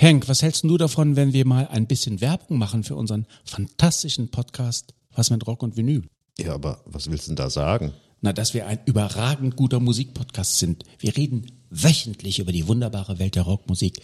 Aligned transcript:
Henk, 0.00 0.28
was 0.28 0.40
hältst 0.40 0.64
du 0.64 0.78
davon, 0.78 1.14
wenn 1.14 1.34
wir 1.34 1.46
mal 1.46 1.68
ein 1.68 1.86
bisschen 1.86 2.22
Werbung 2.22 2.56
machen 2.56 2.84
für 2.84 2.96
unseren 2.96 3.26
fantastischen 3.44 4.30
Podcast 4.30 4.94
Was 5.14 5.28
mit 5.28 5.46
Rock 5.46 5.62
und 5.62 5.76
Vinyl? 5.76 6.04
Ja, 6.38 6.54
aber 6.54 6.80
was 6.86 7.10
willst 7.10 7.26
du 7.26 7.30
denn 7.30 7.36
da 7.36 7.50
sagen? 7.50 7.92
Na, 8.22 8.32
dass 8.32 8.54
wir 8.54 8.66
ein 8.66 8.78
überragend 8.86 9.56
guter 9.56 9.78
Musikpodcast 9.78 10.58
sind. 10.58 10.84
Wir 10.98 11.16
reden 11.18 11.52
wöchentlich 11.68 12.38
über 12.38 12.50
die 12.50 12.66
wunderbare 12.66 13.18
Welt 13.18 13.36
der 13.36 13.42
Rockmusik, 13.42 14.00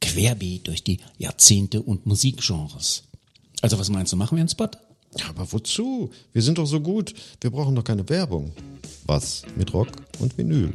querbeet 0.00 0.66
durch 0.66 0.82
die 0.82 0.98
Jahrzehnte 1.16 1.80
und 1.80 2.06
Musikgenres. 2.06 3.04
Also 3.62 3.78
was 3.78 3.88
meinst 3.88 4.12
du, 4.12 4.16
machen 4.16 4.36
wir 4.36 4.40
einen 4.40 4.48
Spot? 4.48 4.68
Ja, 5.16 5.28
aber 5.28 5.52
wozu? 5.52 6.10
Wir 6.32 6.42
sind 6.42 6.58
doch 6.58 6.66
so 6.66 6.80
gut. 6.80 7.14
Wir 7.40 7.50
brauchen 7.50 7.76
doch 7.76 7.84
keine 7.84 8.08
Werbung. 8.08 8.52
Was 9.04 9.42
mit 9.56 9.72
Rock 9.72 9.88
und 10.18 10.36
Vinyl? 10.36 10.72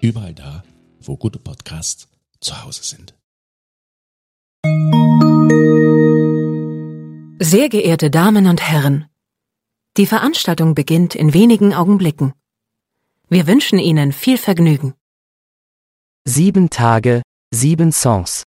Überall 0.00 0.34
da, 0.34 0.62
wo 1.00 1.16
gute 1.16 1.40
Podcasts 1.40 2.06
zu 2.40 2.64
Hause 2.64 2.84
sind. 2.84 3.14
Sehr 7.38 7.68
geehrte 7.68 8.10
Damen 8.10 8.46
und 8.46 8.62
Herren, 8.62 9.10
die 9.98 10.06
Veranstaltung 10.06 10.74
beginnt 10.74 11.14
in 11.14 11.34
wenigen 11.34 11.74
Augenblicken. 11.74 12.32
Wir 13.28 13.46
wünschen 13.46 13.78
Ihnen 13.78 14.12
viel 14.12 14.38
Vergnügen. 14.38 14.94
Sieben 16.24 16.70
Tage, 16.70 17.20
sieben 17.50 17.92
Songs. 17.92 18.44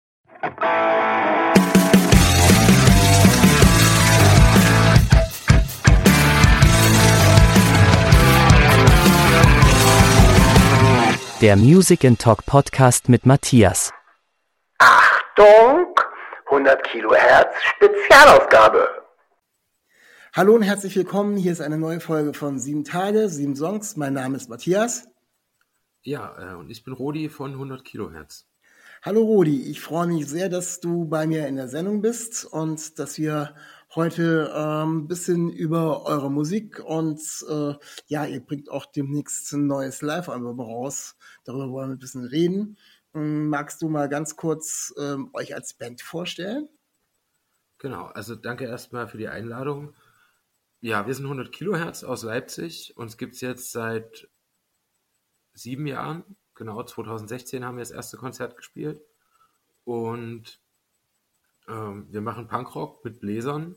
Der 11.40 11.56
Music 11.56 12.04
and 12.04 12.20
Talk 12.20 12.46
Podcast 12.46 13.08
mit 13.08 13.26
Matthias. 13.26 13.92
Achtung! 14.78 15.93
100 16.54 16.84
Kilohertz 16.84 17.56
Spezialausgabe. 17.64 18.88
Hallo 20.34 20.54
und 20.54 20.62
herzlich 20.62 20.96
willkommen. 20.96 21.36
Hier 21.36 21.52
ist 21.52 21.62
eine 21.62 21.80
neue 21.80 22.00
Folge 22.00 22.36
von 22.36 22.60
Sieben 22.60 22.84
Tage, 22.84 23.28
sieben 23.28 23.56
Songs. 23.56 23.98
Mein 23.98 24.14
Name 24.14 24.38
ist 24.38 24.52
Matthias. 24.52 25.08
Ja, 26.04 26.52
äh, 26.52 26.56
und 26.56 26.70
ich 26.70 26.84
bin 26.84 26.94
Rodi 26.94 27.30
von 27.30 27.54
100 27.54 27.84
Kilohertz. 27.84 28.46
Hallo 29.02 29.24
Rodi, 29.24 29.64
ich 29.64 29.82
freue 29.82 30.06
mich 30.06 30.28
sehr, 30.28 30.48
dass 30.48 30.80
du 30.80 31.06
bei 31.06 31.26
mir 31.26 31.48
in 31.48 31.56
der 31.56 31.70
Sendung 31.70 32.04
bist 32.04 32.46
und 32.46 33.00
dass 33.00 33.18
wir 33.18 33.56
heute 33.96 34.54
ein 34.56 34.90
ähm, 34.90 35.08
bisschen 35.08 35.52
über 35.52 36.06
eure 36.06 36.30
Musik 36.30 36.80
und 36.86 37.20
äh, 37.50 37.74
ja, 38.06 38.26
ihr 38.26 38.42
bringt 38.42 38.70
auch 38.70 38.86
demnächst 38.86 39.52
ein 39.54 39.66
neues 39.66 40.04
Live-Album 40.04 40.60
raus. 40.60 41.16
Darüber 41.46 41.72
wollen 41.72 41.90
wir 41.90 41.96
ein 41.96 42.00
bisschen 42.00 42.26
reden. 42.26 42.78
Ähm, 43.14 43.50
magst 43.50 43.82
du 43.82 43.90
mal 43.90 44.10
ganz 44.10 44.36
kurz 44.36 44.94
ähm, 44.98 45.30
euch 45.34 45.54
als 45.56 45.74
Band 45.74 46.02
vorstellen? 46.02 46.70
Genau, 47.78 48.06
also 48.06 48.36
danke 48.36 48.66
erstmal 48.66 49.08
für 49.08 49.18
die 49.18 49.28
Einladung. 49.28 49.94
Ja, 50.80 51.08
wir 51.08 51.14
sind 51.14 51.26
100 51.26 51.52
Kilohertz 51.52 52.04
aus 52.04 52.24
Leipzig. 52.24 52.96
Uns 52.98 53.18
gibt 53.18 53.36
es 53.36 53.42
jetzt 53.42 53.72
seit 53.72 54.30
sieben 55.54 55.88
Jahren. 55.88 56.24
Genau, 56.56 56.84
2016 56.84 57.64
haben 57.64 57.78
wir 57.78 57.82
das 57.82 57.92
erste 57.92 58.18
Konzert 58.18 58.58
gespielt. 58.58 59.02
Und 59.86 60.60
ähm, 61.68 62.08
wir 62.10 62.22
machen 62.22 62.48
Punkrock 62.48 63.04
mit 63.04 63.20
Bläsern. 63.20 63.76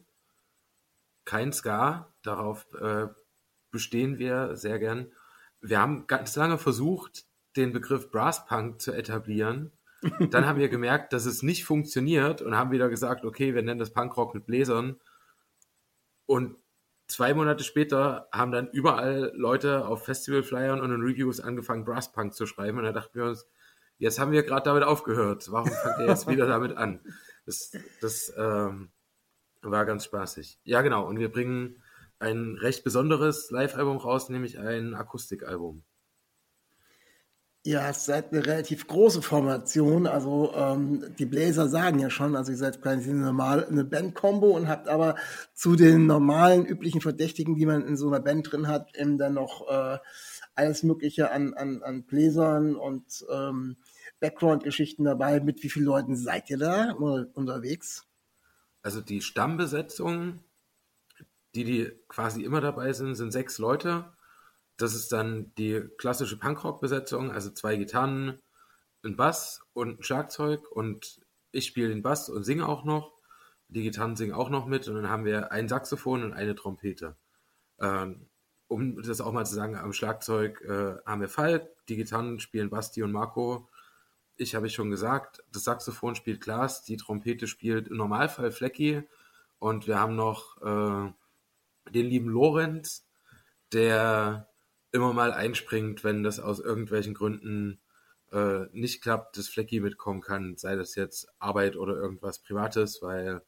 Kein 1.25 1.53
Ska, 1.53 2.13
darauf 2.23 2.73
äh, 2.75 3.09
bestehen 3.71 4.19
wir 4.19 4.57
sehr 4.57 4.79
gern. 4.79 5.13
Wir 5.61 5.81
haben 5.81 6.07
ganz 6.07 6.37
lange 6.37 6.59
versucht, 6.59 7.27
den 7.57 7.73
Begriff 7.73 8.11
Brasspunk 8.11 8.81
zu 8.81 8.93
etablieren. 8.93 9.73
Dann 10.31 10.47
haben 10.47 10.59
wir 10.59 10.69
gemerkt, 10.69 11.13
dass 11.13 11.27
es 11.27 11.43
nicht 11.43 11.65
funktioniert 11.65 12.43
und 12.43 12.57
haben 12.57 12.71
wieder 12.71 12.89
gesagt, 12.89 13.25
okay, 13.25 13.55
wir 13.55 13.63
nennen 13.63 13.81
das 13.81 13.93
Punkrock 13.93 14.35
mit 14.35 14.47
Bläsern. 14.47 15.01
Und 16.27 16.57
zwei 17.09 17.35
Monate 17.35 17.65
später 17.65 18.29
haben 18.33 18.53
dann 18.53 18.69
überall 18.71 19.33
Leute 19.35 19.87
auf 19.87 20.05
Festivalflyern 20.05 20.81
und 20.81 20.93
in 20.93 21.01
Reviews 21.01 21.41
angefangen, 21.41 21.85
Brasspunk 21.85 22.35
zu 22.35 22.47
schreiben. 22.47 22.79
Und 22.79 22.85
da 22.85 22.93
dachten 22.93 23.19
wir 23.19 23.25
uns, 23.25 23.47
jetzt 23.99 24.19
haben 24.19 24.33
wir 24.33 24.43
gerade 24.43 24.65
damit 24.65 24.83
aufgehört. 24.83 25.51
Warum 25.51 25.71
fangt 25.71 25.99
ihr 26.01 26.07
jetzt 26.07 26.29
wieder 26.29 26.47
damit 26.47 26.77
an? 26.77 27.01
Das, 27.47 27.73
das 28.01 28.33
ähm, 28.37 28.91
war 29.63 29.87
ganz 29.87 30.05
spaßig. 30.05 30.59
Ja, 30.65 30.83
genau. 30.83 31.07
Und 31.07 31.19
wir 31.19 31.31
bringen 31.31 31.83
ein 32.19 32.57
recht 32.57 32.85
besonderes 32.85 33.51
Live-Album 33.51 33.97
raus, 33.99 34.29
nämlich 34.29 34.59
ein 34.59 34.95
Akustikalbum. 34.95 35.85
Ja, 37.67 37.91
es 37.91 38.05
seid 38.05 38.33
eine 38.33 38.47
relativ 38.47 38.87
große 38.87 39.23
Formation. 39.23 40.07
Also 40.07 40.53
ähm, 40.55 41.13
die 41.19 41.27
Bläser 41.27 41.69
sagen 41.69 41.99
ja 41.99 42.11
schon, 42.11 42.37
also 42.37 42.53
ihr 42.53 42.59
seid 42.59 42.81
quasi 42.81 43.13
normal, 43.13 43.65
eine 43.65 43.83
Band-Kombo 43.83 44.57
und 44.57 44.69
habt 44.69 44.87
aber 44.87 45.17
zu 45.53 45.75
den 45.75 46.07
normalen, 46.07 46.65
üblichen 46.65 47.01
Verdächtigen, 47.01 47.57
die 47.57 47.67
man 47.67 47.85
in 47.85 47.97
so 47.97 48.07
einer 48.07 48.21
Band 48.21 48.53
drin 48.53 48.69
hat, 48.69 48.97
eben 48.97 49.19
dann 49.19 49.35
noch 49.35 49.69
äh, 49.69 49.99
alles 50.55 50.85
Mögliche 50.85 51.33
an, 51.33 51.55
an, 51.55 51.83
an 51.83 52.05
Bläsern 52.05 52.77
und 52.77 53.27
ähm, 53.33 53.79
Background-Geschichten 54.21 55.03
dabei. 55.03 55.41
Mit 55.41 55.65
wie 55.65 55.69
vielen 55.69 55.87
Leuten 55.87 56.15
seid 56.15 56.49
ihr 56.51 56.59
da 56.59 56.93
unterwegs? 56.93 58.07
Also 58.83 59.01
die 59.01 59.23
Stammbesetzung, 59.23 60.39
die, 61.57 61.65
die 61.65 61.91
quasi 62.07 62.45
immer 62.45 62.61
dabei 62.61 62.93
sind, 62.93 63.17
sind 63.17 63.33
sechs 63.33 63.59
Leute. 63.59 64.05
Das 64.77 64.95
ist 64.95 65.13
dann 65.13 65.53
die 65.57 65.81
klassische 65.97 66.39
Punkrock-Besetzung, 66.39 67.31
also 67.31 67.51
zwei 67.51 67.77
Gitarren, 67.77 68.41
ein 69.03 69.17
Bass 69.17 69.63
und 69.73 70.01
ein 70.01 70.03
Schlagzeug 70.03 70.71
und 70.71 71.21
ich 71.53 71.67
spiele 71.67 71.89
den 71.89 72.03
Bass 72.03 72.29
und 72.29 72.45
singe 72.45 72.69
auch 72.69 72.85
noch. 72.85 73.13
Die 73.69 73.83
Gitarren 73.83 74.17
singen 74.17 74.35
auch 74.35 74.51
noch 74.51 74.67
mit 74.67 74.87
und 74.89 74.95
dann 74.95 75.09
haben 75.09 75.25
wir 75.25 75.51
ein 75.53 75.69
Saxophon 75.69 76.23
und 76.23 76.33
eine 76.33 76.55
Trompete. 76.55 77.17
Ähm, 77.81 78.29
um 78.69 79.03
das 79.03 79.21
auch 79.21 79.33
mal 79.33 79.47
zu 79.47 79.55
sagen, 79.55 79.77
am 79.77 79.93
Schlagzeug 79.93 80.61
äh, 80.63 80.97
haben 81.07 81.21
wir 81.21 81.29
Falk, 81.29 81.69
die 81.89 81.97
Gitarren 81.97 82.41
spielen 82.41 82.71
Basti 82.71 83.03
und 83.03 83.13
Marco. 83.13 83.69
Ich 84.37 84.55
habe 84.55 84.67
ich 84.67 84.75
schon 84.75 84.91
gesagt, 84.91 85.43
das 85.53 85.65
Saxophon 85.65 86.15
spielt 86.15 86.41
Klaas, 86.41 86.83
die 86.83 86.97
Trompete 86.97 87.47
spielt 87.47 87.89
im 87.89 87.97
Normalfall 87.97 88.51
Flecki 88.51 89.03
und 89.59 89.87
wir 89.87 89.99
haben 89.99 90.17
noch 90.17 90.61
äh, 90.63 91.13
den 91.91 92.07
lieben 92.07 92.29
Lorenz, 92.29 93.07
der 93.73 94.49
immer 94.97 95.13
mal 95.13 95.33
einspringt, 95.33 96.03
wenn 96.03 96.23
das 96.23 96.41
aus 96.41 96.59
irgendwelchen 96.59 97.15
Gründen 97.15 97.81
äh, 98.33 98.67
nicht 98.73 99.03
klappt, 99.03 99.39
dass 99.39 99.49
Flecki 99.49 99.81
mitkommen 99.81 100.21
kann, 100.21 100.57
sei 100.57 100.75
das 100.75 100.95
jetzt 100.97 101.29
Arbeit 101.39 101.77
oder 101.77 101.95
irgendwas 101.95 102.43
Privates, 102.43 103.01
weil 103.03 103.43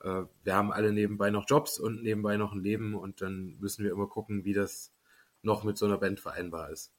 äh, 0.00 0.22
wir 0.44 0.54
haben 0.54 0.72
alle 0.72 0.92
nebenbei 0.92 1.30
noch 1.30 1.48
Jobs 1.48 1.78
und 1.78 2.02
nebenbei 2.02 2.36
noch 2.36 2.52
ein 2.52 2.62
Leben 2.62 2.94
und 2.94 3.20
dann 3.20 3.56
müssen 3.58 3.84
wir 3.84 3.90
immer 3.90 4.06
gucken, 4.06 4.44
wie 4.44 4.52
das 4.52 4.92
noch 5.42 5.64
mit 5.64 5.76
so 5.76 5.86
einer 5.86 5.98
Band 5.98 6.20
vereinbar 6.20 6.70
ist. 6.70 6.92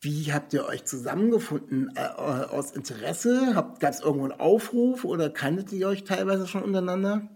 Wie 0.00 0.32
habt 0.32 0.54
ihr 0.54 0.64
euch 0.64 0.86
zusammengefunden? 0.86 1.94
Äh, 1.94 2.00
äh 2.00 2.46
aus 2.46 2.72
Interesse? 2.72 3.52
Gab 3.54 3.82
es 3.82 4.00
irgendwo 4.00 4.24
einen 4.24 4.40
Aufruf 4.40 5.04
oder 5.04 5.30
kanntet 5.30 5.72
ihr 5.72 5.86
euch 5.88 6.04
teilweise 6.04 6.46
schon 6.46 6.62
untereinander? 6.62 7.28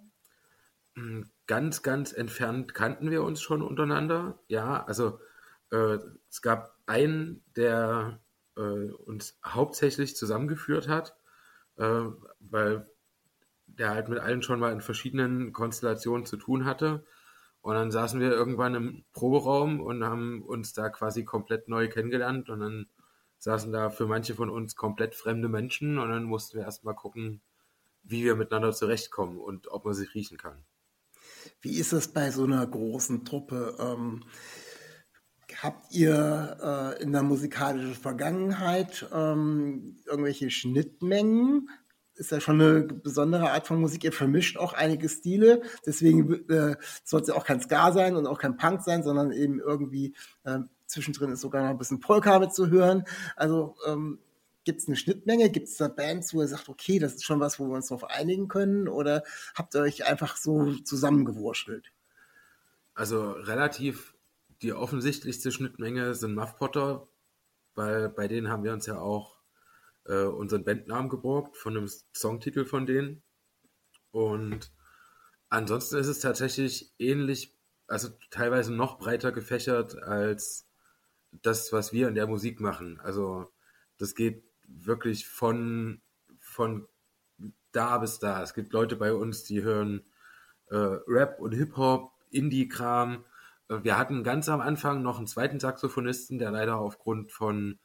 Hm, 0.97 1.31
ganz, 1.47 1.83
ganz 1.83 2.13
entfernt 2.13 2.73
kannten 2.75 3.11
wir 3.11 3.23
uns 3.23 3.43
schon 3.43 3.63
untereinander. 3.63 4.39
Ja, 4.49 4.83
also 4.85 5.19
äh, 5.71 5.99
es 6.29 6.43
gab 6.43 6.77
einen, 6.87 7.45
der 7.57 8.21
äh, 8.57 8.61
uns 8.61 9.39
hauptsächlich 9.45 10.17
zusammengeführt 10.17 10.89
hat, 10.89 11.17
äh, 11.77 12.05
weil 12.41 12.87
der 13.67 13.91
halt 13.91 14.09
mit 14.09 14.19
allen 14.19 14.43
schon 14.43 14.61
mal 14.61 14.73
in 14.73 14.81
verschiedenen 14.81 15.53
Konstellationen 15.53 16.27
zu 16.27 16.37
tun 16.37 16.65
hatte. 16.65 17.05
Und 17.61 17.75
dann 17.75 17.91
saßen 17.91 18.21
wir 18.21 18.31
irgendwann 18.31 18.75
im 18.75 19.05
Proberaum 19.13 19.81
und 19.81 20.05
haben 20.05 20.43
uns 20.43 20.75
da 20.75 20.91
quasi 20.91 21.25
komplett 21.25 21.69
neu 21.69 21.89
kennengelernt. 21.89 22.51
Und 22.51 22.61
dann 22.61 22.87
saßen 23.39 23.73
da 23.73 23.91
für 23.91 24.07
manche 24.07 24.35
von 24.35 24.51
uns 24.51 24.77
komplett 24.77 25.15
fremde 25.15 25.49
Menschen. 25.49 25.99
Und 25.99 26.11
dann 26.11 26.25
mussten 26.25 26.59
wir 26.59 26.65
erstmal 26.65 26.95
gucken, 26.95 27.41
wie 28.03 28.23
wir 28.23 28.37
miteinander 28.37 28.73
zurechtkommen 28.73 29.39
und 29.39 29.69
ob 29.69 29.87
man 29.87 29.95
sich 29.95 30.15
riechen 30.15 30.37
kann. 30.37 30.63
Wie 31.63 31.79
ist 31.79 31.93
das 31.93 32.09
bei 32.09 32.31
so 32.31 32.45
einer 32.45 32.67
großen 32.67 33.25
Truppe? 33.25 33.77
Ähm, 33.81 34.25
Habt 35.63 35.93
ihr 35.93 36.95
äh, 36.99 37.03
in 37.03 37.13
der 37.13 37.23
musikalischen 37.23 37.95
Vergangenheit 37.95 39.07
ähm, 39.13 39.97
irgendwelche 40.07 40.51
Schnittmengen? 40.51 41.69
Ist 42.17 42.31
ja 42.31 42.41
schon 42.41 42.61
eine 42.61 42.83
besondere 42.83 43.51
Art 43.51 43.67
von 43.67 43.81
Musik. 43.81 44.05
Ihr 44.05 44.13
vermischt 44.13 44.57
auch 44.57 44.73
einige 44.73 45.09
Stile. 45.09 45.63
Deswegen 45.85 46.49
äh, 46.49 46.77
soll 47.03 47.23
es 47.23 47.29
ja 47.29 47.35
auch 47.35 47.45
kein 47.45 47.61
Ska 47.61 47.93
sein 47.93 48.17
und 48.17 48.27
auch 48.27 48.39
kein 48.39 48.57
Punk 48.57 48.83
sein, 48.83 49.03
sondern 49.03 49.33
eben 49.33 49.59
irgendwie 49.59 50.15
äh, 50.45 50.61
zwischendrin 50.87 51.33
ist 51.33 51.41
sogar 51.41 51.63
noch 51.63 51.71
ein 51.71 51.79
bisschen 51.79 52.01
Polka 52.01 52.41
hören. 52.41 53.05
Also 53.37 53.77
ähm, 53.87 54.21
gibt 54.65 54.81
es 54.81 54.87
eine 54.87 54.97
Schnittmenge? 54.97 55.51
Gibt 55.51 55.69
es 55.69 55.77
da 55.77 55.89
Bands, 55.89 56.35
wo 56.35 56.41
ihr 56.41 56.49
sagt, 56.49 56.69
okay, 56.69 56.99
das 56.99 57.15
ist 57.15 57.25
schon 57.25 57.41
was, 57.41 57.59
wo 57.59 57.67
wir 57.67 57.75
uns 57.75 57.89
darauf 57.89 58.05
einigen 58.05 58.49
können? 58.49 58.89
Oder 58.89 59.23
habt 59.55 59.75
ihr 59.75 59.81
euch 59.81 60.07
einfach 60.07 60.37
so 60.37 60.73
zusammengewurschtelt? 60.73 61.93
Also 62.95 63.33
relativ 63.33 64.14
die 64.65 64.73
offensichtlichste 64.73 65.53
Schnittmenge 65.53 66.15
sind 66.15 66.35
Muff 66.35 66.57
Potter, 66.57 67.07
weil 67.75 68.09
bei 68.09 68.29
denen 68.29 68.49
haben 68.49 68.65
wir 68.65 68.73
uns 68.73 68.87
ja 68.87 68.99
auch 68.99 69.39
äh, 70.07 70.23
unseren 70.23 70.65
Bandnamen 70.65 71.11
geborgt 71.11 71.57
von 71.59 71.77
einem 71.77 71.91
Songtitel 72.17 72.65
von 72.65 72.87
denen. 72.87 73.23
Und 74.11 74.73
ansonsten 75.51 75.99
ist 75.99 76.07
es 76.07 76.21
tatsächlich 76.21 76.95
ähnlich, 76.99 77.55
also 77.87 78.09
teilweise 78.31 78.73
noch 78.73 78.99
breiter 78.99 79.33
gefächert 79.33 80.03
als 80.03 80.67
das, 81.31 81.73
was 81.73 81.93
wir 81.93 82.09
in 82.09 82.15
der 82.15 82.27
Musik 82.27 82.61
machen. 82.61 82.99
Also 83.01 83.53
das 83.99 84.15
geht 84.15 84.45
wirklich 84.67 85.29
von, 85.29 86.01
von 86.39 86.89
da 87.73 87.99
bis 87.99 88.19
da. 88.19 88.43
Es 88.43 88.55
gibt 88.55 88.73
Leute 88.73 88.97
bei 88.97 89.13
uns, 89.13 89.45
die 89.45 89.63
hören 89.63 90.05
äh, 90.71 90.77
Rap 90.77 91.39
und 91.39 91.53
Hip-Hop, 91.53 92.13
Indie-Kram. 92.31 93.27
Äh, 93.69 93.83
wir 93.83 93.99
hatten 93.99 94.25
ganz 94.25 94.49
am 94.49 94.61
Anfang 94.61 95.03
noch 95.03 95.19
einen 95.19 95.27
zweiten 95.27 95.61
Saxophonisten, 95.61 96.39
der 96.39 96.51
leider 96.51 96.79
aufgrund 96.79 97.33
von 97.33 97.79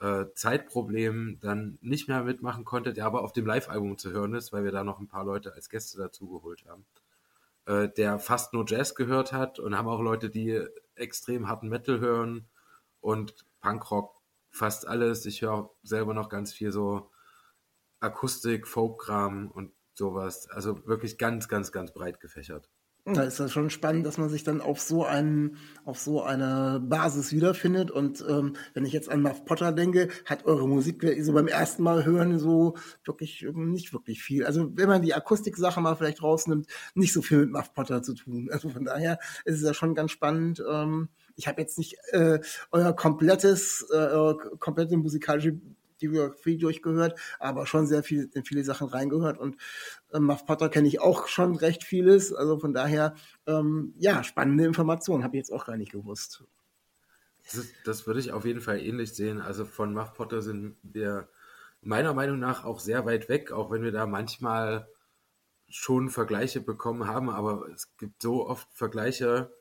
äh, 0.00 0.26
Zeitproblemen 0.34 1.40
dann 1.40 1.78
nicht 1.80 2.08
mehr 2.08 2.22
mitmachen 2.24 2.64
konnte, 2.64 2.92
der 2.92 3.06
aber 3.06 3.22
auf 3.22 3.32
dem 3.32 3.46
Live-Album 3.46 3.98
zu 3.98 4.10
hören 4.10 4.34
ist, 4.34 4.52
weil 4.52 4.64
wir 4.64 4.72
da 4.72 4.84
noch 4.84 5.00
ein 5.00 5.08
paar 5.08 5.24
Leute 5.24 5.54
als 5.54 5.68
Gäste 5.68 5.98
dazugeholt 5.98 6.64
haben. 6.66 6.86
Äh, 7.66 7.88
der 7.90 8.18
fast 8.18 8.52
nur 8.52 8.64
Jazz 8.68 8.94
gehört 8.94 9.32
hat 9.32 9.58
und 9.58 9.76
haben 9.76 9.88
auch 9.88 10.00
Leute, 10.00 10.30
die 10.30 10.62
extrem 10.96 11.48
harten 11.48 11.68
Metal 11.68 12.00
hören 12.00 12.48
und 13.00 13.46
Punkrock, 13.60 14.20
fast 14.50 14.86
alles. 14.86 15.26
Ich 15.26 15.42
höre 15.42 15.70
selber 15.82 16.14
noch 16.14 16.28
ganz 16.28 16.52
viel 16.52 16.72
so 16.72 17.10
Akustik, 18.00 18.68
Folkkram 18.68 19.50
und 19.50 19.72
sowas. 19.94 20.48
Also 20.50 20.86
wirklich 20.86 21.18
ganz, 21.18 21.48
ganz, 21.48 21.72
ganz 21.72 21.92
breit 21.92 22.20
gefächert. 22.20 22.70
Da 23.06 23.22
ist 23.22 23.38
das 23.38 23.52
schon 23.52 23.68
spannend, 23.68 24.06
dass 24.06 24.16
man 24.16 24.30
sich 24.30 24.44
dann 24.44 24.62
auf 24.62 24.80
so 24.80 25.04
einen, 25.04 25.58
auf 25.84 25.98
so 25.98 26.22
eine 26.22 26.80
Basis 26.82 27.32
wiederfindet. 27.32 27.90
Und 27.90 28.24
ähm, 28.26 28.56
wenn 28.72 28.86
ich 28.86 28.94
jetzt 28.94 29.10
an 29.10 29.20
Muff 29.20 29.44
Potter 29.44 29.72
denke, 29.72 30.08
hat 30.24 30.46
eure 30.46 30.66
Musik 30.66 31.04
so 31.20 31.34
beim 31.34 31.46
ersten 31.46 31.82
Mal 31.82 32.06
hören 32.06 32.38
so 32.38 32.76
wirklich 33.04 33.42
ähm, 33.42 33.72
nicht 33.72 33.92
wirklich 33.92 34.22
viel. 34.22 34.46
Also 34.46 34.70
wenn 34.74 34.88
man 34.88 35.02
die 35.02 35.12
Akustik-Sache 35.12 35.82
mal 35.82 35.96
vielleicht 35.96 36.22
rausnimmt, 36.22 36.66
nicht 36.94 37.12
so 37.12 37.20
viel 37.20 37.40
mit 37.40 37.50
Muff 37.50 37.74
Potter 37.74 38.02
zu 38.02 38.14
tun. 38.14 38.48
Also 38.54 38.68
von 38.68 38.84
daher 38.84 39.18
ist 39.44 39.56
es 39.56 39.62
ja 39.62 39.74
schon 39.74 39.94
ganz 39.94 40.12
spannend. 40.12 40.62
Ähm, 40.66 41.08
ich 41.36 41.48
habe 41.48 41.60
jetzt 41.60 41.76
nicht 41.76 41.96
äh, 42.12 42.38
euer 42.70 42.94
komplettes, 42.94 43.84
äh, 43.92 44.34
komplette 44.60 44.96
musikalische 44.96 45.60
Diografie 46.08 46.58
durchgehört, 46.58 47.18
aber 47.38 47.66
schon 47.66 47.86
sehr 47.86 48.02
viel 48.02 48.30
in 48.34 48.44
viele 48.44 48.64
Sachen 48.64 48.88
reingehört 48.88 49.38
und 49.38 49.56
äh, 50.12 50.20
Muff 50.20 50.46
Potter 50.46 50.68
kenne 50.68 50.88
ich 50.88 51.00
auch 51.00 51.28
schon 51.28 51.56
recht 51.56 51.84
vieles, 51.84 52.32
also 52.32 52.58
von 52.58 52.72
daher 52.72 53.14
ähm, 53.46 53.94
ja 53.98 54.24
spannende 54.24 54.64
Informationen 54.64 55.24
habe 55.24 55.36
ich 55.36 55.40
jetzt 55.40 55.52
auch 55.52 55.66
gar 55.66 55.76
nicht 55.76 55.92
gewusst. 55.92 56.44
Das, 57.52 57.66
das, 57.84 58.06
würde 58.06 58.20
ich 58.20 58.32
auf 58.32 58.46
jeden 58.46 58.62
Fall 58.62 58.80
ähnlich 58.80 59.12
sehen. 59.12 59.42
Also 59.42 59.66
von 59.66 59.92
Muff 59.92 60.14
Potter 60.14 60.40
sind 60.40 60.76
wir 60.82 61.28
meiner 61.82 62.14
Meinung 62.14 62.38
nach 62.38 62.64
auch 62.64 62.80
sehr 62.80 63.04
weit 63.04 63.28
weg, 63.28 63.52
auch 63.52 63.70
wenn 63.70 63.82
wir 63.82 63.92
da 63.92 64.06
manchmal 64.06 64.88
schon 65.68 66.08
Vergleiche 66.08 66.60
bekommen 66.60 67.06
haben, 67.06 67.28
aber 67.30 67.68
es 67.68 67.96
gibt 67.96 68.22
so 68.22 68.46
oft 68.46 68.68
Vergleiche, 68.72 69.52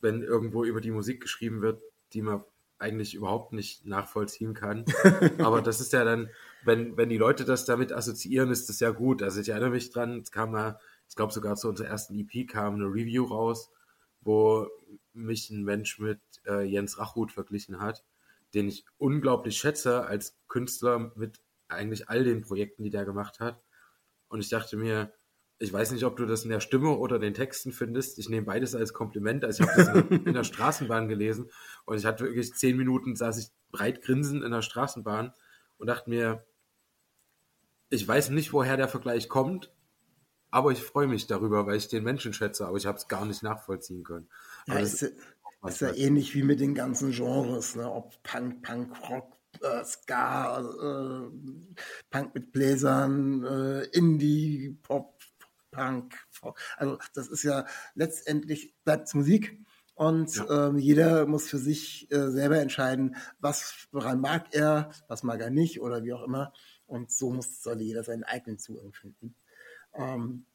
wenn 0.00 0.22
irgendwo 0.22 0.64
über 0.64 0.80
die 0.80 0.90
Musik 0.90 1.20
geschrieben 1.20 1.60
wird, 1.60 1.82
die 2.12 2.22
man 2.22 2.44
eigentlich 2.78 3.14
überhaupt 3.14 3.52
nicht 3.52 3.86
nachvollziehen 3.86 4.54
kann. 4.54 4.84
Aber 5.38 5.62
das 5.62 5.80
ist 5.80 5.92
ja 5.92 6.04
dann, 6.04 6.30
wenn, 6.64 6.96
wenn 6.96 7.08
die 7.08 7.16
Leute 7.16 7.44
das 7.44 7.64
damit 7.64 7.92
assoziieren, 7.92 8.50
ist 8.50 8.68
das 8.68 8.80
ja 8.80 8.90
gut. 8.90 9.22
Also 9.22 9.40
ich 9.40 9.48
erinnere 9.48 9.70
mich 9.70 9.90
dran, 9.90 10.20
es 10.20 10.30
kam 10.30 10.52
mal, 10.52 10.78
ich 11.08 11.16
glaube 11.16 11.32
sogar 11.32 11.56
zu 11.56 11.68
unserer 11.68 11.88
ersten 11.88 12.14
EP 12.14 12.48
kam 12.48 12.74
eine 12.74 12.86
Review 12.86 13.24
raus, 13.24 13.70
wo 14.20 14.68
mich 15.12 15.50
ein 15.50 15.64
Mensch 15.64 15.98
mit 15.98 16.20
äh, 16.46 16.62
Jens 16.62 16.98
Rachut 16.98 17.32
verglichen 17.32 17.80
hat, 17.80 18.04
den 18.54 18.68
ich 18.68 18.84
unglaublich 18.96 19.56
schätze 19.56 20.06
als 20.06 20.36
Künstler 20.48 21.12
mit 21.16 21.40
eigentlich 21.68 22.08
all 22.08 22.24
den 22.24 22.42
Projekten, 22.42 22.84
die 22.84 22.90
der 22.90 23.04
gemacht 23.04 23.40
hat. 23.40 23.60
Und 24.28 24.40
ich 24.40 24.48
dachte 24.48 24.76
mir, 24.76 25.12
ich 25.60 25.72
weiß 25.72 25.90
nicht, 25.90 26.04
ob 26.04 26.16
du 26.16 26.24
das 26.24 26.44
in 26.44 26.50
der 26.50 26.60
Stimme 26.60 26.90
oder 26.90 27.18
den 27.18 27.34
Texten 27.34 27.72
findest. 27.72 28.18
Ich 28.18 28.28
nehme 28.28 28.46
beides 28.46 28.74
als 28.74 28.92
Kompliment. 28.92 29.44
Also 29.44 29.64
ich 29.64 29.68
habe 29.68 30.02
das 30.08 30.20
in, 30.24 30.32
der 30.32 30.44
Straßenbahn 30.44 31.08
gelesen 31.08 31.50
und 31.84 31.98
ich 31.98 32.06
hatte 32.06 32.24
wirklich 32.24 32.54
zehn 32.54 32.76
Minuten, 32.76 33.16
saß 33.16 33.38
ich 33.38 33.48
breit 33.72 34.02
grinsend 34.02 34.44
in 34.44 34.52
der 34.52 34.62
Straßenbahn 34.62 35.32
und 35.78 35.86
dachte 35.88 36.10
mir, 36.10 36.44
ich 37.90 38.06
weiß 38.06 38.30
nicht, 38.30 38.52
woher 38.52 38.76
der 38.76 38.88
Vergleich 38.88 39.28
kommt, 39.28 39.72
aber 40.50 40.70
ich 40.70 40.82
freue 40.82 41.08
mich 41.08 41.26
darüber, 41.26 41.66
weil 41.66 41.76
ich 41.76 41.88
den 41.88 42.04
Menschen 42.04 42.32
schätze, 42.32 42.66
aber 42.66 42.76
ich 42.76 42.86
habe 42.86 42.98
es 42.98 43.08
gar 43.08 43.24
nicht 43.24 43.42
nachvollziehen 43.42 44.04
können. 44.04 44.28
Ja, 44.66 44.78
ist, 44.78 45.02
ist, 45.02 45.16
ist 45.66 45.80
ja 45.80 45.92
ähnlich 45.92 46.34
wie 46.34 46.42
mit 46.44 46.60
den 46.60 46.74
ganzen 46.74 47.10
Genres, 47.10 47.74
ne? 47.74 47.90
ob 47.90 48.22
Punk, 48.22 48.62
Punk, 48.62 48.92
Rock, 49.10 49.32
äh, 49.60 49.84
Ska, 49.84 50.60
äh, 50.60 51.30
Punk 52.10 52.34
mit 52.34 52.52
Bläsern, 52.52 53.44
äh, 53.44 53.82
Indie, 53.86 54.78
Pop, 54.82 55.17
Punk. 55.78 56.14
Also 56.76 56.98
das 57.14 57.28
ist 57.28 57.42
ja 57.42 57.66
letztendlich 57.94 58.74
bleibt 58.84 59.14
Musik 59.14 59.58
und 59.94 60.36
ja. 60.36 60.68
ähm, 60.68 60.78
jeder 60.78 61.26
muss 61.26 61.48
für 61.48 61.58
sich 61.58 62.10
äh, 62.12 62.30
selber 62.30 62.60
entscheiden, 62.60 63.16
was 63.40 63.88
woran 63.90 64.20
mag 64.20 64.54
er, 64.54 64.90
was 65.08 65.24
mag 65.24 65.40
er 65.40 65.50
nicht 65.50 65.80
oder 65.80 66.04
wie 66.04 66.12
auch 66.12 66.22
immer. 66.22 66.52
Und 66.86 67.10
so 67.10 67.30
muss 67.30 67.62
soll 67.62 67.80
jeder 67.80 68.04
seinen 68.04 68.22
eigenen 68.22 68.58
Zugang 68.58 68.92
finden. 68.92 69.34
Ähm, 69.94 70.46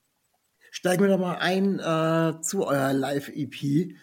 steigen 0.72 1.04
wir 1.04 1.10
doch 1.10 1.20
mal 1.20 1.36
ein 1.40 1.80
äh, 1.80 2.42
zu 2.42 2.66
eurer 2.66 2.94
Live-EP, 2.94 3.98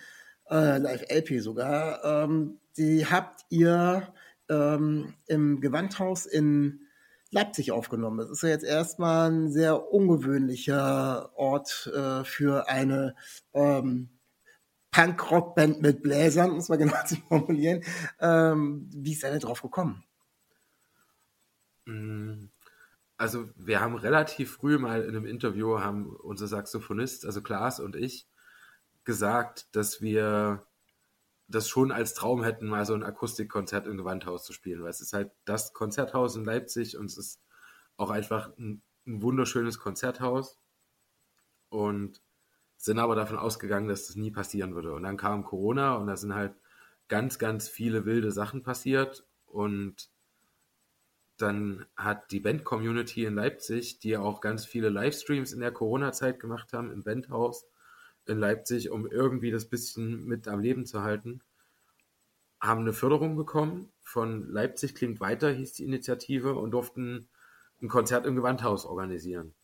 äh, 0.51 0.79
Live-LP 0.79 1.41
sogar. 1.41 2.05
Ähm, 2.05 2.61
die 2.77 3.07
habt 3.07 3.47
ihr 3.49 4.13
ähm, 4.51 5.15
im 5.27 5.61
Gewandhaus 5.61 6.27
in 6.27 6.87
Leipzig 7.31 7.73
aufgenommen. 7.73 8.19
Das 8.19 8.31
ist 8.31 8.43
ja 8.43 8.49
jetzt 8.49 8.65
erstmal 8.65 9.31
ein 9.31 9.53
sehr 9.53 9.93
ungewöhnlicher 9.93 11.31
Ort 11.37 11.91
äh, 11.95 12.25
für 12.25 12.69
eine 12.69 13.15
ähm, 13.53 14.11
Punk-Rock-Band 14.91 15.81
mit 15.81 16.03
Bläsern, 16.03 16.53
muss 16.53 16.69
man 16.69 16.79
genau 16.79 16.97
zu 17.07 17.17
formulieren. 17.29 17.83
Ähm, 18.19 18.89
wie 18.93 19.13
ist 19.13 19.23
er 19.23 19.31
denn 19.31 19.41
drauf 19.41 19.63
gekommen? 19.63 20.03
Mm, 21.87 22.47
also 23.17 23.49
wir 23.57 23.81
haben 23.81 23.95
relativ 23.95 24.55
früh 24.55 24.79
mal 24.79 25.03
in 25.03 25.11
einem 25.11 25.27
Interview, 25.27 25.81
haben 25.81 26.17
unser 26.17 26.49
Saxophonist, 26.49 27.25
also 27.27 27.43
Klaas 27.43 27.79
und 27.79 27.95
ich, 27.95 28.27
gesagt, 29.05 29.75
dass 29.77 30.01
wir 30.01 30.67
das 31.51 31.69
schon 31.69 31.91
als 31.91 32.15
Traum 32.15 32.45
hätten, 32.45 32.67
mal 32.67 32.87
so 32.87 32.95
ein 32.95 33.03
Akustikkonzert 33.03 33.87
im 33.87 33.97
Gewandhaus 33.97 34.45
zu 34.45 34.53
spielen, 34.53 34.83
weil 34.83 34.91
es 34.91 35.01
ist 35.01 35.13
halt 35.13 35.33
das 35.45 35.73
Konzerthaus 35.73 36.37
in 36.37 36.45
Leipzig 36.45 36.97
und 36.97 37.07
es 37.07 37.19
ist 37.19 37.43
auch 37.97 38.11
einfach 38.11 38.57
ein, 38.57 38.83
ein 39.07 39.23
wunderschönes 39.23 39.79
Konzerthaus 39.79 40.59
und 41.69 42.23
sind 42.77 42.99
aber 42.99 43.15
davon 43.15 43.37
ausgegangen, 43.37 43.89
dass 43.89 44.07
das 44.07 44.17
nie 44.17 44.31
passieren 44.31 44.75
würde. 44.75 44.95
Und 44.95 45.03
dann 45.03 45.17
kam 45.17 45.45
Corona 45.45 45.97
und 45.97 46.07
da 46.07 46.17
sind 46.17 46.35
halt 46.35 46.55
ganz, 47.09 47.39
ganz 47.39 47.69
viele 47.69 48.07
wilde 48.07 48.31
Sachen 48.31 48.63
passiert 48.63 49.27
und 49.47 50.09
dann 51.37 51.87
hat 51.97 52.31
die 52.31 52.41
Band-Community 52.41 53.25
in 53.25 53.35
Leipzig, 53.35 53.99
die 53.99 54.11
ja 54.11 54.21
auch 54.21 54.41
ganz 54.41 54.65
viele 54.65 54.91
Livestreams 54.91 55.53
in 55.53 55.61
der 55.61 55.73
Corona-Zeit 55.73 56.39
gemacht 56.39 56.73
haben 56.73 56.93
im 56.93 57.03
Bandhaus, 57.03 57.67
in 58.27 58.39
Leipzig, 58.39 58.91
um 58.91 59.07
irgendwie 59.07 59.51
das 59.51 59.69
bisschen 59.69 60.25
mit 60.25 60.47
am 60.49 60.61
Leben 60.61 60.87
zu 60.87 61.03
halten, 61.03 61.43
haben 62.61 62.81
eine 62.83 62.93
Förderung 62.93 63.37
bekommen 63.37 63.91
von 64.03 64.43
Leipzig 64.51 64.95
klingt 64.95 65.21
weiter, 65.21 65.51
hieß 65.51 65.75
die 65.75 65.85
Initiative, 65.85 66.55
und 66.55 66.73
durften 66.73 67.29
ein 67.81 67.89
Konzert 67.89 68.27
im 68.27 68.37
Gewandhaus 68.37 68.85
organisieren. 68.85 69.55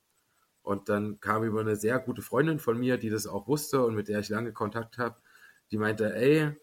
Und 0.62 0.88
dann 0.88 1.20
kam 1.20 1.44
über 1.44 1.60
eine 1.60 1.76
sehr 1.76 1.98
gute 1.98 2.22
Freundin 2.22 2.58
von 2.58 2.78
mir, 2.78 2.96
die 2.96 3.10
das 3.10 3.26
auch 3.26 3.46
wusste 3.48 3.84
und 3.84 3.94
mit 3.94 4.08
der 4.08 4.20
ich 4.20 4.28
lange 4.28 4.52
Kontakt 4.52 4.98
habe, 4.98 5.16
die 5.70 5.78
meinte, 5.78 6.14
ey, 6.14 6.56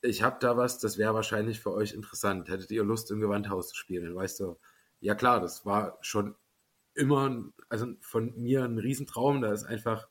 ich 0.00 0.22
habe 0.22 0.38
da 0.40 0.56
was, 0.56 0.78
das 0.78 0.98
wäre 0.98 1.14
wahrscheinlich 1.14 1.60
für 1.60 1.72
euch 1.72 1.92
interessant. 1.92 2.48
Hättet 2.48 2.70
ihr 2.70 2.84
Lust, 2.84 3.10
im 3.10 3.20
Gewandhaus 3.20 3.68
zu 3.68 3.76
spielen? 3.76 4.04
Dann 4.04 4.14
weißt 4.14 4.40
du, 4.40 4.58
ja 5.00 5.14
klar, 5.14 5.40
das 5.40 5.66
war 5.66 5.98
schon 6.02 6.36
immer, 6.94 7.44
also 7.68 7.86
von 8.00 8.34
mir 8.36 8.64
ein 8.64 8.78
Riesentraum. 8.78 9.40
Da 9.40 9.52
ist 9.52 9.64
einfach 9.64 10.08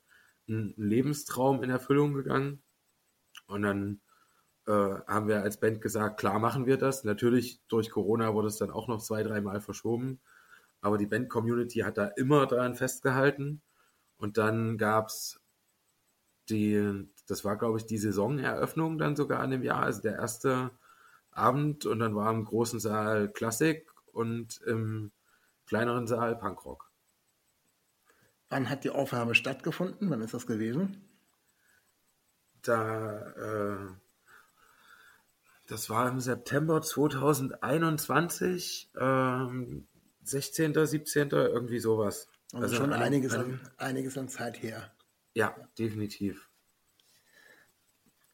ein 0.50 0.74
Lebenstraum 0.78 1.64
in 1.64 1.70
Erfüllung 1.70 2.14
gegangen. 2.14 2.62
Und 3.48 3.62
dann 3.62 4.02
äh, 4.68 5.00
haben 5.08 5.28
wir 5.28 5.42
als 5.42 5.58
Band 5.58 5.82
gesagt, 5.82 6.20
klar 6.20 6.40
machen 6.40 6.66
wir 6.66 6.78
das. 6.78 7.04
Natürlich 7.06 7.62
durch 7.70 7.90
Corona 7.90 8.34
wurde 8.34 8.50
es 8.50 8.58
dann 8.58 8.70
auch 8.70 8.88
noch 8.88 9.02
zwei, 9.02 9.24
dreimal 9.24 9.62
verschoben. 9.62 10.20
Aber 10.82 10.98
die 10.98 11.08
Band-Community 11.08 11.80
hat 11.80 11.98
da 11.98 12.08
immer 12.08 12.46
daran 12.46 12.76
festgehalten. 12.76 13.62
Und 14.18 14.38
dann 14.38 14.78
gab 14.78 15.08
es 15.08 15.40
die, 16.50 17.08
das 17.28 17.46
war 17.46 17.58
glaube 17.58 17.78
ich 17.78 17.86
die 17.86 17.98
Saisoneröffnung 17.98 18.98
dann 18.98 19.16
sogar 19.16 19.40
an 19.40 19.52
dem 19.52 19.64
Jahr, 19.64 19.84
also 19.84 20.02
der 20.02 20.16
erste 20.16 20.72
Abend. 21.32 21.86
Und 21.86 22.00
dann 22.00 22.16
war 22.16 22.30
im 22.32 22.44
großen 22.44 22.80
Saal 22.80 23.32
Klassik 23.32 23.90
und 24.12 24.62
im 24.66 25.12
kleineren 25.66 26.08
Saal 26.08 26.36
Punkrock. 26.36 26.92
Wann 28.50 28.70
hat 28.70 28.84
die 28.84 28.90
Aufnahme 28.90 29.34
stattgefunden? 29.34 30.10
Wann 30.10 30.22
ist 30.22 30.34
das 30.34 30.48
gewesen? 30.48 31.04
Da, 32.62 33.32
äh, 33.32 34.07
Das 35.68 35.90
war 35.90 36.08
im 36.10 36.20
September 36.20 36.82
2021, 36.82 38.90
ähm, 39.00 39.88
16., 40.24 40.86
17., 40.86 41.30
irgendwie 41.30 41.80
sowas. 41.80 42.28
Also, 42.54 42.76
schon 42.76 42.94
ein- 42.94 43.02
einiges, 43.02 43.34
ein- 43.34 43.42
an, 43.42 43.60
einiges 43.78 44.18
an 44.18 44.30
Zeit 44.30 44.62
her. 44.64 44.92
Ja, 45.34 45.56
definitiv. 45.78 46.50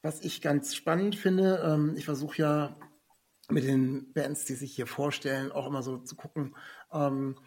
Was 0.02 0.22
ich 0.22 0.42
ganz 0.42 0.76
spannend 0.76 1.16
finde, 1.16 1.62
ähm, 1.66 1.96
ich 1.98 2.06
versuche 2.06 2.38
ja 2.42 2.78
mit 3.50 3.64
den 3.64 4.12
Bands, 4.14 4.46
die 4.46 4.54
sich 4.54 4.76
hier 4.76 4.88
vorstellen, 4.88 5.52
auch 5.52 5.68
immer 5.68 5.82
so 5.82 5.98
zu 5.98 6.16
gucken, 6.16 6.56
ähm, 6.92 7.38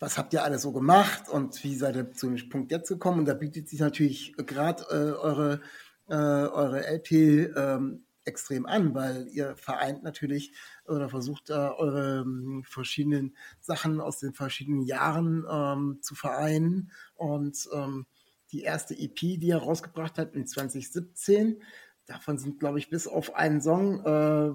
was 0.00 0.16
habt 0.18 0.32
ihr 0.32 0.42
alle 0.44 0.58
so 0.58 0.72
gemacht 0.72 1.28
und 1.28 1.62
wie 1.64 1.76
seid 1.76 1.96
ihr 1.96 2.12
zu 2.12 2.30
dem 2.30 2.48
Punkt 2.48 2.70
jetzt 2.72 2.88
gekommen? 2.88 3.20
Und 3.20 3.24
da 3.26 3.34
bietet 3.34 3.68
sich 3.68 3.80
natürlich 3.80 4.34
gerade 4.36 4.82
äh, 4.90 5.12
eure, 5.18 5.60
äh, 6.08 6.14
eure 6.14 6.86
LP 6.86 7.46
ähm, 7.56 8.04
extrem 8.28 8.66
an, 8.66 8.94
weil 8.94 9.26
ihr 9.28 9.56
vereint 9.56 10.02
natürlich 10.04 10.52
oder 10.86 11.08
versucht 11.08 11.50
da 11.50 11.72
eure 11.72 12.20
ähm, 12.20 12.62
verschiedenen 12.64 13.34
Sachen 13.60 14.00
aus 14.00 14.18
den 14.20 14.34
verschiedenen 14.34 14.82
Jahren 14.82 15.44
ähm, 15.50 15.98
zu 16.02 16.14
vereinen. 16.14 16.92
Und 17.16 17.68
ähm, 17.72 18.06
die 18.52 18.62
erste 18.62 18.94
EP, 18.98 19.16
die 19.16 19.48
ihr 19.48 19.56
rausgebracht 19.58 20.18
habt 20.18 20.36
in 20.36 20.46
2017, 20.46 21.62
davon 22.06 22.38
sind, 22.38 22.60
glaube 22.60 22.78
ich, 22.78 22.88
bis 22.90 23.06
auf 23.08 23.34
einen 23.34 23.60
Song 23.60 24.04
äh, 24.04 24.52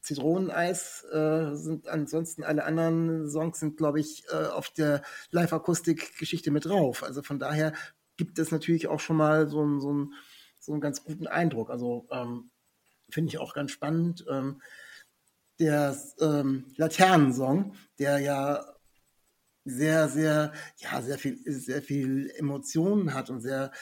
Zitroneneis 0.00 1.04
äh, 1.12 1.54
sind 1.56 1.88
ansonsten 1.88 2.44
alle 2.44 2.64
anderen 2.64 3.28
Songs 3.28 3.58
sind, 3.58 3.76
glaube 3.76 3.98
ich, 3.98 4.22
äh, 4.30 4.46
auf 4.46 4.70
der 4.70 5.02
Live-Akustik-Geschichte 5.32 6.50
mit 6.52 6.64
drauf. 6.64 7.02
Also 7.02 7.22
von 7.22 7.38
daher 7.40 7.72
gibt 8.16 8.38
es 8.38 8.52
natürlich 8.52 8.86
auch 8.86 9.00
schon 9.00 9.16
mal 9.16 9.48
so, 9.48 9.60
einen- 9.62 9.80
so, 9.80 9.90
einen- 9.90 10.14
so 10.60 10.72
einen 10.72 10.80
ganz 10.80 11.02
guten 11.04 11.26
Eindruck. 11.26 11.70
Also 11.70 12.06
ähm, 12.12 12.50
finde 13.10 13.30
ich 13.30 13.38
auch 13.38 13.54
ganz 13.54 13.70
spannend. 13.70 14.24
Ähm, 14.30 14.60
der 15.58 15.96
ähm, 16.20 16.66
Laternensong, 16.76 17.74
der 17.98 18.18
ja 18.18 18.64
sehr, 19.64 20.08
sehr, 20.08 20.52
ja, 20.78 21.02
sehr 21.02 21.18
viel, 21.18 21.38
sehr 21.44 21.82
viel 21.82 22.30
Emotionen 22.36 23.14
hat 23.14 23.30
und 23.30 23.40
sehr, 23.40 23.72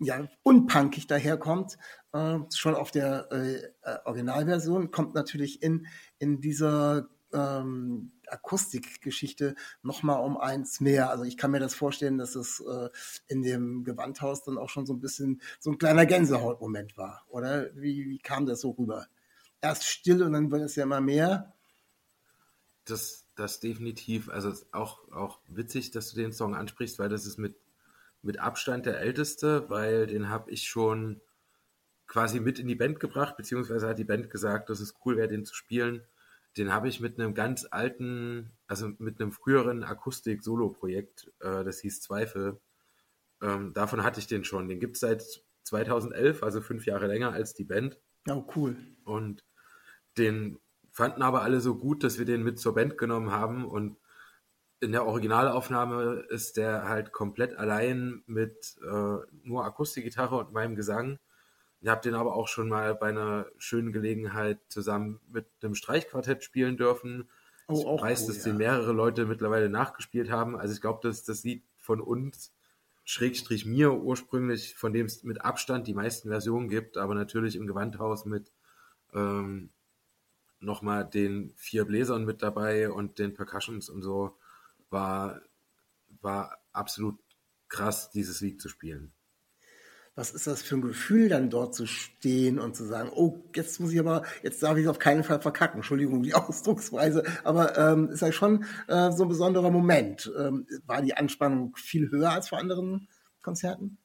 ja, 0.00 0.28
unpunkig 0.42 1.06
daherkommt, 1.06 1.78
äh, 2.12 2.38
schon 2.54 2.74
auf 2.74 2.90
der 2.90 3.28
äh, 3.32 3.62
äh, 3.82 3.98
Originalversion, 4.04 4.90
kommt 4.90 5.14
natürlich 5.14 5.62
in, 5.62 5.86
in 6.18 6.40
dieser 6.40 7.08
ähm, 7.32 8.12
Akustikgeschichte 8.28 9.54
nochmal 9.82 10.20
um 10.20 10.36
eins 10.36 10.80
mehr. 10.80 11.10
Also 11.10 11.24
ich 11.24 11.36
kann 11.36 11.50
mir 11.50 11.60
das 11.60 11.74
vorstellen, 11.74 12.18
dass 12.18 12.34
es 12.34 12.60
äh, 12.60 12.88
in 13.26 13.42
dem 13.42 13.84
Gewandhaus 13.84 14.44
dann 14.44 14.58
auch 14.58 14.68
schon 14.68 14.86
so 14.86 14.94
ein 14.94 15.00
bisschen 15.00 15.40
so 15.58 15.70
ein 15.70 15.78
kleiner 15.78 16.06
Gänsehautmoment 16.06 16.96
war, 16.96 17.24
oder? 17.28 17.74
Wie, 17.74 18.08
wie 18.08 18.18
kam 18.18 18.46
das 18.46 18.60
so 18.60 18.70
rüber? 18.70 19.06
Erst 19.60 19.84
still 19.84 20.22
und 20.22 20.32
dann 20.32 20.50
wird 20.50 20.62
es 20.62 20.76
ja 20.76 20.84
immer 20.84 21.00
mehr. 21.00 21.54
Das, 22.84 23.26
das 23.36 23.60
definitiv. 23.60 24.28
Also 24.28 24.52
auch, 24.72 25.10
auch 25.12 25.40
witzig, 25.48 25.90
dass 25.90 26.10
du 26.10 26.16
den 26.16 26.32
Song 26.32 26.54
ansprichst, 26.54 26.98
weil 26.98 27.08
das 27.08 27.26
ist 27.26 27.38
mit, 27.38 27.56
mit 28.22 28.38
Abstand 28.38 28.86
der 28.86 29.00
älteste, 29.00 29.68
weil 29.68 30.06
den 30.06 30.28
habe 30.28 30.50
ich 30.50 30.68
schon 30.68 31.20
quasi 32.06 32.40
mit 32.40 32.58
in 32.58 32.66
die 32.66 32.74
Band 32.74 32.98
gebracht, 33.00 33.36
beziehungsweise 33.36 33.86
hat 33.86 33.98
die 33.98 34.04
Band 34.04 34.30
gesagt, 34.30 34.70
dass 34.70 34.80
es 34.80 34.94
cool 35.04 35.16
wäre, 35.16 35.28
den 35.28 35.44
zu 35.44 35.54
spielen. 35.54 36.02
Den 36.58 36.72
habe 36.72 36.88
ich 36.88 37.00
mit 37.00 37.18
einem 37.18 37.34
ganz 37.34 37.66
alten, 37.70 38.50
also 38.66 38.90
mit 38.98 39.20
einem 39.20 39.32
früheren 39.32 39.84
Akustik-Solo-Projekt, 39.84 41.30
äh, 41.40 41.64
das 41.64 41.80
hieß 41.80 42.00
Zweifel. 42.00 42.60
Ähm, 43.40 43.72
davon 43.72 44.02
hatte 44.02 44.18
ich 44.18 44.26
den 44.26 44.44
schon. 44.44 44.68
Den 44.68 44.80
gibt 44.80 44.96
es 44.96 45.00
seit 45.00 45.44
2011, 45.62 46.42
also 46.42 46.60
fünf 46.60 46.86
Jahre 46.86 47.06
länger 47.06 47.32
als 47.32 47.54
die 47.54 47.64
Band. 47.64 48.00
Oh, 48.28 48.44
cool. 48.56 48.76
Und 49.04 49.44
den 50.16 50.58
fanden 50.90 51.22
aber 51.22 51.42
alle 51.42 51.60
so 51.60 51.76
gut, 51.76 52.02
dass 52.02 52.18
wir 52.18 52.26
den 52.26 52.42
mit 52.42 52.58
zur 52.58 52.74
Band 52.74 52.98
genommen 52.98 53.30
haben. 53.30 53.64
Und 53.64 53.96
in 54.80 54.92
der 54.92 55.06
Originalaufnahme 55.06 56.26
ist 56.28 56.56
der 56.56 56.88
halt 56.88 57.12
komplett 57.12 57.54
allein 57.54 58.22
mit 58.26 58.76
äh, 58.82 59.18
nur 59.44 59.64
Akustikgitarre 59.64 60.36
und 60.36 60.52
meinem 60.52 60.74
Gesang. 60.74 61.18
Ich 61.80 61.88
habe 61.88 62.00
den 62.00 62.14
aber 62.14 62.34
auch 62.34 62.48
schon 62.48 62.68
mal 62.68 62.94
bei 62.94 63.08
einer 63.08 63.46
schönen 63.56 63.92
Gelegenheit 63.92 64.58
zusammen 64.68 65.20
mit 65.28 65.46
einem 65.62 65.74
Streichquartett 65.74 66.42
spielen 66.42 66.76
dürfen. 66.76 67.28
Oh, 67.68 67.78
ich 67.78 67.86
auch 67.86 68.02
weiß, 68.02 68.22
cool, 68.22 68.26
dass 68.28 68.44
ja. 68.44 68.52
den 68.52 68.58
mehrere 68.58 68.92
Leute 68.92 69.26
mittlerweile 69.26 69.68
nachgespielt 69.68 70.30
haben. 70.30 70.56
Also 70.56 70.74
ich 70.74 70.80
glaube, 70.80 71.00
dass 71.02 71.24
das 71.24 71.44
Lied 71.44 71.64
von 71.76 72.00
uns, 72.00 72.52
Schrägstrich 73.04 73.64
mir 73.64 73.94
ursprünglich, 73.94 74.74
von 74.74 74.92
dem 74.92 75.06
es 75.06 75.22
mit 75.22 75.42
Abstand 75.42 75.86
die 75.86 75.94
meisten 75.94 76.28
Versionen 76.28 76.68
gibt, 76.68 76.98
aber 76.98 77.14
natürlich 77.14 77.56
im 77.56 77.66
Gewandhaus 77.66 78.26
mit 78.26 78.52
ähm, 79.14 79.70
nochmal 80.60 81.08
den 81.08 81.52
vier 81.56 81.84
Bläsern 81.84 82.24
mit 82.24 82.42
dabei 82.42 82.90
und 82.90 83.18
den 83.18 83.34
Percussions 83.34 83.88
und 83.88 84.02
so, 84.02 84.36
war, 84.90 85.40
war 86.20 86.58
absolut 86.72 87.18
krass, 87.68 88.10
dieses 88.10 88.40
Lied 88.40 88.60
zu 88.60 88.68
spielen. 88.68 89.12
Was 90.18 90.32
ist 90.32 90.48
das 90.48 90.62
für 90.62 90.74
ein 90.74 90.82
Gefühl, 90.82 91.28
dann 91.28 91.48
dort 91.48 91.76
zu 91.76 91.86
stehen 91.86 92.58
und 92.58 92.74
zu 92.74 92.82
sagen, 92.82 93.08
oh, 93.14 93.44
jetzt 93.54 93.78
muss 93.78 93.92
ich 93.92 94.00
aber, 94.00 94.24
jetzt 94.42 94.60
darf 94.60 94.76
ich 94.76 94.82
es 94.82 94.90
auf 94.90 94.98
keinen 94.98 95.22
Fall 95.22 95.40
verkacken. 95.40 95.76
Entschuldigung, 95.76 96.24
die 96.24 96.34
Ausdrucksweise, 96.34 97.22
aber 97.44 97.78
ähm, 97.78 98.08
ist 98.08 98.22
ja 98.22 98.32
schon 98.32 98.64
äh, 98.88 99.12
so 99.12 99.22
ein 99.22 99.28
besonderer 99.28 99.70
Moment. 99.70 100.28
Ähm, 100.36 100.66
war 100.86 101.02
die 101.02 101.16
Anspannung 101.16 101.76
viel 101.76 102.10
höher 102.10 102.32
als 102.32 102.48
vor 102.48 102.58
anderen 102.58 103.06
Konzerten? 103.42 103.98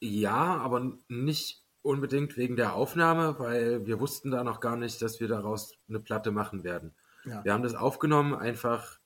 Ja, 0.00 0.58
aber 0.58 0.98
nicht 1.08 1.64
unbedingt 1.80 2.36
wegen 2.36 2.56
der 2.56 2.74
Aufnahme, 2.74 3.36
weil 3.38 3.86
wir 3.86 4.00
wussten 4.00 4.30
da 4.30 4.44
noch 4.44 4.60
gar 4.60 4.76
nicht, 4.76 5.00
dass 5.00 5.18
wir 5.18 5.28
daraus 5.28 5.78
eine 5.88 6.00
Platte 6.00 6.30
machen 6.30 6.62
werden. 6.62 6.94
Ja. 7.24 7.42
Wir 7.42 7.54
haben 7.54 7.62
das 7.62 7.74
aufgenommen, 7.74 8.34
einfach 8.34 8.97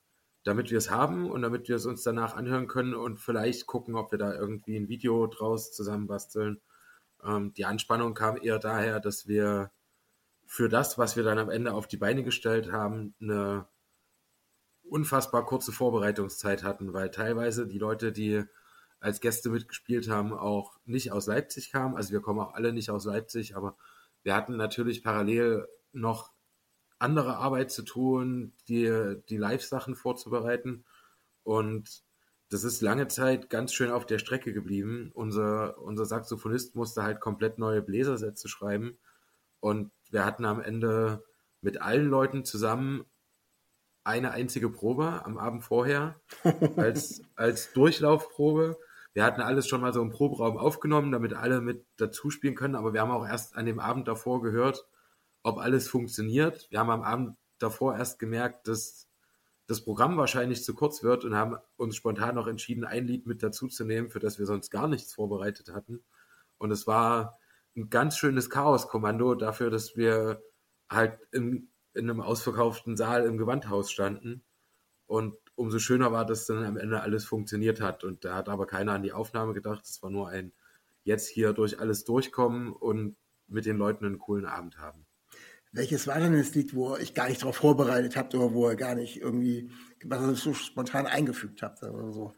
damit 0.45 0.71
wir 0.71 0.79
es 0.79 0.91
haben 0.91 1.31
und 1.31 1.43
damit 1.43 1.69
wir 1.69 1.77
es 1.77 1.87
uns 1.87 2.03
danach 2.03 2.35
anhören 2.37 2.67
können 2.67 2.95
und 2.95 3.21
vielleicht 3.21 3.67
gucken, 3.67 3.95
ob 3.95 4.11
wir 4.11 4.19
da 4.19 4.35
irgendwie 4.35 4.77
ein 4.77 4.89
Video 4.89 5.27
draus 5.27 5.73
zusammenbasteln. 5.73 6.61
Ähm, 7.25 7.53
die 7.55 7.65
Anspannung 7.65 8.15
kam 8.15 8.37
eher 8.37 8.59
daher, 8.59 9.01
dass 9.01 9.29
wir 9.29 9.71
für 10.47 10.69
das, 10.69 10.99
was 10.99 11.17
wir 11.17 11.23
dann 11.23 11.39
am 11.39 11.51
Ende 11.51 11.73
auf 11.73 11.87
die 11.87 11.97
Beine 11.97 12.25
gestellt 12.25 12.73
haben, 12.73 13.15
eine 13.21 13.67
unfassbar 14.83 15.47
kurze 15.47 15.73
Vorbereitungszeit 15.73 16.65
hatten, 16.65 16.93
weil 16.93 17.11
teilweise 17.11 17.67
die 17.67 17.79
Leute, 17.79 18.13
die 18.13 18.45
als 19.01 19.21
Gäste 19.21 19.49
mitgespielt 19.51 20.09
haben, 20.09 20.33
auch 20.33 20.79
nicht 20.85 21.13
aus 21.13 21.27
Leipzig 21.27 21.73
kamen. 21.73 21.97
Also 21.97 22.13
wir 22.13 22.21
kommen 22.21 22.41
auch 22.41 22.55
alle 22.55 22.73
nicht 22.73 22.91
aus 22.91 23.05
Leipzig, 23.05 23.57
aber 23.57 23.77
wir 24.23 24.35
hatten 24.35 24.57
natürlich 24.57 25.03
parallel 25.03 25.67
noch 25.93 26.32
andere 27.03 27.37
Arbeit 27.37 27.71
zu 27.71 27.83
tun, 27.83 28.53
die, 28.69 29.17
die 29.29 29.37
Live-Sachen 29.37 29.95
vorzubereiten. 29.95 30.85
Und 31.43 32.03
das 32.49 32.65
ist 32.65 32.81
lange 32.81 33.09
Zeit 33.09 33.51
ganz 33.51 33.73
schön 33.73 33.91
auf 33.91 34.07
der 34.07 34.19
Strecke 34.19 34.53
geblieben. 34.53 35.11
Unser, 35.15 35.79
unser 35.79 36.05
Saxophonist 36.05 36.77
musste 36.77 37.03
halt 37.03 37.21
komplett 37.21 37.59
neue 37.59 37.83
Bläsersätze 37.83 38.49
schreiben. 38.49 38.99
Und 39.61 39.91
wir 40.11 40.25
hatten 40.25 40.45
am 40.45 40.61
Ende 40.61 41.25
mit 41.61 41.81
allen 41.81 42.09
Leuten 42.09 42.45
zusammen 42.45 43.05
eine 44.05 44.33
einzige 44.33 44.69
Probe 44.69 45.25
am 45.25 45.39
Abend 45.39 45.65
vorher 45.65 46.21
als, 46.77 47.23
als 47.37 47.73
Durchlaufprobe. 47.73 48.79
Wir 49.15 49.25
hatten 49.25 49.41
alles 49.41 49.69
schon 49.69 49.81
mal 49.81 49.93
so 49.93 50.03
im 50.03 50.11
Proberaum 50.11 50.57
aufgenommen, 50.57 51.13
damit 51.13 51.35
alle 51.35 51.61
mit 51.61 51.85
dazu 51.97 52.31
spielen 52.31 52.55
können, 52.55 52.75
aber 52.75 52.93
wir 52.93 53.01
haben 53.01 53.11
auch 53.11 53.27
erst 53.27 53.57
an 53.57 53.67
dem 53.67 53.79
Abend 53.79 54.09
davor 54.09 54.43
gehört, 54.43 54.87
ob 55.43 55.59
alles 55.59 55.89
funktioniert. 55.89 56.69
Wir 56.71 56.79
haben 56.79 56.91
am 56.91 57.03
Abend 57.03 57.37
davor 57.59 57.97
erst 57.97 58.19
gemerkt, 58.19 58.69
dass 58.69 59.09
das 59.67 59.85
Programm 59.85 60.17
wahrscheinlich 60.17 60.65
zu 60.65 60.75
kurz 60.75 61.03
wird 61.03 61.25
und 61.25 61.35
haben 61.35 61.57
uns 61.77 61.97
spontan 61.97 62.35
noch 62.35 62.47
entschieden, 62.47 62.85
ein 62.85 63.07
Lied 63.07 63.27
mit 63.27 63.43
dazu 63.43 63.69
zu 63.69 63.85
nehmen, 63.85 64.11
für 64.11 64.19
das 64.19 64.39
wir 64.39 64.47
sonst 64.47 64.71
gar 64.71 64.89
nichts 64.89 65.15
vorbereitet 65.15 65.73
hatten. 65.73 66.03
Und 66.59 66.71
es 66.71 66.87
war 66.87 67.39
ein 67.77 67.89
ganz 67.89 68.17
schönes 68.17 68.51
Chaos-Kommando 68.51 69.35
dafür, 69.35 69.71
dass 69.71 69.97
wir 69.97 70.43
halt 70.91 71.19
in, 71.33 71.69
in 71.95 72.11
einem 72.11 72.21
ausverkauften 72.21 72.97
Saal 72.97 73.25
im 73.25 73.39
Gewandhaus 73.39 73.91
standen. 73.91 74.45
Und 75.07 75.37
umso 75.55 75.79
schöner 75.79 76.13
war, 76.13 76.27
dass 76.27 76.47
dann 76.47 76.65
am 76.65 76.77
Ende 76.77 77.01
alles 77.01 77.25
funktioniert 77.25 77.81
hat. 77.81 78.05
Und 78.05 78.25
da 78.25 78.35
hat 78.35 78.49
aber 78.49 78.67
keiner 78.67 78.93
an 78.93 79.03
die 79.03 79.13
Aufnahme 79.13 79.55
gedacht. 79.55 79.85
Es 79.85 80.03
war 80.03 80.11
nur 80.11 80.29
ein 80.29 80.53
jetzt 81.05 81.29
hier 81.29 81.53
durch 81.53 81.81
alles 81.81 82.05
durchkommen 82.05 82.73
und 82.73 83.17
mit 83.49 83.67
den 83.67 83.77
Leuten 83.77 84.07
einen 84.07 84.19
coolen 84.19 84.47
Abend 84.47 84.79
haben. 84.79 85.07
Welches 85.73 86.07
war 86.07 86.21
denn 86.21 86.37
das 86.37 86.55
Lied, 86.55 86.75
wo 86.75 86.91
euch 86.91 87.15
gar 87.15 87.29
nicht 87.29 87.41
darauf 87.41 87.57
vorbereitet 87.57 88.15
habt 88.17 88.35
oder 88.35 88.53
wo 88.53 88.69
ihr 88.69 88.77
gar 88.77 88.95
nicht 88.95 89.17
irgendwie, 89.21 89.71
was 90.05 90.21
ihr 90.21 90.35
so 90.35 90.55
spontan 90.55 91.07
eingefügt 91.07 91.63
habt 91.63 91.83
oder 91.83 92.13
so? 92.13 92.35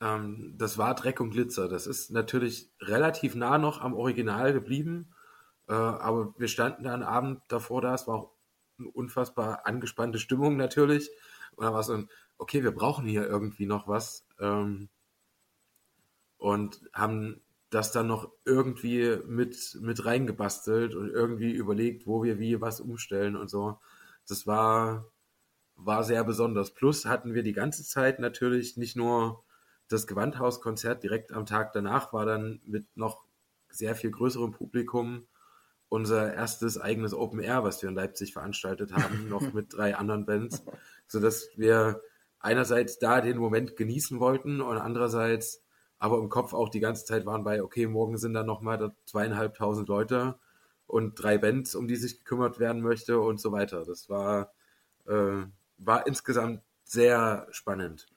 Ähm, 0.00 0.54
das 0.56 0.78
war 0.78 0.94
Dreck 0.94 1.20
und 1.20 1.30
Glitzer. 1.30 1.68
Das 1.68 1.86
ist 1.86 2.10
natürlich 2.10 2.70
relativ 2.80 3.34
nah 3.34 3.58
noch 3.58 3.82
am 3.82 3.92
Original 3.92 4.54
geblieben. 4.54 5.14
Äh, 5.68 5.74
aber 5.74 6.34
wir 6.38 6.48
standen 6.48 6.84
da 6.84 6.94
einen 6.94 7.02
Abend 7.02 7.42
davor 7.48 7.82
da. 7.82 7.94
Es 7.94 8.06
war 8.06 8.14
auch 8.16 8.30
eine 8.78 8.88
unfassbar 8.88 9.66
angespannte 9.66 10.18
Stimmung 10.18 10.56
natürlich. 10.56 11.10
Und 11.56 11.66
da 11.66 11.74
war 11.74 11.82
so 11.82 11.92
ein, 11.92 12.08
okay, 12.38 12.64
wir 12.64 12.72
brauchen 12.72 13.06
hier 13.06 13.26
irgendwie 13.26 13.66
noch 13.66 13.88
was. 13.88 14.26
Ähm, 14.38 14.88
und 16.38 16.80
haben 16.94 17.42
das 17.70 17.92
dann 17.92 18.08
noch 18.08 18.30
irgendwie 18.44 19.18
mit, 19.26 19.78
mit 19.80 20.04
reingebastelt 20.04 20.94
und 20.94 21.08
irgendwie 21.08 21.52
überlegt, 21.52 22.06
wo 22.06 22.22
wir 22.22 22.38
wie 22.38 22.60
was 22.60 22.80
umstellen 22.80 23.36
und 23.36 23.48
so. 23.48 23.78
Das 24.28 24.46
war, 24.46 25.06
war 25.76 26.02
sehr 26.02 26.24
besonders. 26.24 26.74
Plus 26.74 27.06
hatten 27.06 27.32
wir 27.32 27.44
die 27.44 27.52
ganze 27.52 27.84
Zeit 27.84 28.18
natürlich 28.18 28.76
nicht 28.76 28.96
nur 28.96 29.44
das 29.88 30.06
Gewandhauskonzert 30.06 31.02
direkt 31.02 31.32
am 31.32 31.46
Tag 31.46 31.72
danach, 31.72 32.12
war 32.12 32.26
dann 32.26 32.60
mit 32.64 32.86
noch 32.96 33.24
sehr 33.68 33.94
viel 33.94 34.10
größerem 34.10 34.50
Publikum 34.50 35.26
unser 35.88 36.32
erstes 36.32 36.78
eigenes 36.78 37.14
Open 37.14 37.40
Air, 37.40 37.64
was 37.64 37.82
wir 37.82 37.88
in 37.88 37.96
Leipzig 37.96 38.32
veranstaltet 38.32 38.92
haben, 38.92 39.28
noch 39.28 39.52
mit 39.52 39.72
drei 39.72 39.96
anderen 39.96 40.24
Bands, 40.24 40.62
sodass 41.06 41.48
wir 41.56 42.00
einerseits 42.38 42.98
da 42.98 43.20
den 43.20 43.38
Moment 43.38 43.76
genießen 43.76 44.18
wollten 44.18 44.60
und 44.60 44.78
andererseits 44.78 45.62
aber 46.00 46.18
im 46.18 46.28
Kopf 46.30 46.54
auch 46.54 46.70
die 46.70 46.80
ganze 46.80 47.04
Zeit 47.04 47.26
waren 47.26 47.44
bei, 47.44 47.62
okay, 47.62 47.86
morgen 47.86 48.18
sind 48.18 48.34
dann 48.34 48.46
nochmal 48.46 48.94
zweieinhalbtausend 49.06 49.88
Leute 49.88 50.38
und 50.86 51.14
drei 51.22 51.38
Bands, 51.38 51.74
um 51.76 51.86
die 51.88 51.96
sich 51.96 52.18
gekümmert 52.18 52.58
werden 52.58 52.82
möchte 52.82 53.20
und 53.20 53.40
so 53.40 53.52
weiter. 53.52 53.84
Das 53.84 54.08
war, 54.10 54.52
äh, 55.06 55.44
war 55.78 56.06
insgesamt 56.06 56.62
sehr 56.84 57.46
spannend. 57.52 58.08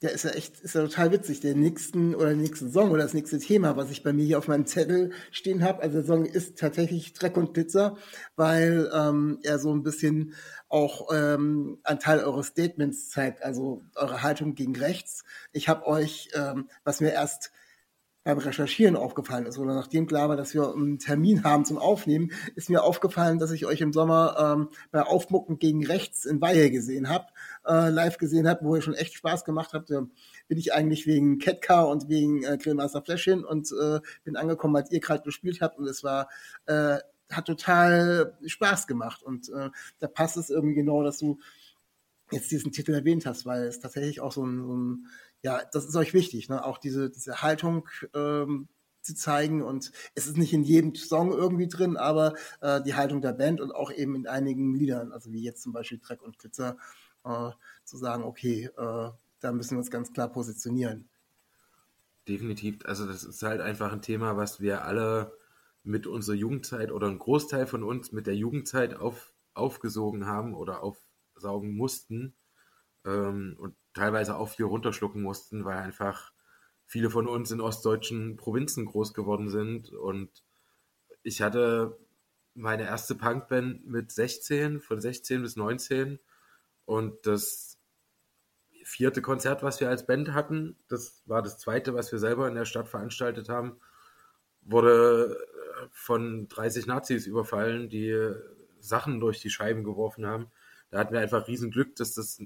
Ja, 0.00 0.10
ist 0.10 0.22
ja 0.24 0.30
echt, 0.30 0.60
ist 0.60 0.76
ja 0.76 0.82
total 0.82 1.10
witzig. 1.10 1.40
Der 1.40 1.56
nächsten 1.56 2.14
oder 2.14 2.28
den 2.30 2.40
nächsten 2.40 2.70
Song 2.70 2.92
oder 2.92 3.02
das 3.02 3.14
nächste 3.14 3.40
Thema, 3.40 3.76
was 3.76 3.90
ich 3.90 4.04
bei 4.04 4.12
mir 4.12 4.24
hier 4.24 4.38
auf 4.38 4.46
meinem 4.46 4.64
Zettel 4.64 5.10
stehen 5.32 5.64
habe, 5.64 5.82
also 5.82 5.98
der 5.98 6.06
Song 6.06 6.24
ist 6.24 6.56
tatsächlich 6.56 7.14
Dreck 7.14 7.36
und 7.36 7.52
Pizza, 7.52 7.96
weil 8.36 8.88
ähm, 8.94 9.40
er 9.42 9.58
so 9.58 9.74
ein 9.74 9.82
bisschen 9.82 10.34
auch 10.68 11.08
ähm, 11.12 11.78
ein 11.82 11.98
Teil 11.98 12.20
eures 12.20 12.48
Statements 12.48 13.08
zeigt, 13.08 13.42
also 13.42 13.82
eure 13.96 14.22
Haltung 14.22 14.54
gegen 14.54 14.76
rechts. 14.76 15.24
Ich 15.52 15.68
habe 15.68 15.84
euch, 15.88 16.28
ähm, 16.34 16.68
was 16.84 17.00
mir 17.00 17.10
erst 17.12 17.50
beim 18.28 18.36
Recherchieren 18.36 18.94
aufgefallen 18.94 19.46
ist 19.46 19.56
oder 19.56 19.74
nachdem 19.74 20.06
klar 20.06 20.28
war, 20.28 20.36
dass 20.36 20.52
wir 20.52 20.74
einen 20.74 20.98
Termin 20.98 21.44
haben 21.44 21.64
zum 21.64 21.78
Aufnehmen, 21.78 22.30
ist 22.56 22.68
mir 22.68 22.82
aufgefallen, 22.82 23.38
dass 23.38 23.52
ich 23.52 23.64
euch 23.64 23.80
im 23.80 23.94
Sommer 23.94 24.36
ähm, 24.38 24.68
bei 24.90 25.00
Aufmucken 25.00 25.58
gegen 25.58 25.86
rechts 25.86 26.26
in 26.26 26.38
Weihe 26.42 26.70
gesehen 26.70 27.08
habe, 27.08 27.28
äh, 27.66 27.88
live 27.88 28.18
gesehen 28.18 28.46
habe, 28.46 28.66
wo 28.66 28.76
ihr 28.76 28.82
schon 28.82 28.92
echt 28.92 29.14
Spaß 29.14 29.46
gemacht 29.46 29.72
habt. 29.72 29.88
Da 29.88 30.02
bin 30.46 30.58
ich 30.58 30.74
eigentlich 30.74 31.06
wegen 31.06 31.38
Catcar 31.38 31.88
und 31.88 32.10
wegen 32.10 32.42
äh, 32.42 32.58
Grillmaster 32.58 33.00
Flash 33.00 33.24
hin 33.24 33.44
und 33.44 33.72
äh, 33.72 34.00
bin 34.24 34.36
angekommen, 34.36 34.76
als 34.76 34.90
ihr 34.90 35.00
gerade 35.00 35.22
gespielt 35.22 35.62
habt 35.62 35.78
und 35.78 35.86
es 35.86 36.04
war 36.04 36.28
äh, 36.66 36.98
hat 37.30 37.46
total 37.46 38.36
Spaß 38.44 38.86
gemacht 38.86 39.22
und 39.22 39.48
äh, 39.48 39.70
da 40.00 40.06
passt 40.06 40.36
es 40.36 40.50
irgendwie 40.50 40.74
genau, 40.74 41.02
dass 41.02 41.16
du 41.16 41.38
jetzt 42.30 42.50
diesen 42.50 42.72
Titel 42.72 42.92
erwähnt 42.92 43.26
hast, 43.26 43.46
weil 43.46 43.62
es 43.64 43.80
tatsächlich 43.80 44.20
auch 44.20 44.32
so 44.32 44.44
ein, 44.44 44.62
so 44.62 44.76
ein 44.76 45.06
ja, 45.42 45.62
das 45.72 45.86
ist 45.86 45.96
euch 45.96 46.14
wichtig, 46.14 46.48
ne? 46.48 46.64
auch 46.64 46.78
diese, 46.78 47.10
diese 47.10 47.42
Haltung 47.42 47.88
ähm, 48.14 48.68
zu 49.02 49.14
zeigen. 49.14 49.62
Und 49.62 49.92
es 50.14 50.26
ist 50.26 50.36
nicht 50.36 50.52
in 50.52 50.62
jedem 50.62 50.94
Song 50.94 51.32
irgendwie 51.32 51.68
drin, 51.68 51.96
aber 51.96 52.34
äh, 52.60 52.82
die 52.82 52.94
Haltung 52.94 53.20
der 53.20 53.32
Band 53.32 53.60
und 53.60 53.72
auch 53.72 53.90
eben 53.90 54.14
in 54.14 54.26
einigen 54.26 54.74
Liedern, 54.74 55.12
also 55.12 55.32
wie 55.32 55.42
jetzt 55.42 55.62
zum 55.62 55.72
Beispiel 55.72 55.98
Dreck 55.98 56.22
und 56.22 56.38
Glitzer, 56.38 56.76
äh, 57.24 57.50
zu 57.84 57.96
sagen, 57.96 58.24
okay, 58.24 58.70
äh, 58.76 59.10
da 59.40 59.52
müssen 59.52 59.72
wir 59.72 59.78
uns 59.78 59.90
ganz 59.90 60.12
klar 60.12 60.28
positionieren. 60.28 61.08
Definitiv. 62.26 62.84
Also 62.84 63.06
das 63.06 63.24
ist 63.24 63.42
halt 63.42 63.60
einfach 63.60 63.92
ein 63.92 64.02
Thema, 64.02 64.36
was 64.36 64.60
wir 64.60 64.84
alle 64.84 65.32
mit 65.82 66.06
unserer 66.06 66.36
Jugendzeit 66.36 66.92
oder 66.92 67.08
ein 67.08 67.18
Großteil 67.18 67.66
von 67.66 67.82
uns 67.82 68.12
mit 68.12 68.26
der 68.26 68.36
Jugendzeit 68.36 68.94
auf, 68.94 69.32
aufgesogen 69.54 70.26
haben 70.26 70.54
oder 70.54 70.82
aufsaugen 70.82 71.74
mussten. 71.74 72.34
Ähm, 73.06 73.56
und 73.58 73.74
teilweise 73.98 74.36
auch 74.36 74.48
viel 74.48 74.66
runterschlucken 74.66 75.22
mussten, 75.22 75.64
weil 75.64 75.78
einfach 75.78 76.32
viele 76.86 77.10
von 77.10 77.26
uns 77.26 77.50
in 77.50 77.60
ostdeutschen 77.60 78.36
Provinzen 78.36 78.86
groß 78.86 79.12
geworden 79.12 79.48
sind. 79.48 79.92
Und 79.92 80.42
ich 81.22 81.42
hatte 81.42 81.98
meine 82.54 82.84
erste 82.84 83.14
Punkband 83.14 83.86
mit 83.86 84.10
16, 84.10 84.80
von 84.80 85.00
16 85.00 85.42
bis 85.42 85.56
19. 85.56 86.18
Und 86.84 87.26
das 87.26 87.78
vierte 88.84 89.20
Konzert, 89.20 89.62
was 89.62 89.80
wir 89.80 89.90
als 89.90 90.06
Band 90.06 90.32
hatten, 90.32 90.78
das 90.88 91.22
war 91.26 91.42
das 91.42 91.58
zweite, 91.58 91.92
was 91.92 92.10
wir 92.10 92.18
selber 92.18 92.48
in 92.48 92.54
der 92.54 92.64
Stadt 92.64 92.88
veranstaltet 92.88 93.48
haben, 93.48 93.78
wurde 94.62 95.36
von 95.90 96.48
30 96.48 96.86
Nazis 96.86 97.26
überfallen, 97.26 97.88
die 97.88 98.32
Sachen 98.80 99.20
durch 99.20 99.40
die 99.40 99.50
Scheiben 99.50 99.84
geworfen 99.84 100.26
haben. 100.26 100.50
Da 100.90 100.98
hatten 100.98 101.12
wir 101.12 101.20
einfach 101.20 101.48
riesen 101.48 101.70
Glück, 101.70 101.96
dass 101.96 102.14
das 102.14 102.40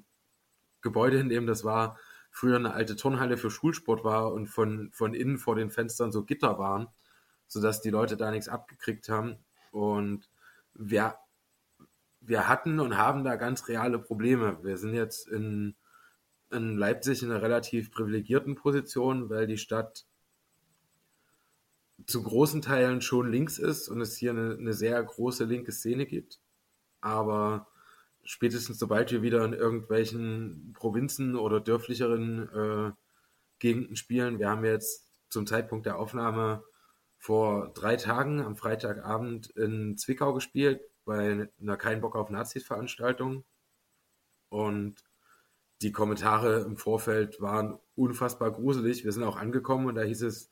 Gebäude, 0.83 1.19
in 1.19 1.29
dem 1.29 1.47
das 1.47 1.65
war, 1.65 1.99
früher 2.31 2.57
eine 2.57 2.73
alte 2.73 2.97
Turnhalle 2.97 3.37
für 3.37 3.51
Schulsport 3.51 4.05
war 4.05 4.33
und 4.33 4.47
von, 4.47 4.91
von 4.93 5.15
innen 5.15 5.39
vor 5.39 5.55
den 5.55 5.71
Fenstern 5.71 6.13
so 6.13 6.25
Gitter 6.25 6.59
waren, 6.59 6.89
sodass 7.47 7.81
die 7.81 7.91
Leute 7.91 8.17
da 8.17 8.31
nichts 8.31 8.49
abgekriegt 8.49 9.09
haben. 9.09 9.37
Und 9.71 10.29
wir, 10.75 11.17
wir 12.21 12.49
hatten 12.49 12.81
und 12.81 12.97
haben 12.97 13.23
da 13.25 13.37
ganz 13.37 13.69
reale 13.69 13.99
Probleme. 13.99 14.59
Wir 14.63 14.79
sind 14.79 14.95
jetzt 14.95 15.29
in, 15.29 15.75
in 16.51 16.77
Leipzig 16.77 17.23
in 17.23 17.31
einer 17.31 17.43
relativ 17.43 17.91
privilegierten 17.93 18.55
Position, 18.55 19.29
weil 19.29 19.47
die 19.47 19.59
Stadt 19.59 20.07
zu 22.07 22.23
großen 22.23 22.63
Teilen 22.63 23.01
schon 23.01 23.31
links 23.31 23.59
ist 23.59 23.89
und 23.89 24.01
es 24.01 24.17
hier 24.17 24.31
eine, 24.31 24.57
eine 24.59 24.73
sehr 24.73 25.03
große 25.03 25.45
linke 25.45 25.73
Szene 25.73 26.07
gibt. 26.07 26.41
Aber 27.01 27.69
spätestens 28.25 28.79
sobald 28.79 29.11
wir 29.11 29.23
wieder 29.23 29.45
in 29.45 29.53
irgendwelchen 29.53 30.73
Provinzen 30.75 31.37
oder 31.37 31.61
dörflicheren 31.61 32.49
äh, 32.49 32.93
Gegenden 33.59 33.97
spielen, 33.97 34.39
wir 34.39 34.51
haben 34.51 34.65
jetzt 34.65 35.09
zum 35.29 35.47
Zeitpunkt 35.47 35.87
der 35.87 35.99
Aufnahme 35.99 36.63
vor 37.19 37.73
drei 37.75 37.97
Tagen 37.97 38.41
am 38.41 38.57
Freitagabend 38.57 39.51
in 39.51 39.97
Zwickau 39.97 40.35
gespielt, 40.35 40.81
bei 41.05 41.49
einer 41.61 41.77
Kein 41.77 42.01
Bock 42.01 42.17
auf 42.17 42.31
Nazis 42.31 42.65
Veranstaltung. 42.65 43.45
Und 44.49 45.05
die 45.83 45.93
Kommentare 45.93 46.61
im 46.61 46.77
Vorfeld 46.77 47.41
waren 47.41 47.79
unfassbar 47.95 48.53
gruselig. 48.53 49.05
Wir 49.05 49.13
sind 49.13 49.25
auch 49.25 49.37
angekommen 49.37 49.87
und 49.87 49.95
da 49.95 50.03
hieß 50.03 50.23
es, 50.23 50.51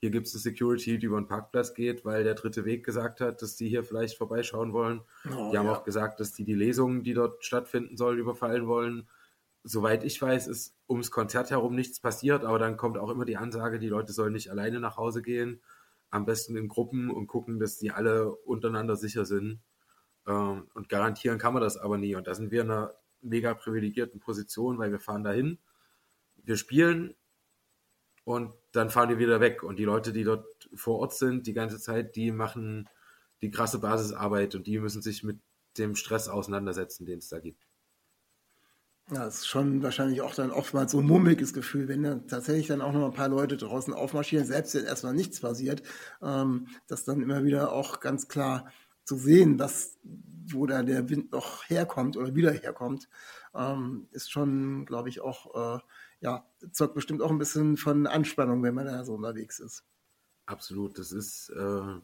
hier 0.00 0.10
gibt 0.10 0.26
es 0.26 0.34
eine 0.34 0.40
Security, 0.40 0.98
die 0.98 1.06
über 1.06 1.20
den 1.20 1.26
Parkplatz 1.26 1.74
geht, 1.74 2.06
weil 2.06 2.24
der 2.24 2.34
dritte 2.34 2.64
Weg 2.64 2.84
gesagt 2.84 3.20
hat, 3.20 3.42
dass 3.42 3.56
die 3.56 3.68
hier 3.68 3.84
vielleicht 3.84 4.16
vorbeischauen 4.16 4.72
wollen. 4.72 5.02
Oh, 5.26 5.50
die 5.52 5.58
haben 5.58 5.66
ja. 5.66 5.72
auch 5.74 5.84
gesagt, 5.84 6.20
dass 6.20 6.32
die 6.32 6.44
die 6.44 6.54
Lesungen, 6.54 7.02
die 7.02 7.12
dort 7.12 7.44
stattfinden 7.44 7.98
sollen, 7.98 8.18
überfallen 8.18 8.66
wollen. 8.66 9.08
Soweit 9.62 10.02
ich 10.04 10.20
weiß, 10.20 10.46
ist 10.46 10.74
ums 10.88 11.10
Konzert 11.10 11.50
herum 11.50 11.74
nichts 11.74 12.00
passiert, 12.00 12.44
aber 12.44 12.58
dann 12.58 12.78
kommt 12.78 12.96
auch 12.96 13.10
immer 13.10 13.26
die 13.26 13.36
Ansage, 13.36 13.78
die 13.78 13.90
Leute 13.90 14.14
sollen 14.14 14.32
nicht 14.32 14.50
alleine 14.50 14.80
nach 14.80 14.96
Hause 14.96 15.20
gehen, 15.20 15.60
am 16.08 16.24
besten 16.24 16.56
in 16.56 16.68
Gruppen 16.68 17.10
und 17.10 17.26
gucken, 17.26 17.60
dass 17.60 17.76
die 17.76 17.90
alle 17.90 18.30
untereinander 18.30 18.96
sicher 18.96 19.26
sind. 19.26 19.60
Ähm, 20.26 20.66
und 20.72 20.88
garantieren 20.88 21.38
kann 21.38 21.52
man 21.52 21.62
das 21.62 21.76
aber 21.76 21.98
nie. 21.98 22.14
Und 22.14 22.26
da 22.26 22.34
sind 22.34 22.50
wir 22.50 22.62
in 22.62 22.70
einer 22.70 22.94
mega 23.20 23.52
privilegierten 23.52 24.18
Position, 24.18 24.78
weil 24.78 24.92
wir 24.92 24.98
fahren 24.98 25.24
dahin, 25.24 25.58
wir 26.36 26.56
spielen 26.56 27.14
und 28.24 28.52
dann 28.72 28.90
fahren 28.90 29.08
die 29.08 29.18
wieder 29.18 29.40
weg. 29.40 29.62
Und 29.62 29.78
die 29.78 29.84
Leute, 29.84 30.12
die 30.12 30.24
dort 30.24 30.46
vor 30.74 30.98
Ort 30.98 31.14
sind, 31.14 31.46
die 31.46 31.54
ganze 31.54 31.78
Zeit, 31.78 32.16
die 32.16 32.32
machen 32.32 32.88
die 33.42 33.50
krasse 33.50 33.78
Basisarbeit 33.78 34.54
und 34.54 34.66
die 34.66 34.78
müssen 34.78 35.02
sich 35.02 35.24
mit 35.24 35.40
dem 35.78 35.94
Stress 35.94 36.28
auseinandersetzen, 36.28 37.06
den 37.06 37.18
es 37.18 37.28
da 37.28 37.38
gibt. 37.38 37.66
Ja, 39.12 39.24
das 39.24 39.38
ist 39.38 39.48
schon 39.48 39.82
wahrscheinlich 39.82 40.20
auch 40.20 40.34
dann 40.34 40.52
oftmals 40.52 40.92
so 40.92 41.00
ein 41.00 41.06
mummeliges 41.06 41.52
Gefühl, 41.52 41.88
wenn 41.88 42.04
dann 42.04 42.28
tatsächlich 42.28 42.68
dann 42.68 42.80
auch 42.80 42.92
noch 42.92 43.06
ein 43.06 43.12
paar 43.12 43.28
Leute 43.28 43.56
draußen 43.56 43.92
aufmarschieren, 43.92 44.46
selbst 44.46 44.74
wenn 44.74 44.84
erstmal 44.84 45.14
nichts 45.14 45.40
passiert, 45.40 45.82
ähm, 46.22 46.68
das 46.86 47.04
dann 47.04 47.20
immer 47.20 47.42
wieder 47.42 47.72
auch 47.72 47.98
ganz 47.98 48.28
klar 48.28 48.70
zu 49.04 49.16
sehen, 49.16 49.58
dass, 49.58 49.98
wo 50.46 50.64
da 50.66 50.84
der 50.84 51.08
Wind 51.08 51.32
noch 51.32 51.68
herkommt 51.68 52.16
oder 52.16 52.36
wieder 52.36 52.52
herkommt, 52.52 53.08
ähm, 53.52 54.06
ist 54.12 54.30
schon, 54.30 54.86
glaube 54.86 55.08
ich, 55.08 55.20
auch 55.20 55.78
äh, 55.78 55.80
ja, 56.20 56.46
zeugt 56.72 56.94
bestimmt 56.94 57.22
auch 57.22 57.30
ein 57.30 57.38
bisschen 57.38 57.76
von 57.76 58.06
Anspannung, 58.06 58.62
wenn 58.62 58.74
man 58.74 58.86
da 58.86 59.04
so 59.04 59.14
unterwegs 59.14 59.58
ist. 59.58 59.84
Absolut. 60.46 60.98
Das 60.98 61.12
ist 61.12 61.50
äh, 61.50 62.00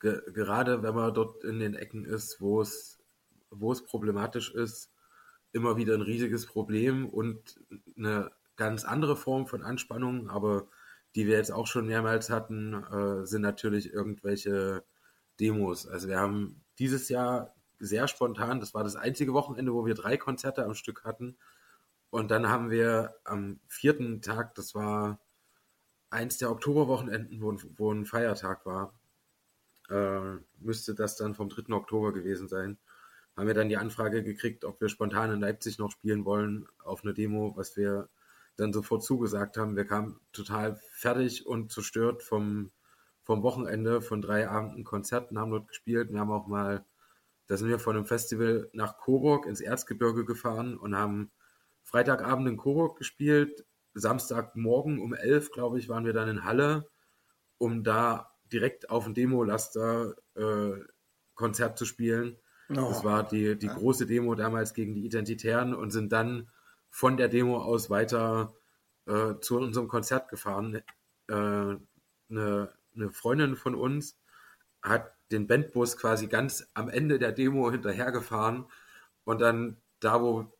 ge 0.00 0.22
gerade, 0.32 0.82
wenn 0.82 0.94
man 0.94 1.14
dort 1.14 1.44
in 1.44 1.58
den 1.58 1.74
Ecken 1.74 2.04
ist, 2.04 2.40
wo 2.40 2.60
es, 2.60 2.98
wo 3.50 3.72
es 3.72 3.84
problematisch 3.84 4.54
ist, 4.54 4.92
immer 5.52 5.76
wieder 5.76 5.94
ein 5.94 6.02
riesiges 6.02 6.46
Problem 6.46 7.08
und 7.08 7.60
eine 7.96 8.30
ganz 8.56 8.84
andere 8.84 9.16
Form 9.16 9.46
von 9.46 9.62
Anspannung, 9.62 10.28
aber 10.28 10.68
die 11.14 11.26
wir 11.26 11.36
jetzt 11.36 11.52
auch 11.52 11.66
schon 11.66 11.86
mehrmals 11.86 12.30
hatten, 12.30 12.74
äh, 12.74 13.26
sind 13.26 13.42
natürlich 13.42 13.92
irgendwelche 13.92 14.84
Demos. 15.40 15.86
Also 15.86 16.08
wir 16.08 16.18
haben 16.18 16.64
dieses 16.78 17.08
Jahr 17.08 17.54
sehr 17.78 18.08
spontan, 18.08 18.60
das 18.60 18.74
war 18.74 18.84
das 18.84 18.96
einzige 18.96 19.32
Wochenende, 19.32 19.72
wo 19.72 19.86
wir 19.86 19.94
drei 19.94 20.16
Konzerte 20.16 20.64
am 20.64 20.74
Stück 20.74 21.04
hatten, 21.04 21.38
und 22.10 22.30
dann 22.30 22.48
haben 22.48 22.70
wir 22.70 23.14
am 23.24 23.60
vierten 23.68 24.22
Tag, 24.22 24.54
das 24.54 24.74
war 24.74 25.20
eins 26.10 26.38
der 26.38 26.50
Oktoberwochenenden, 26.50 27.42
wo, 27.42 27.56
wo 27.76 27.92
ein 27.92 28.06
Feiertag 28.06 28.64
war, 28.64 28.98
äh, 29.90 30.38
müsste 30.58 30.94
das 30.94 31.16
dann 31.16 31.34
vom 31.34 31.48
3. 31.48 31.72
Oktober 31.74 32.12
gewesen 32.12 32.48
sein, 32.48 32.78
haben 33.36 33.46
wir 33.46 33.54
dann 33.54 33.68
die 33.68 33.76
Anfrage 33.76 34.22
gekriegt, 34.22 34.64
ob 34.64 34.80
wir 34.80 34.88
spontan 34.88 35.32
in 35.32 35.40
Leipzig 35.40 35.78
noch 35.78 35.92
spielen 35.92 36.24
wollen 36.24 36.66
auf 36.82 37.04
eine 37.04 37.14
Demo, 37.14 37.56
was 37.56 37.76
wir 37.76 38.08
dann 38.56 38.72
sofort 38.72 39.04
zugesagt 39.04 39.56
haben. 39.56 39.76
Wir 39.76 39.84
kamen 39.84 40.18
total 40.32 40.80
fertig 40.90 41.46
und 41.46 41.70
zerstört 41.70 42.22
vom, 42.22 42.72
vom 43.22 43.42
Wochenende 43.42 44.02
von 44.02 44.20
drei 44.20 44.48
Abenden 44.48 44.82
Konzerten, 44.82 45.38
haben 45.38 45.52
dort 45.52 45.68
gespielt. 45.68 46.12
Wir 46.12 46.20
haben 46.20 46.32
auch 46.32 46.48
mal, 46.48 46.84
da 47.46 47.56
sind 47.56 47.68
wir 47.68 47.78
von 47.78 47.96
einem 47.96 48.06
Festival 48.06 48.68
nach 48.72 48.98
Coburg 48.98 49.46
ins 49.46 49.60
Erzgebirge 49.60 50.24
gefahren 50.24 50.76
und 50.76 50.96
haben 50.96 51.30
Freitagabend 51.88 52.46
in 52.46 52.56
Coburg 52.58 52.98
gespielt. 52.98 53.64
Samstagmorgen 53.94 55.00
um 55.00 55.14
elf, 55.14 55.50
glaube 55.50 55.78
ich, 55.78 55.88
waren 55.88 56.04
wir 56.04 56.12
dann 56.12 56.28
in 56.28 56.44
Halle, 56.44 56.90
um 57.56 57.82
da 57.82 58.30
direkt 58.52 58.90
auf 58.90 59.04
dem 59.04 59.14
Demo-Laster 59.14 60.14
äh, 60.34 60.72
Konzert 61.34 61.78
zu 61.78 61.86
spielen. 61.86 62.36
Oh. 62.68 62.74
Das 62.74 63.04
war 63.04 63.26
die, 63.26 63.58
die 63.58 63.68
große 63.68 64.04
Demo 64.04 64.34
damals 64.34 64.74
gegen 64.74 64.94
die 64.94 65.06
Identitären 65.06 65.74
und 65.74 65.90
sind 65.90 66.12
dann 66.12 66.50
von 66.90 67.16
der 67.16 67.28
Demo 67.28 67.58
aus 67.58 67.88
weiter 67.88 68.54
äh, 69.06 69.34
zu 69.40 69.56
unserem 69.56 69.88
Konzert 69.88 70.28
gefahren. 70.28 70.82
Äh, 71.28 71.32
eine, 71.32 71.80
eine 72.28 73.10
Freundin 73.12 73.56
von 73.56 73.74
uns 73.74 74.18
hat 74.82 75.10
den 75.32 75.46
Bandbus 75.46 75.96
quasi 75.96 76.26
ganz 76.26 76.68
am 76.74 76.90
Ende 76.90 77.18
der 77.18 77.32
Demo 77.32 77.70
hinterhergefahren 77.70 78.66
und 79.24 79.40
dann 79.40 79.78
da, 80.00 80.20
wo 80.20 80.52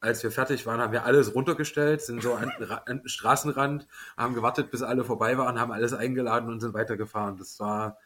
als 0.00 0.22
wir 0.22 0.30
fertig 0.30 0.66
waren, 0.66 0.80
haben 0.80 0.92
wir 0.92 1.04
alles 1.04 1.34
runtergestellt, 1.34 2.02
sind 2.02 2.22
so 2.22 2.34
an, 2.34 2.52
an 2.86 2.98
den 2.98 3.08
Straßenrand, 3.08 3.88
haben 4.16 4.34
gewartet, 4.34 4.70
bis 4.70 4.82
alle 4.82 5.04
vorbei 5.04 5.38
waren, 5.38 5.58
haben 5.58 5.72
alles 5.72 5.92
eingeladen 5.92 6.48
und 6.48 6.60
sind 6.60 6.74
weitergefahren. 6.74 7.38
Das 7.38 7.58
war, 7.60 7.98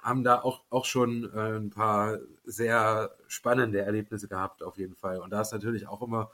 haben 0.00 0.24
da 0.24 0.40
auch, 0.40 0.64
auch 0.70 0.84
schon 0.84 1.30
äh, 1.34 1.56
ein 1.56 1.70
paar 1.70 2.18
sehr 2.44 3.16
spannende 3.26 3.80
Erlebnisse 3.80 4.28
gehabt, 4.28 4.62
auf 4.62 4.76
jeden 4.76 4.94
Fall. 4.94 5.18
Und 5.18 5.30
da 5.30 5.40
ist 5.40 5.52
natürlich 5.52 5.86
auch 5.88 6.02
immer, 6.02 6.30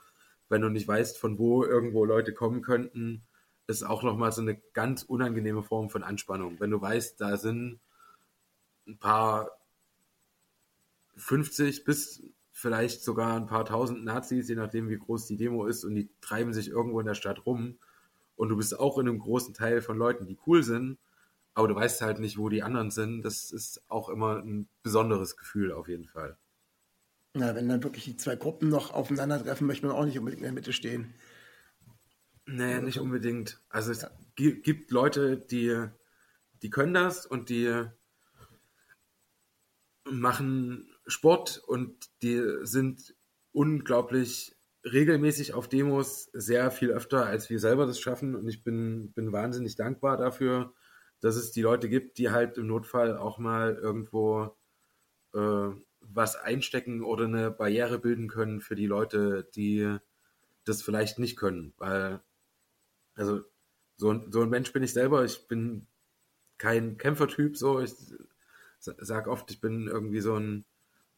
wenn 0.49 0.61
du 0.61 0.69
nicht 0.69 0.87
weißt, 0.87 1.17
von 1.17 1.37
wo 1.39 1.63
irgendwo 1.63 2.03
Leute 2.05 2.33
kommen 2.33 2.61
könnten, 2.61 3.23
ist 3.67 3.83
auch 3.83 4.03
nochmal 4.03 4.31
so 4.33 4.41
eine 4.41 4.57
ganz 4.73 5.03
unangenehme 5.03 5.63
Form 5.63 5.89
von 5.89 6.03
Anspannung. 6.03 6.59
Wenn 6.59 6.71
du 6.71 6.81
weißt, 6.81 7.19
da 7.21 7.37
sind 7.37 7.79
ein 8.85 8.99
paar 8.99 9.51
50 11.15 11.85
bis 11.85 12.23
vielleicht 12.61 13.03
sogar 13.03 13.35
ein 13.35 13.47
paar 13.47 13.65
tausend 13.65 14.05
Nazis, 14.05 14.47
je 14.47 14.55
nachdem 14.55 14.87
wie 14.87 14.97
groß 14.97 15.25
die 15.25 15.35
Demo 15.35 15.65
ist, 15.65 15.83
und 15.83 15.95
die 15.95 16.09
treiben 16.21 16.53
sich 16.53 16.69
irgendwo 16.69 16.99
in 16.99 17.07
der 17.07 17.15
Stadt 17.15 17.45
rum. 17.45 17.79
Und 18.35 18.49
du 18.49 18.57
bist 18.57 18.79
auch 18.79 18.99
in 18.99 19.07
einem 19.07 19.19
großen 19.19 19.53
Teil 19.53 19.81
von 19.81 19.97
Leuten, 19.97 20.27
die 20.27 20.37
cool 20.45 20.63
sind, 20.63 20.99
aber 21.55 21.67
du 21.67 21.75
weißt 21.75 22.01
halt 22.01 22.19
nicht, 22.19 22.37
wo 22.37 22.49
die 22.49 22.61
anderen 22.63 22.91
sind. 22.91 23.23
Das 23.23 23.51
ist 23.51 23.83
auch 23.89 24.09
immer 24.09 24.37
ein 24.37 24.67
besonderes 24.83 25.37
Gefühl 25.37 25.71
auf 25.71 25.87
jeden 25.87 26.07
Fall. 26.07 26.37
Na, 27.33 27.55
wenn 27.55 27.67
dann 27.67 27.83
wirklich 27.83 28.03
die 28.03 28.17
zwei 28.17 28.35
Gruppen 28.35 28.69
noch 28.69 28.93
aufeinandertreffen, 28.93 29.65
möchte 29.65 29.87
man 29.87 29.95
auch 29.95 30.05
nicht 30.05 30.19
unbedingt 30.19 30.41
in 30.41 30.45
der 30.45 30.53
Mitte 30.53 30.73
stehen. 30.73 31.13
Nee, 32.45 32.79
nicht 32.81 32.99
unbedingt. 32.99 33.59
Also 33.69 33.91
es 33.91 34.01
ja. 34.01 34.11
gibt 34.35 34.91
Leute, 34.91 35.37
die, 35.37 35.87
die 36.61 36.69
können 36.69 36.93
das 36.93 37.25
und 37.25 37.49
die 37.49 37.85
machen 40.05 40.90
Sport 41.07 41.61
und 41.65 42.09
die 42.21 42.41
sind 42.63 43.15
unglaublich 43.51 44.55
regelmäßig 44.83 45.53
auf 45.53 45.67
Demos, 45.67 46.29
sehr 46.33 46.71
viel 46.71 46.91
öfter, 46.91 47.25
als 47.25 47.49
wir 47.49 47.59
selber 47.59 47.85
das 47.85 47.99
schaffen. 47.99 48.35
Und 48.35 48.47
ich 48.47 48.63
bin, 48.63 49.11
bin 49.13 49.31
wahnsinnig 49.31 49.75
dankbar 49.75 50.17
dafür, 50.17 50.73
dass 51.19 51.35
es 51.35 51.51
die 51.51 51.61
Leute 51.61 51.89
gibt, 51.89 52.17
die 52.17 52.31
halt 52.31 52.57
im 52.57 52.67
Notfall 52.67 53.17
auch 53.17 53.37
mal 53.37 53.75
irgendwo 53.75 54.57
äh, 55.33 55.69
was 55.99 56.35
einstecken 56.35 57.03
oder 57.03 57.25
eine 57.25 57.51
Barriere 57.51 57.99
bilden 57.99 58.27
können 58.27 58.59
für 58.59 58.75
die 58.75 58.87
Leute, 58.87 59.47
die 59.55 59.97
das 60.65 60.81
vielleicht 60.81 61.19
nicht 61.19 61.37
können. 61.37 61.73
Weil, 61.77 62.21
also, 63.13 63.43
so, 63.97 64.19
so 64.31 64.41
ein 64.41 64.49
Mensch 64.49 64.73
bin 64.73 64.83
ich 64.83 64.93
selber. 64.93 65.23
Ich 65.23 65.47
bin 65.47 65.87
kein 66.57 66.97
Kämpfertyp, 66.97 67.55
so. 67.55 67.79
Ich 67.81 67.93
sag 68.79 69.27
oft, 69.27 69.51
ich 69.51 69.61
bin 69.61 69.87
irgendwie 69.87 70.21
so 70.21 70.35
ein 70.35 70.65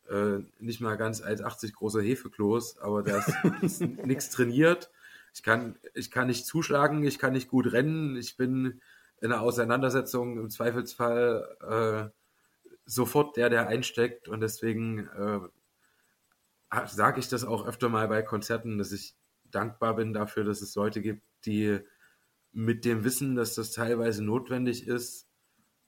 äh, 0.10 0.39
nicht 0.60 0.82
mal 0.82 0.96
ganz 0.98 1.22
1,80 1.22 1.74
großer 1.74 2.02
Hefekloß, 2.02 2.80
aber 2.80 3.06
ist, 3.62 3.82
ist 3.82 3.82
nichts 3.82 4.30
trainiert. 4.30 4.92
Ich 5.34 5.44
kann, 5.44 5.78
ich 5.94 6.12
kann 6.12 6.28
nicht 6.28 6.46
zuschlagen, 6.46 7.04
ich 7.04 7.18
kann 7.18 7.34
nicht 7.34 7.50
gut 7.50 7.72
rennen, 7.72 8.16
ich 8.16 8.38
bin 8.38 8.82
in 9.22 9.32
einer 9.32 9.42
Auseinandersetzung 9.42 10.38
im 10.38 10.50
Zweifelsfall 10.50 12.12
äh, 12.12 12.20
sofort 12.86 13.38
der, 13.38 13.50
der 13.50 13.68
einsteckt 13.68 14.28
und 14.28 14.42
deswegen 14.42 15.08
äh, 15.08 15.39
sage 16.88 17.20
ich 17.20 17.30
das 17.30 17.46
auch 17.46 17.66
öfter 17.66 17.89
mal 17.89 18.08
bei 18.08 18.22
Konzerten, 18.22 18.78
dass 18.78 18.92
ich 18.92 19.16
dankbar 19.50 19.96
bin 19.96 20.13
dafür, 20.13 20.44
dass 20.44 20.62
es 20.62 20.76
Leute 20.76 21.02
gibt, 21.02 21.24
die 21.46 21.80
mit 22.52 22.86
dem 22.86 23.04
Wissen, 23.04 23.36
dass 23.36 23.56
das 23.56 23.72
teilweise 23.72 24.24
notwendig 24.24 24.88
ist, 24.88 25.28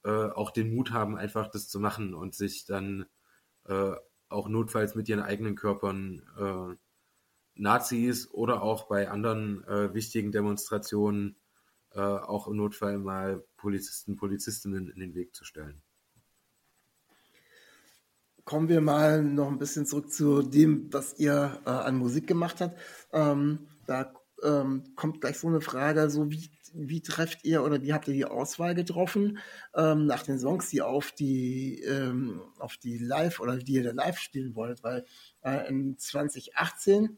äh, 0.04 0.10
auch 0.10 0.50
den 0.50 0.74
Mut 0.74 0.92
haben, 0.92 1.16
einfach 1.16 1.48
das 1.48 1.68
zu 1.68 1.78
machen 1.78 2.14
und 2.14 2.34
sich 2.34 2.64
dann 2.64 3.06
äh, 3.68 3.92
auch 4.28 4.48
notfalls 4.48 4.94
mit 4.94 5.08
ihren 5.08 5.22
eigenen 5.22 5.54
Körpern 5.54 6.22
äh, 6.38 6.76
Nazis 7.54 8.30
oder 8.30 8.62
auch 8.62 8.88
bei 8.88 9.08
anderen 9.10 9.64
äh, 9.64 9.94
wichtigen 9.94 10.32
Demonstrationen 10.32 11.36
äh, 11.94 12.00
auch 12.00 12.46
im 12.46 12.56
Notfall 12.56 12.98
mal 12.98 13.42
Polizisten, 13.56 14.16
Polizistinnen 14.16 14.88
in 14.88 15.00
den 15.00 15.14
Weg 15.14 15.34
zu 15.34 15.44
stellen. 15.44 15.82
Kommen 18.44 18.68
wir 18.68 18.80
mal 18.80 19.24
noch 19.24 19.48
ein 19.48 19.58
bisschen 19.58 19.86
zurück 19.86 20.12
zu 20.12 20.42
dem, 20.42 20.92
was 20.92 21.18
ihr 21.18 21.60
äh, 21.64 21.70
an 21.70 21.96
Musik 21.96 22.26
gemacht 22.26 22.60
habt. 22.60 22.78
Ähm, 23.12 23.66
da 23.86 24.12
ähm, 24.42 24.84
kommt 24.96 25.20
gleich 25.20 25.38
so 25.38 25.48
eine 25.48 25.60
Frage, 25.60 26.10
so 26.10 26.30
wie 26.30 26.50
wie 26.76 27.00
trefft 27.00 27.44
ihr 27.44 27.64
oder 27.64 27.82
wie 27.82 27.92
habt 27.92 28.06
ihr 28.08 28.14
die 28.14 28.24
Auswahl 28.26 28.74
getroffen 28.74 29.38
ähm, 29.74 30.06
nach 30.06 30.22
den 30.22 30.38
Songs, 30.38 30.68
die 30.68 30.82
auf 30.82 31.12
die 31.12 31.80
ähm, 31.82 32.42
auf 32.58 32.76
die 32.76 32.98
Live 32.98 33.40
oder 33.40 33.56
die 33.56 33.74
ihr 33.74 33.92
live 33.92 34.18
spielen 34.18 34.54
wollt? 34.54 34.82
Weil 34.84 35.04
äh, 35.42 35.68
in 35.68 35.98
2018 35.98 37.16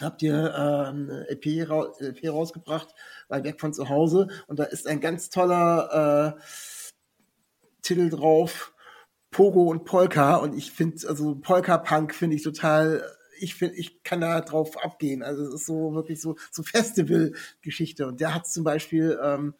habt 0.00 0.22
ihr 0.22 0.34
äh, 0.34 0.88
eine 0.88 1.26
EP, 1.28 1.68
ra 1.68 1.92
EP 2.00 2.28
rausgebracht, 2.28 2.94
bei 3.28 3.44
Weg 3.44 3.60
von 3.60 3.72
zu 3.72 3.88
Hause 3.88 4.28
und 4.46 4.58
da 4.58 4.64
ist 4.64 4.86
ein 4.86 5.00
ganz 5.00 5.30
toller 5.30 6.36
äh, 6.38 6.42
Titel 7.82 8.10
drauf, 8.10 8.74
Pogo 9.30 9.70
und 9.70 9.84
Polka 9.84 10.36
und 10.36 10.56
ich 10.56 10.72
finde 10.72 11.08
also 11.08 11.36
Polka 11.36 11.78
Punk 11.78 12.14
finde 12.14 12.36
ich 12.36 12.42
total 12.42 13.04
ich 13.38 13.54
finde, 13.54 13.76
ich 13.76 14.02
kann 14.02 14.20
da 14.20 14.40
drauf 14.40 14.82
abgehen. 14.82 15.22
Also 15.22 15.44
es 15.44 15.54
ist 15.54 15.66
so 15.66 15.94
wirklich 15.94 16.20
so, 16.20 16.36
so 16.50 16.62
Festival-Geschichte. 16.62 18.06
Und 18.06 18.20
der 18.20 18.34
hat 18.34 18.46
zum 18.46 18.64
Beispiel 18.64 19.18
ähm, 19.22 19.54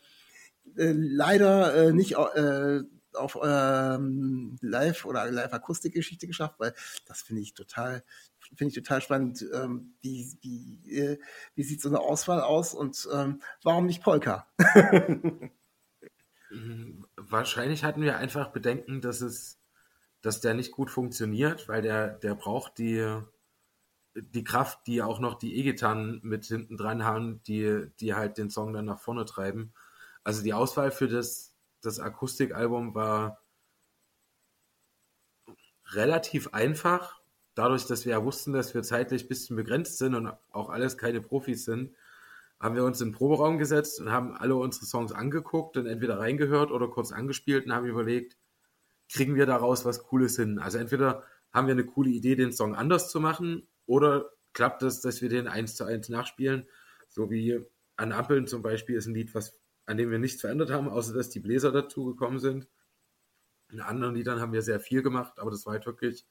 äh, 0.76 0.92
leider 0.94 1.74
äh, 1.74 1.92
nicht 1.92 2.16
äh, 2.16 2.80
auf 3.14 3.38
ähm, 3.42 4.56
Live- 4.60 5.04
oder 5.04 5.30
Live-Akustik-Geschichte 5.30 6.26
geschafft, 6.26 6.56
weil 6.58 6.74
das 7.06 7.22
finde 7.22 7.42
ich 7.42 7.54
total, 7.54 8.02
finde 8.56 8.68
ich 8.68 8.74
total 8.74 9.00
spannend. 9.02 9.44
Ähm, 9.52 9.94
wie 10.00 10.36
wie, 10.40 10.98
äh, 10.98 11.18
wie 11.54 11.62
sieht 11.62 11.80
so 11.80 11.88
eine 11.88 12.00
Auswahl 12.00 12.40
aus 12.40 12.74
und 12.74 13.08
ähm, 13.12 13.42
warum 13.62 13.86
nicht 13.86 14.02
Polka? 14.02 14.46
Wahrscheinlich 17.16 17.84
hatten 17.84 18.02
wir 18.02 18.16
einfach 18.16 18.48
Bedenken, 18.52 19.00
dass 19.00 19.20
es, 19.20 19.58
dass 20.20 20.40
der 20.40 20.54
nicht 20.54 20.72
gut 20.72 20.90
funktioniert, 20.90 21.68
weil 21.68 21.82
der, 21.82 22.08
der 22.08 22.34
braucht 22.34 22.78
die, 22.78 23.22
die 24.14 24.44
Kraft, 24.44 24.86
die 24.86 25.02
auch 25.02 25.20
noch 25.20 25.34
die 25.34 25.56
E-Gitarren 25.56 26.20
mit 26.22 26.44
hinten 26.44 26.76
dran 26.76 27.04
haben, 27.04 27.42
die, 27.44 27.86
die 28.00 28.14
halt 28.14 28.38
den 28.38 28.50
Song 28.50 28.72
dann 28.72 28.84
nach 28.84 29.00
vorne 29.00 29.24
treiben. 29.24 29.72
Also 30.24 30.42
die 30.42 30.52
Auswahl 30.52 30.90
für 30.90 31.08
das, 31.08 31.54
das 31.80 31.98
Akustikalbum 31.98 32.94
war 32.94 33.42
relativ 35.92 36.48
einfach. 36.52 37.20
Dadurch, 37.54 37.86
dass 37.86 38.04
wir 38.04 38.12
ja 38.12 38.24
wussten, 38.24 38.52
dass 38.52 38.74
wir 38.74 38.82
zeitlich 38.82 39.24
ein 39.24 39.28
bisschen 39.28 39.56
begrenzt 39.56 39.98
sind 39.98 40.14
und 40.14 40.32
auch 40.50 40.70
alles 40.70 40.96
keine 40.96 41.20
Profis 41.20 41.64
sind, 41.64 41.94
haben 42.60 42.76
wir 42.76 42.84
uns 42.84 43.00
in 43.00 43.08
den 43.08 43.14
Proberaum 43.14 43.58
gesetzt 43.58 44.00
und 44.00 44.10
haben 44.10 44.36
alle 44.36 44.54
unsere 44.56 44.86
Songs 44.86 45.12
angeguckt 45.12 45.76
und 45.76 45.86
entweder 45.86 46.20
reingehört 46.20 46.70
oder 46.70 46.88
kurz 46.88 47.12
angespielt 47.12 47.66
und 47.66 47.72
haben 47.72 47.86
überlegt, 47.86 48.36
kriegen 49.10 49.34
wir 49.34 49.46
daraus 49.46 49.84
was 49.84 50.04
Cooles 50.04 50.36
hin? 50.36 50.58
Also 50.58 50.78
entweder 50.78 51.24
haben 51.52 51.66
wir 51.66 51.72
eine 51.72 51.84
coole 51.84 52.10
Idee, 52.10 52.36
den 52.36 52.52
Song 52.52 52.74
anders 52.74 53.10
zu 53.10 53.20
machen 53.20 53.66
oder 53.86 54.30
klappt 54.52 54.82
es, 54.82 55.00
dass 55.00 55.22
wir 55.22 55.28
den 55.28 55.48
eins 55.48 55.74
zu 55.74 55.84
eins 55.84 56.08
nachspielen? 56.08 56.68
So 57.08 57.30
wie 57.30 57.60
an 57.96 58.12
Ampeln 58.12 58.46
zum 58.46 58.62
Beispiel 58.62 58.96
ist 58.96 59.06
ein 59.06 59.14
Lied, 59.14 59.34
was, 59.34 59.58
an 59.86 59.96
dem 59.96 60.10
wir 60.10 60.18
nichts 60.18 60.40
verändert 60.40 60.70
haben, 60.70 60.88
außer 60.88 61.14
dass 61.14 61.30
die 61.30 61.40
Bläser 61.40 61.72
dazugekommen 61.72 62.38
sind. 62.38 62.68
In 63.70 63.80
anderen 63.80 64.14
Liedern 64.14 64.40
haben 64.40 64.52
wir 64.52 64.62
sehr 64.62 64.80
viel 64.80 65.02
gemacht, 65.02 65.38
aber 65.38 65.50
das 65.50 65.66
war 65.66 65.74
halt 65.74 65.86
wirklich 65.86 66.26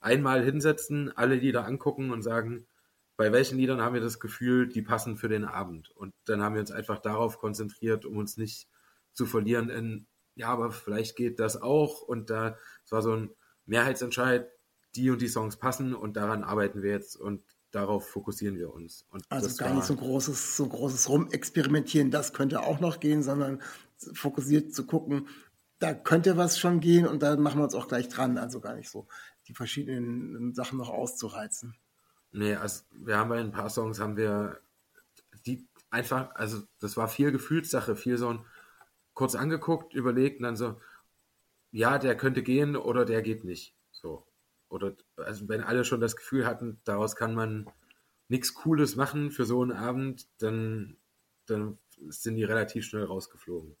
einmal 0.00 0.44
hinsetzen, 0.44 1.14
alle 1.16 1.34
Lieder 1.34 1.66
angucken 1.66 2.10
und 2.10 2.22
sagen, 2.22 2.66
bei 3.16 3.32
welchen 3.32 3.58
Liedern 3.58 3.82
haben 3.82 3.94
wir 3.94 4.00
das 4.00 4.20
Gefühl, 4.20 4.68
die 4.68 4.80
passen 4.80 5.16
für 5.16 5.28
den 5.28 5.44
Abend. 5.44 5.90
Und 5.90 6.14
dann 6.26 6.40
haben 6.40 6.54
wir 6.54 6.60
uns 6.60 6.70
einfach 6.70 7.00
darauf 7.00 7.38
konzentriert, 7.38 8.04
um 8.04 8.16
uns 8.16 8.36
nicht 8.36 8.68
zu 9.12 9.26
verlieren 9.26 9.70
in, 9.70 10.06
ja, 10.36 10.48
aber 10.48 10.70
vielleicht 10.70 11.16
geht 11.16 11.40
das 11.40 11.60
auch. 11.60 12.00
Und 12.02 12.30
da, 12.30 12.56
es 12.84 12.92
war 12.92 13.02
so 13.02 13.12
ein 13.12 13.30
Mehrheitsentscheid, 13.66 14.48
die 14.96 15.10
und 15.10 15.20
die 15.20 15.28
Songs 15.28 15.56
passen 15.56 15.94
und 15.94 16.16
daran 16.16 16.44
arbeiten 16.44 16.82
wir 16.82 16.90
jetzt. 16.90 17.16
Und 17.16 17.42
darauf 17.70 18.08
fokussieren 18.08 18.56
wir 18.56 18.72
uns. 18.72 19.06
Und 19.10 19.24
Also 19.28 19.54
gar 19.62 19.74
nicht 19.74 19.84
so 19.84 19.94
großes, 19.94 20.56
so 20.56 20.66
großes 20.66 21.08
Rumexperimentieren, 21.08 22.10
das 22.10 22.32
könnte 22.32 22.62
auch 22.62 22.80
noch 22.80 23.00
gehen, 23.00 23.22
sondern 23.22 23.62
fokussiert 24.14 24.74
zu 24.74 24.86
gucken, 24.86 25.28
da 25.78 25.94
könnte 25.94 26.36
was 26.36 26.58
schon 26.58 26.80
gehen 26.80 27.06
und 27.06 27.22
da 27.22 27.36
machen 27.36 27.60
wir 27.60 27.64
uns 27.64 27.74
auch 27.74 27.88
gleich 27.88 28.08
dran. 28.08 28.38
Also 28.38 28.60
gar 28.60 28.74
nicht 28.74 28.90
so 28.90 29.06
die 29.46 29.54
verschiedenen 29.54 30.54
Sachen 30.54 30.78
noch 30.78 30.88
auszureizen. 30.88 31.76
Nee, 32.32 32.54
also 32.54 32.82
wir 32.92 33.16
haben 33.16 33.30
bei 33.30 33.40
ein 33.40 33.52
paar 33.52 33.70
Songs 33.70 34.00
haben 34.00 34.16
wir 34.16 34.60
die 35.46 35.66
einfach, 35.90 36.34
also 36.34 36.62
das 36.80 36.96
war 36.96 37.08
viel 37.08 37.32
Gefühlssache, 37.32 37.96
viel 37.96 38.18
so 38.18 38.28
ein 38.28 38.44
kurz 39.14 39.34
angeguckt, 39.34 39.94
überlegt 39.94 40.38
und 40.38 40.44
dann 40.44 40.56
so, 40.56 40.80
ja, 41.70 41.98
der 41.98 42.16
könnte 42.16 42.42
gehen 42.42 42.76
oder 42.76 43.04
der 43.04 43.22
geht 43.22 43.44
nicht. 43.44 43.74
So. 43.90 44.27
Oder 44.68 44.96
also 45.16 45.48
wenn 45.48 45.62
alle 45.62 45.84
schon 45.84 46.00
das 46.00 46.16
Gefühl 46.16 46.46
hatten, 46.46 46.80
daraus 46.84 47.16
kann 47.16 47.34
man 47.34 47.70
nichts 48.28 48.54
Cooles 48.54 48.96
machen 48.96 49.30
für 49.30 49.44
so 49.44 49.62
einen 49.62 49.72
Abend, 49.72 50.26
dann, 50.38 50.96
dann 51.46 51.78
sind 52.08 52.36
die 52.36 52.44
relativ 52.44 52.84
schnell 52.84 53.04
rausgeflogen. 53.04 53.76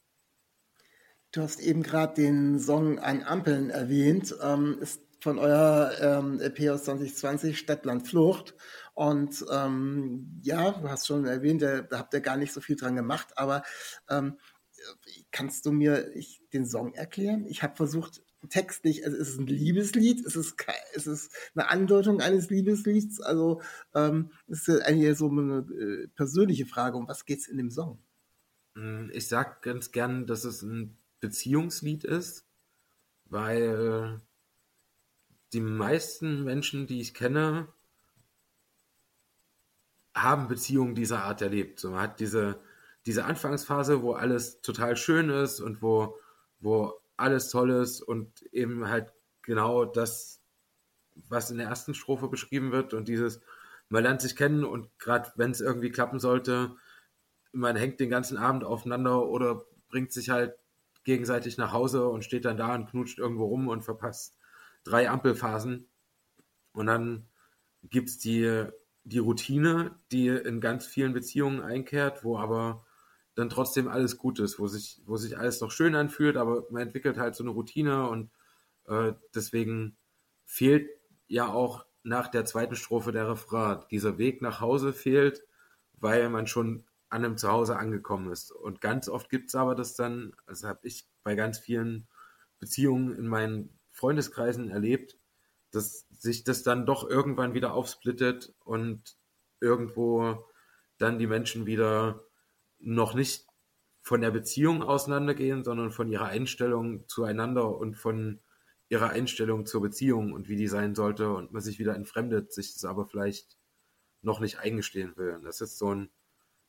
Du 1.30 1.42
hast 1.42 1.60
eben 1.60 1.82
gerade 1.82 2.14
den 2.14 2.58
Song 2.58 2.98
An 2.98 3.22
Ampeln 3.22 3.68
erwähnt. 3.68 4.34
Ähm, 4.42 4.78
ist 4.80 5.02
von 5.20 5.38
eurer 5.38 6.00
ähm, 6.00 6.40
EP 6.40 6.70
aus 6.70 6.84
2020 6.84 7.58
Stadtland 7.58 8.06
Flucht. 8.06 8.54
Und 8.94 9.44
ähm, 9.52 10.40
ja, 10.42 10.70
du 10.72 10.88
hast 10.88 11.06
schon 11.06 11.26
erwähnt, 11.26 11.62
da, 11.62 11.82
da 11.82 11.98
habt 11.98 12.14
ihr 12.14 12.20
gar 12.20 12.36
nicht 12.36 12.52
so 12.52 12.60
viel 12.60 12.76
dran 12.76 12.96
gemacht, 12.96 13.36
aber 13.36 13.62
ähm, 14.08 14.38
kannst 15.30 15.66
du 15.66 15.72
mir 15.72 16.14
ich, 16.14 16.42
den 16.52 16.66
Song 16.66 16.94
erklären? 16.94 17.46
Ich 17.46 17.62
habe 17.62 17.76
versucht, 17.76 18.22
textlich, 18.48 19.04
also 19.04 19.16
ist 19.16 19.28
es 19.30 19.38
ein 19.38 19.46
Liebeslied? 19.46 20.24
Ist 20.24 20.36
es, 20.36 20.54
ist 20.94 21.06
es 21.06 21.30
eine 21.54 21.70
Andeutung 21.70 22.20
eines 22.20 22.50
Liebeslieds? 22.50 23.20
Also 23.20 23.60
ähm, 23.94 24.30
ist 24.46 24.68
ja 24.68 24.76
eigentlich 24.78 25.16
so 25.18 25.28
eine 25.28 25.58
äh, 25.58 26.08
persönliche 26.08 26.66
Frage, 26.66 26.96
um 26.96 27.08
was 27.08 27.24
geht's 27.24 27.48
in 27.48 27.58
dem 27.58 27.70
Song? 27.70 27.98
Mm, 28.74 29.10
Ich 29.12 29.28
sag 29.28 29.62
ganz 29.62 29.90
gern, 29.92 30.26
dass 30.26 30.44
es 30.44 30.62
ein 30.62 30.96
Beziehungslied 31.20 32.04
ist, 32.04 32.46
weil 33.26 34.20
die 35.52 35.60
meisten 35.60 36.44
Menschen, 36.44 36.86
die 36.86 37.00
ich 37.00 37.14
kenne, 37.14 37.68
haben 40.14 40.48
Beziehungen 40.48 40.94
dieser 40.94 41.24
Art 41.24 41.42
erlebt. 41.42 41.80
So, 41.80 41.90
man 41.90 42.00
hat 42.02 42.20
diese, 42.20 42.60
diese 43.06 43.24
Anfangsphase, 43.24 44.02
wo 44.02 44.12
alles 44.12 44.60
total 44.60 44.96
schön 44.96 45.30
ist 45.30 45.60
und 45.60 45.82
wo, 45.82 46.18
wo 46.60 47.00
alles 47.18 47.50
toll 47.50 47.70
ist 47.70 48.00
und 48.00 48.42
eben 48.52 48.88
halt 48.88 49.12
genau 49.42 49.84
das, 49.84 50.40
was 51.28 51.50
in 51.50 51.58
der 51.58 51.68
ersten 51.68 51.94
Strophe 51.94 52.28
beschrieben 52.28 52.72
wird 52.72 52.94
und 52.94 53.08
dieses, 53.08 53.40
man 53.88 54.02
lernt 54.02 54.20
sich 54.20 54.36
kennen 54.36 54.64
und 54.64 54.88
gerade 54.98 55.32
wenn 55.36 55.50
es 55.50 55.60
irgendwie 55.60 55.90
klappen 55.90 56.20
sollte, 56.20 56.76
man 57.52 57.76
hängt 57.76 58.00
den 58.00 58.10
ganzen 58.10 58.36
Abend 58.36 58.64
aufeinander 58.64 59.26
oder 59.26 59.64
bringt 59.88 60.12
sich 60.12 60.30
halt 60.30 60.54
gegenseitig 61.04 61.56
nach 61.56 61.72
Hause 61.72 62.06
und 62.08 62.24
steht 62.24 62.44
dann 62.44 62.58
da 62.58 62.74
und 62.74 62.90
knutscht 62.90 63.18
irgendwo 63.18 63.46
rum 63.46 63.68
und 63.68 63.82
verpasst 63.82 64.36
drei 64.84 65.08
Ampelphasen. 65.08 65.88
Und 66.72 66.86
dann 66.86 67.26
gibt 67.82 68.10
es 68.10 68.18
die, 68.18 68.66
die 69.04 69.18
Routine, 69.18 69.98
die 70.12 70.28
in 70.28 70.60
ganz 70.60 70.86
vielen 70.86 71.14
Beziehungen 71.14 71.62
einkehrt, 71.62 72.24
wo 72.24 72.38
aber 72.38 72.84
dann 73.38 73.50
trotzdem 73.50 73.86
alles 73.86 74.18
gut 74.18 74.40
ist, 74.40 74.58
wo 74.58 74.66
sich, 74.66 75.00
wo 75.06 75.16
sich 75.16 75.38
alles 75.38 75.60
noch 75.60 75.70
schön 75.70 75.94
anfühlt, 75.94 76.36
aber 76.36 76.66
man 76.70 76.82
entwickelt 76.82 77.18
halt 77.18 77.36
so 77.36 77.44
eine 77.44 77.52
Routine 77.52 78.08
und 78.08 78.32
äh, 78.88 79.12
deswegen 79.32 79.96
fehlt 80.44 80.90
ja 81.28 81.46
auch 81.46 81.86
nach 82.02 82.26
der 82.26 82.46
zweiten 82.46 82.74
Strophe 82.74 83.12
der 83.12 83.28
Refrain. 83.28 83.84
Dieser 83.92 84.18
Weg 84.18 84.42
nach 84.42 84.60
Hause 84.60 84.92
fehlt, 84.92 85.44
weil 85.92 86.28
man 86.30 86.48
schon 86.48 86.84
an 87.10 87.24
einem 87.24 87.36
Zuhause 87.36 87.76
angekommen 87.76 88.32
ist. 88.32 88.50
Und 88.50 88.80
ganz 88.80 89.08
oft 89.08 89.30
gibt 89.30 89.50
es 89.50 89.54
aber 89.54 89.76
das 89.76 89.94
dann, 89.94 90.34
also 90.46 90.66
habe 90.66 90.80
ich 90.82 91.06
bei 91.22 91.36
ganz 91.36 91.60
vielen 91.60 92.08
Beziehungen 92.58 93.14
in 93.16 93.28
meinen 93.28 93.78
Freundeskreisen 93.92 94.68
erlebt, 94.68 95.16
dass 95.70 96.08
sich 96.10 96.42
das 96.42 96.64
dann 96.64 96.86
doch 96.86 97.08
irgendwann 97.08 97.54
wieder 97.54 97.72
aufsplittet 97.72 98.52
und 98.64 99.16
irgendwo 99.60 100.44
dann 100.98 101.20
die 101.20 101.28
Menschen 101.28 101.66
wieder 101.66 102.24
noch 102.78 103.14
nicht 103.14 103.46
von 104.00 104.20
der 104.20 104.30
Beziehung 104.30 104.82
auseinandergehen, 104.82 105.64
sondern 105.64 105.90
von 105.90 106.08
ihrer 106.08 106.26
Einstellung 106.26 107.06
zueinander 107.08 107.76
und 107.76 107.94
von 107.94 108.40
ihrer 108.88 109.10
Einstellung 109.10 109.66
zur 109.66 109.82
Beziehung 109.82 110.32
und 110.32 110.48
wie 110.48 110.56
die 110.56 110.68
sein 110.68 110.94
sollte 110.94 111.30
und 111.30 111.52
man 111.52 111.60
sich 111.60 111.78
wieder 111.78 111.94
entfremdet, 111.94 112.52
sich 112.52 112.72
das 112.72 112.84
aber 112.84 113.06
vielleicht 113.06 113.58
noch 114.22 114.40
nicht 114.40 114.58
eingestehen 114.58 115.16
will. 115.16 115.34
Und 115.34 115.44
das 115.44 115.60
ist 115.60 115.78
so 115.78 115.94
ein, 115.94 116.10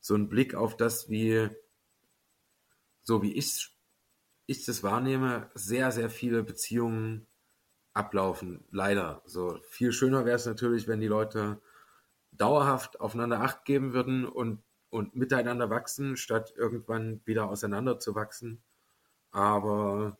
so 0.00 0.14
ein 0.14 0.28
Blick 0.28 0.54
auf 0.54 0.76
das, 0.76 1.08
wie, 1.08 1.48
so 3.02 3.22
wie 3.22 3.32
ich, 3.32 3.74
ich 4.46 4.64
das 4.64 4.82
wahrnehme, 4.82 5.50
sehr, 5.54 5.92
sehr 5.92 6.10
viele 6.10 6.42
Beziehungen 6.42 7.26
ablaufen. 7.92 8.64
Leider. 8.70 9.22
So 9.24 9.58
viel 9.68 9.92
schöner 9.92 10.24
wäre 10.24 10.36
es 10.36 10.46
natürlich, 10.46 10.88
wenn 10.88 11.00
die 11.00 11.06
Leute 11.06 11.60
dauerhaft 12.32 13.00
aufeinander 13.00 13.40
Acht 13.40 13.64
geben 13.64 13.92
würden 13.92 14.26
und, 14.26 14.62
und 14.90 15.14
miteinander 15.14 15.70
wachsen, 15.70 16.16
statt 16.16 16.52
irgendwann 16.56 17.20
wieder 17.24 17.48
auseinander 17.48 17.98
zu 17.98 18.14
wachsen. 18.14 18.60
Aber 19.30 20.18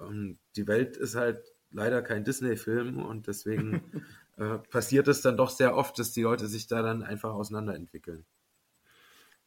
ähm, 0.00 0.38
die 0.56 0.66
Welt 0.66 0.96
ist 0.96 1.16
halt 1.16 1.52
leider 1.70 2.02
kein 2.02 2.24
Disney-Film 2.24 3.04
und 3.04 3.26
deswegen 3.26 3.82
äh, 4.36 4.58
passiert 4.70 5.08
es 5.08 5.20
dann 5.20 5.36
doch 5.36 5.50
sehr 5.50 5.76
oft, 5.76 5.98
dass 5.98 6.12
die 6.12 6.22
Leute 6.22 6.46
sich 6.46 6.66
da 6.66 6.82
dann 6.82 7.02
einfach 7.02 7.34
auseinanderentwickeln. 7.34 8.24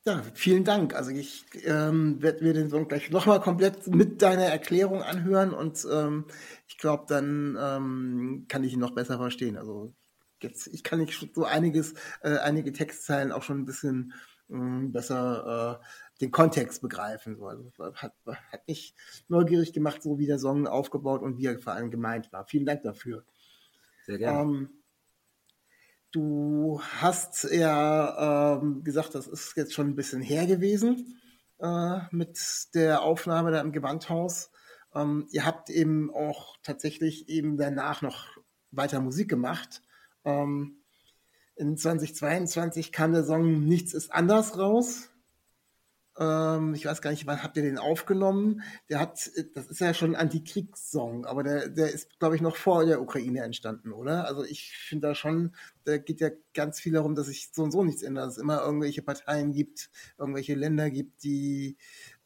Ja, 0.06 0.24
vielen 0.36 0.64
Dank. 0.64 0.96
Also 0.96 1.12
ich 1.12 1.46
ähm, 1.66 2.22
werde 2.22 2.44
mir 2.44 2.54
den 2.54 2.70
Song 2.70 2.88
gleich 2.88 3.10
nochmal 3.10 3.42
komplett 3.42 3.88
mit 3.88 4.22
deiner 4.22 4.46
Erklärung 4.46 5.02
anhören 5.02 5.54
und 5.54 5.86
ähm, 5.92 6.26
ich 6.68 6.78
glaube, 6.78 7.06
dann 7.10 7.58
ähm, 7.60 8.46
kann 8.48 8.64
ich 8.64 8.72
ihn 8.72 8.80
noch 8.80 8.96
besser 8.96 9.18
verstehen. 9.18 9.58
Also 9.58 9.94
jetzt, 10.42 10.68
ich 10.68 10.84
kann 10.84 11.00
nicht 11.00 11.20
so 11.34 11.44
einiges, 11.44 11.94
äh, 12.22 12.38
einige 12.38 12.72
Textzeilen 12.72 13.34
auch 13.34 13.44
schon 13.44 13.60
ein 13.60 13.66
bisschen 13.66 14.14
besser 14.50 15.80
äh, 15.82 15.86
den 16.22 16.32
Kontext 16.32 16.82
begreifen. 16.82 17.38
So. 17.38 17.48
Also 17.48 17.72
hat, 17.96 18.14
hat 18.26 18.68
mich 18.68 18.96
neugierig 19.28 19.74
gemacht, 19.74 20.02
so 20.02 20.18
wie 20.20 20.28
der 20.28 20.40
Song 20.40 20.68
aufgebaut 20.68 21.22
und 21.22 21.38
wie 21.38 21.48
er 21.48 21.60
vor 21.60 21.74
allem 21.74 21.92
gemeint 21.92 22.32
war. 22.32 22.46
Vielen 22.46 22.66
Dank 22.66 22.82
dafür. 22.84 23.26
Sehr 24.06 24.18
gerne. 24.18 24.40
Ähm, 24.40 24.70
du 26.12 26.82
hast 27.02 27.44
ja 27.52 28.58
ähm, 28.58 28.84
gesagt, 28.84 29.16
das 29.16 29.28
ist 29.28 29.56
jetzt 29.56 29.74
schon 29.74 29.88
ein 29.88 29.96
bisschen 29.96 30.22
her 30.22 30.46
gewesen 30.48 31.20
äh, 31.60 32.00
mit 32.12 32.40
der 32.74 33.02
Aufnahme 33.02 33.52
da 33.52 33.62
im 33.62 33.72
Gewandhaus. 33.72 34.52
Ähm, 34.96 35.28
ihr 35.32 35.46
habt 35.46 35.70
eben 35.70 36.14
auch 36.14 36.58
tatsächlich 36.64 37.30
eben 37.30 37.58
danach 37.58 38.02
noch 38.02 38.38
weiter 38.72 39.00
Musik 39.02 39.30
gemacht. 39.30 39.82
Ähm, 40.24 40.84
in 41.58 41.78
2022 41.78 42.92
kam 42.92 43.14
der 43.14 43.24
Song 43.24 43.66
Nichts 43.66 43.94
ist 43.94 44.14
anders 44.14 44.58
raus. 44.58 45.10
Ähm, 46.20 46.74
ich 46.74 46.86
weiß 46.86 47.02
gar 47.02 47.12
nicht, 47.12 47.28
wann 47.28 47.44
habt 47.44 47.58
ihr 47.58 47.64
den 47.64 47.78
aufgenommen? 47.78 48.64
Der 48.90 49.00
hat, 49.00 49.30
das 49.54 49.68
ist 49.68 49.80
ja 49.80 49.94
schon 49.94 50.16
ein 50.16 50.22
Antikriegssong, 50.22 51.26
aber 51.26 51.44
der, 51.44 51.70
der 51.70 51.92
ist, 51.92 52.20
glaube 52.20 52.36
ich, 52.36 52.42
noch 52.42 52.56
vor 52.56 52.86
der 52.86 53.02
Ukraine 53.02 53.44
entstanden, 53.44 53.92
oder? 53.92 54.26
Also 54.26 54.44
ich 54.44 54.76
finde 54.78 55.10
da 55.10 55.16
schon, 55.16 55.56
da 55.84 55.98
geht 55.98 56.20
ja 56.20 56.30
ganz 56.54 56.80
viel 56.80 56.94
darum, 56.94 57.14
dass 57.14 57.28
sich 57.28 57.50
so 57.54 57.64
und 57.64 57.72
so 57.72 57.84
nichts 57.84 58.02
ändert, 58.02 58.26
dass 58.26 58.38
es 58.38 58.42
immer 58.42 58.62
irgendwelche 58.62 59.04
Parteien 59.04 59.52
gibt, 59.52 59.90
irgendwelche 60.18 60.56
Länder 60.56 60.90
gibt, 60.90 61.24
die 61.24 61.78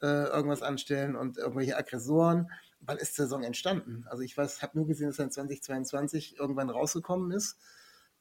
äh, 0.02 0.26
irgendwas 0.28 0.62
anstellen 0.62 1.16
und 1.16 1.38
irgendwelche 1.38 1.78
Aggressoren. 1.78 2.50
Wann 2.80 2.98
ist 2.98 3.20
der 3.20 3.28
Song 3.28 3.44
entstanden? 3.44 4.06
Also 4.10 4.24
ich 4.24 4.36
weiß, 4.38 4.62
habe 4.62 4.78
nur 4.78 4.88
gesehen, 4.88 5.08
dass 5.08 5.20
er 5.20 5.26
in 5.26 5.32
2022 5.32 6.38
irgendwann 6.38 6.70
rausgekommen 6.70 7.32
ist. 7.32 7.58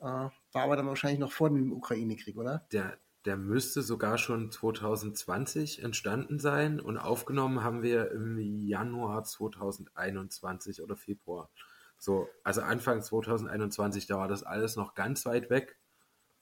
Äh, 0.00 0.04
war 0.04 0.32
aber 0.52 0.76
dann 0.76 0.86
wahrscheinlich 0.86 1.20
noch 1.20 1.32
vor 1.32 1.50
dem 1.50 1.72
Ukraine-Krieg, 1.72 2.36
oder? 2.36 2.66
Der, 2.72 2.98
der 3.26 3.36
müsste 3.36 3.82
sogar 3.82 4.16
schon 4.16 4.50
2020 4.50 5.82
entstanden 5.82 6.38
sein 6.38 6.80
und 6.80 6.96
aufgenommen 6.96 7.62
haben 7.62 7.82
wir 7.82 8.10
im 8.10 8.38
Januar 8.38 9.24
2021 9.24 10.82
oder 10.82 10.96
Februar. 10.96 11.50
So, 11.98 12.28
also 12.44 12.62
Anfang 12.62 13.02
2021, 13.02 14.06
da 14.06 14.16
war 14.16 14.28
das 14.28 14.42
alles 14.42 14.76
noch 14.76 14.94
ganz 14.94 15.26
weit 15.26 15.50
weg 15.50 15.78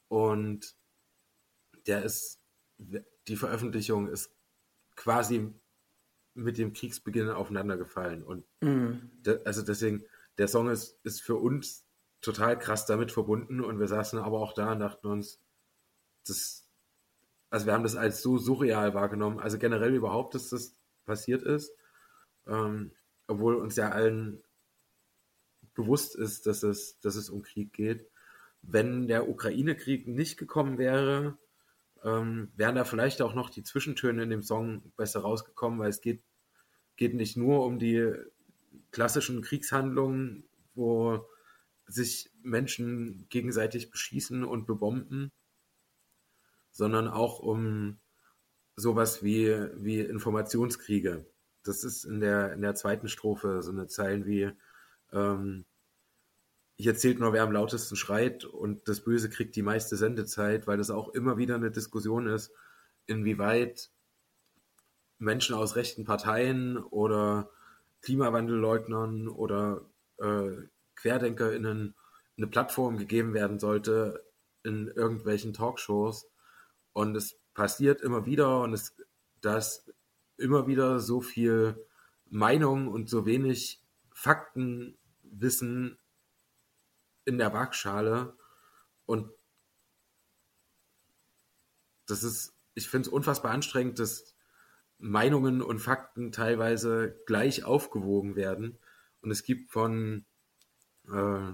und 0.06 0.76
der 1.88 2.04
ist, 2.04 2.40
die 2.78 3.36
Veröffentlichung 3.36 4.06
ist 4.06 4.30
quasi 4.94 5.52
mit 6.34 6.58
dem 6.58 6.72
Kriegsbeginn 6.72 7.30
aufeinander 7.30 7.76
gefallen 7.76 8.22
und 8.22 8.44
de, 8.62 9.44
also 9.44 9.62
deswegen, 9.62 10.04
der 10.38 10.46
Song 10.46 10.70
ist, 10.70 11.00
ist 11.02 11.22
für 11.22 11.34
uns 11.34 11.87
total 12.20 12.58
krass 12.58 12.86
damit 12.86 13.12
verbunden 13.12 13.60
und 13.62 13.78
wir 13.78 13.88
saßen 13.88 14.18
aber 14.18 14.40
auch 14.40 14.52
da 14.52 14.72
und 14.72 14.80
dachten 14.80 15.06
uns, 15.06 15.40
das, 16.26 16.68
also 17.50 17.66
wir 17.66 17.72
haben 17.72 17.84
das 17.84 17.96
als 17.96 18.22
so 18.22 18.38
surreal 18.38 18.94
wahrgenommen, 18.94 19.38
also 19.40 19.58
generell 19.58 19.94
überhaupt, 19.94 20.34
dass 20.34 20.50
das 20.50 20.76
passiert 21.04 21.42
ist, 21.42 21.72
ähm, 22.46 22.92
obwohl 23.26 23.56
uns 23.56 23.76
ja 23.76 23.90
allen 23.90 24.42
bewusst 25.74 26.16
ist, 26.16 26.46
dass 26.46 26.62
es, 26.64 26.98
dass 27.00 27.14
es 27.14 27.30
um 27.30 27.42
Krieg 27.42 27.72
geht. 27.72 28.08
wenn 28.62 29.06
der 29.08 29.28
Ukraine-Krieg 29.28 30.08
nicht 30.08 30.36
gekommen 30.36 30.78
wäre, 30.78 31.38
ähm, 32.04 32.52
wären 32.56 32.74
da 32.74 32.84
vielleicht 32.84 33.22
auch 33.22 33.34
noch 33.34 33.50
die 33.50 33.62
Zwischentöne 33.62 34.22
in 34.22 34.30
dem 34.30 34.42
Song 34.42 34.92
besser 34.96 35.20
rausgekommen, 35.20 35.78
weil 35.78 35.90
es 35.90 36.00
geht, 36.00 36.22
geht 36.96 37.14
nicht 37.14 37.36
nur 37.36 37.64
um 37.64 37.78
die 37.78 38.12
klassischen 38.90 39.42
Kriegshandlungen, 39.42 40.44
wo 40.74 41.26
sich 41.88 42.30
Menschen 42.42 43.26
gegenseitig 43.28 43.90
beschießen 43.90 44.44
und 44.44 44.66
bebomben, 44.66 45.32
sondern 46.70 47.08
auch 47.08 47.40
um 47.40 47.98
sowas 48.76 49.22
wie, 49.22 49.48
wie 49.74 50.00
Informationskriege. 50.00 51.26
Das 51.64 51.82
ist 51.82 52.04
in 52.04 52.20
der, 52.20 52.52
in 52.52 52.62
der 52.62 52.74
zweiten 52.74 53.08
Strophe 53.08 53.62
so 53.62 53.72
eine 53.72 53.88
Zeilen 53.88 54.26
wie 54.26 54.52
ähm, 55.12 55.64
hier 56.80 56.94
zählt 56.94 57.18
nur, 57.18 57.32
wer 57.32 57.42
am 57.42 57.50
lautesten 57.50 57.96
schreit 57.96 58.44
und 58.44 58.86
das 58.88 59.00
Böse 59.00 59.28
kriegt 59.28 59.56
die 59.56 59.62
meiste 59.62 59.96
Sendezeit, 59.96 60.68
weil 60.68 60.78
das 60.78 60.90
auch 60.90 61.08
immer 61.08 61.36
wieder 61.36 61.56
eine 61.56 61.72
Diskussion 61.72 62.28
ist, 62.28 62.52
inwieweit 63.06 63.90
Menschen 65.18 65.56
aus 65.56 65.74
rechten 65.74 66.04
Parteien 66.04 66.76
oder 66.78 67.50
Klimawandelleugnern 68.02 69.26
oder 69.26 69.90
äh, 70.18 70.52
QuerdenkerInnen 71.00 71.94
eine 72.36 72.46
Plattform 72.46 72.98
gegeben 72.98 73.34
werden 73.34 73.58
sollte 73.58 74.24
in 74.62 74.88
irgendwelchen 74.88 75.52
Talkshows. 75.52 76.28
Und 76.92 77.16
es 77.16 77.38
passiert 77.54 78.00
immer 78.00 78.26
wieder 78.26 78.60
und 78.60 78.72
es, 78.72 78.94
dass 79.40 79.90
immer 80.36 80.66
wieder 80.66 81.00
so 81.00 81.20
viel 81.20 81.84
Meinung 82.26 82.88
und 82.88 83.08
so 83.08 83.26
wenig 83.26 83.82
Faktenwissen 84.12 85.98
in 87.24 87.38
der 87.38 87.52
Waagschale 87.52 88.36
und 89.08 89.30
das 92.04 92.22
ist, 92.22 92.54
ich 92.74 92.88
finde 92.88 93.08
es 93.08 93.12
unfassbar 93.12 93.52
anstrengend, 93.52 93.98
dass 93.98 94.34
Meinungen 94.98 95.62
und 95.62 95.78
Fakten 95.78 96.30
teilweise 96.30 97.16
gleich 97.26 97.64
aufgewogen 97.64 98.36
werden. 98.36 98.78
Und 99.22 99.30
es 99.30 99.44
gibt 99.44 99.70
von, 99.70 100.26
äh, 101.12 101.52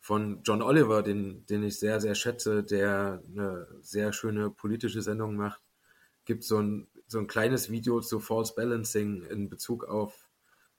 von 0.00 0.42
John 0.42 0.62
Oliver, 0.62 1.02
den, 1.02 1.46
den 1.46 1.62
ich 1.62 1.78
sehr, 1.78 2.00
sehr 2.00 2.14
schätze, 2.14 2.62
der 2.62 3.22
eine 3.26 3.66
sehr 3.80 4.12
schöne 4.12 4.50
politische 4.50 5.00
Sendung 5.00 5.34
macht, 5.36 5.62
gibt 6.24 6.44
so 6.44 6.58
ein, 6.58 6.88
so 7.06 7.18
ein 7.18 7.26
kleines 7.26 7.70
Video 7.70 8.00
zu 8.00 8.20
False 8.20 8.54
Balancing 8.54 9.22
in 9.24 9.48
Bezug 9.48 9.84
auf 9.84 10.28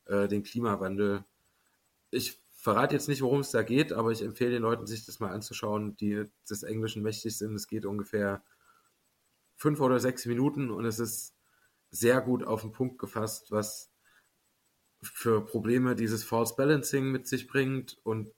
äh, 0.06 0.28
den 0.28 0.44
Klimawandel. 0.44 1.26
Ich 2.12 2.40
verrate 2.52 2.96
jetzt 2.96 3.08
nicht, 3.08 3.22
worum 3.22 3.40
es 3.40 3.52
da 3.52 3.64
geht, 3.64 3.94
aber 3.94 4.12
ich 4.12 4.22
empfehle 4.22 4.52
den 4.52 4.64
Leuten, 4.64 4.88
sich 4.88 5.06
das 5.06 5.20
mal 5.20 5.32
anzuschauen, 5.32 5.96
die 5.98 6.26
des 6.50 6.64
Englischen 6.64 7.04
mächtig 7.04 7.38
sind. 7.38 7.56
Es 7.56 7.68
geht 7.68 7.86
ungefähr 7.86 8.44
fünf 9.56 9.80
oder 9.80 10.00
sechs 10.00 10.26
Minuten 10.26 10.70
und 10.72 10.86
es 10.86 11.00
ist 11.00 11.36
sehr 11.90 12.22
gut 12.22 12.44
auf 12.44 12.62
den 12.62 12.72
Punkt 12.72 13.00
gefasst, 13.00 13.52
was 13.52 13.92
für 15.08 15.46
Probleme 15.46 15.96
dieses 15.96 16.24
False 16.24 16.56
Balancing 16.56 17.12
mit 17.12 17.28
sich 17.28 17.48
bringt 17.48 17.98
und 18.04 18.34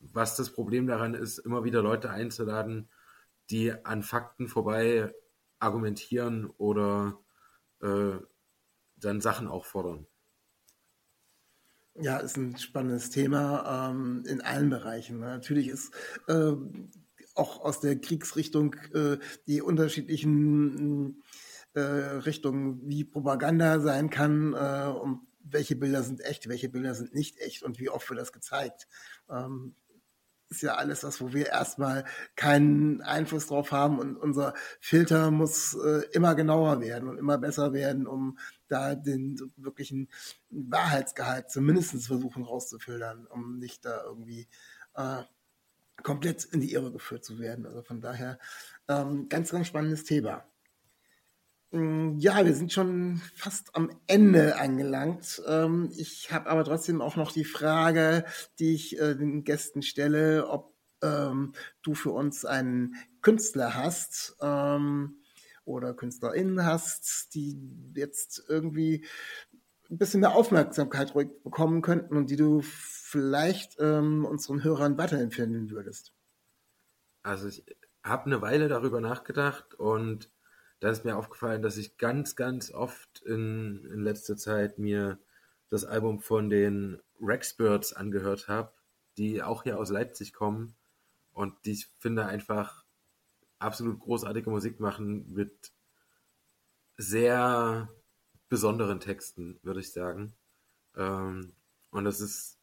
was 0.00 0.36
das 0.36 0.50
Problem 0.50 0.86
daran 0.86 1.14
ist, 1.14 1.38
immer 1.38 1.64
wieder 1.64 1.82
Leute 1.82 2.10
einzuladen, 2.10 2.88
die 3.50 3.72
an 3.84 4.02
Fakten 4.02 4.48
vorbei 4.48 5.12
argumentieren 5.58 6.46
oder 6.56 7.18
äh, 7.80 8.16
dann 8.96 9.20
Sachen 9.20 9.48
auch 9.48 9.64
fordern. 9.64 10.06
Ja, 12.00 12.18
ist 12.18 12.36
ein 12.36 12.56
spannendes 12.56 13.10
Thema 13.10 13.90
ähm, 13.90 14.22
in 14.26 14.40
allen 14.40 14.70
Bereichen. 14.70 15.18
Ne? 15.18 15.26
Natürlich 15.26 15.68
ist 15.68 15.92
äh, 16.28 16.52
auch 17.34 17.60
aus 17.60 17.80
der 17.80 18.00
Kriegsrichtung 18.00 18.74
äh, 18.94 19.18
die 19.48 19.62
unterschiedlichen 19.62 21.24
äh, 21.74 21.80
Richtungen, 21.80 22.80
wie 22.88 23.04
Propaganda 23.04 23.80
sein 23.80 24.10
kann 24.10 24.54
äh, 24.54 24.90
und 24.90 25.27
welche 25.50 25.76
Bilder 25.76 26.02
sind 26.02 26.20
echt, 26.20 26.48
welche 26.48 26.68
Bilder 26.68 26.94
sind 26.94 27.14
nicht 27.14 27.38
echt 27.38 27.62
und 27.62 27.78
wie 27.78 27.90
oft 27.90 28.08
wird 28.08 28.20
das 28.20 28.32
gezeigt. 28.32 28.86
Ähm, 29.30 29.74
ist 30.50 30.62
ja 30.62 30.76
alles 30.76 31.04
was, 31.04 31.20
wo 31.20 31.32
wir 31.32 31.48
erstmal 31.48 32.04
keinen 32.34 33.02
Einfluss 33.02 33.48
drauf 33.48 33.70
haben 33.72 33.98
und 33.98 34.16
unser 34.16 34.54
Filter 34.80 35.30
muss 35.30 35.74
äh, 35.74 36.04
immer 36.12 36.34
genauer 36.34 36.80
werden 36.80 37.08
und 37.08 37.18
immer 37.18 37.38
besser 37.38 37.72
werden, 37.72 38.06
um 38.06 38.38
da 38.66 38.94
den 38.94 39.38
wirklichen 39.56 40.08
Wahrheitsgehalt 40.50 41.50
zumindest 41.50 42.06
versuchen 42.06 42.44
rauszufiltern, 42.44 43.26
um 43.26 43.58
nicht 43.58 43.84
da 43.84 44.02
irgendwie 44.04 44.48
äh, 44.94 45.22
komplett 46.02 46.44
in 46.44 46.60
die 46.60 46.72
Irre 46.72 46.92
geführt 46.92 47.24
zu 47.24 47.38
werden. 47.38 47.66
Also 47.66 47.82
von 47.82 48.00
daher 48.00 48.38
ähm, 48.88 49.28
ganz, 49.28 49.50
ganz 49.50 49.66
spannendes 49.66 50.04
Thema. 50.04 50.44
Mm, 51.70 52.16
ja, 52.18 52.44
wir 52.46 52.54
sind 52.54 52.72
schon 52.72 53.20
fast 53.34 53.74
am 53.76 53.90
Ende 54.06 54.56
angelangt. 54.58 55.42
Ähm, 55.46 55.90
ich 55.96 56.32
habe 56.32 56.48
aber 56.48 56.64
trotzdem 56.64 57.02
auch 57.02 57.16
noch 57.16 57.30
die 57.32 57.44
Frage, 57.44 58.24
die 58.58 58.74
ich 58.74 58.98
äh, 58.98 59.14
den 59.14 59.44
Gästen 59.44 59.82
stelle, 59.82 60.48
ob 60.48 60.74
ähm, 61.02 61.52
du 61.82 61.94
für 61.94 62.10
uns 62.10 62.44
einen 62.44 62.94
Künstler 63.20 63.74
hast 63.74 64.36
ähm, 64.40 65.20
oder 65.64 65.92
KünstlerInnen 65.92 66.64
hast, 66.64 67.34
die 67.34 67.58
jetzt 67.94 68.44
irgendwie 68.48 69.04
ein 69.90 69.98
bisschen 69.98 70.20
mehr 70.20 70.34
Aufmerksamkeit 70.34 71.12
bekommen 71.14 71.82
könnten 71.82 72.16
und 72.16 72.30
die 72.30 72.36
du 72.36 72.60
vielleicht 72.62 73.78
unseren 73.78 74.62
Hörern 74.62 74.98
weiterempfehlen 74.98 75.70
würdest. 75.70 76.12
Also 77.22 77.48
ich 77.48 77.64
habe 78.02 78.26
eine 78.26 78.42
Weile 78.42 78.68
darüber 78.68 79.00
nachgedacht 79.00 79.74
und 79.74 80.30
da 80.80 80.90
ist 80.90 81.04
mir 81.04 81.16
aufgefallen, 81.16 81.62
dass 81.62 81.76
ich 81.76 81.96
ganz, 81.96 82.36
ganz 82.36 82.70
oft 82.70 83.22
in, 83.22 83.84
in 83.92 84.00
letzter 84.02 84.36
Zeit 84.36 84.78
mir 84.78 85.18
das 85.70 85.84
Album 85.84 86.20
von 86.20 86.48
den 86.48 87.00
Rexbirds 87.20 87.92
angehört 87.92 88.48
habe, 88.48 88.72
die 89.16 89.42
auch 89.42 89.64
hier 89.64 89.78
aus 89.78 89.90
Leipzig 89.90 90.32
kommen 90.32 90.76
und 91.32 91.54
die 91.64 91.72
ich 91.72 91.86
finde 91.98 92.26
einfach 92.26 92.84
absolut 93.58 93.98
großartige 94.00 94.50
Musik 94.50 94.80
machen 94.80 95.32
mit 95.32 95.72
sehr 96.96 97.88
besonderen 98.48 99.00
Texten, 99.00 99.58
würde 99.62 99.80
ich 99.80 99.92
sagen. 99.92 100.34
Ähm, 100.96 101.54
und 101.90 102.04
das 102.04 102.20
ist, 102.20 102.58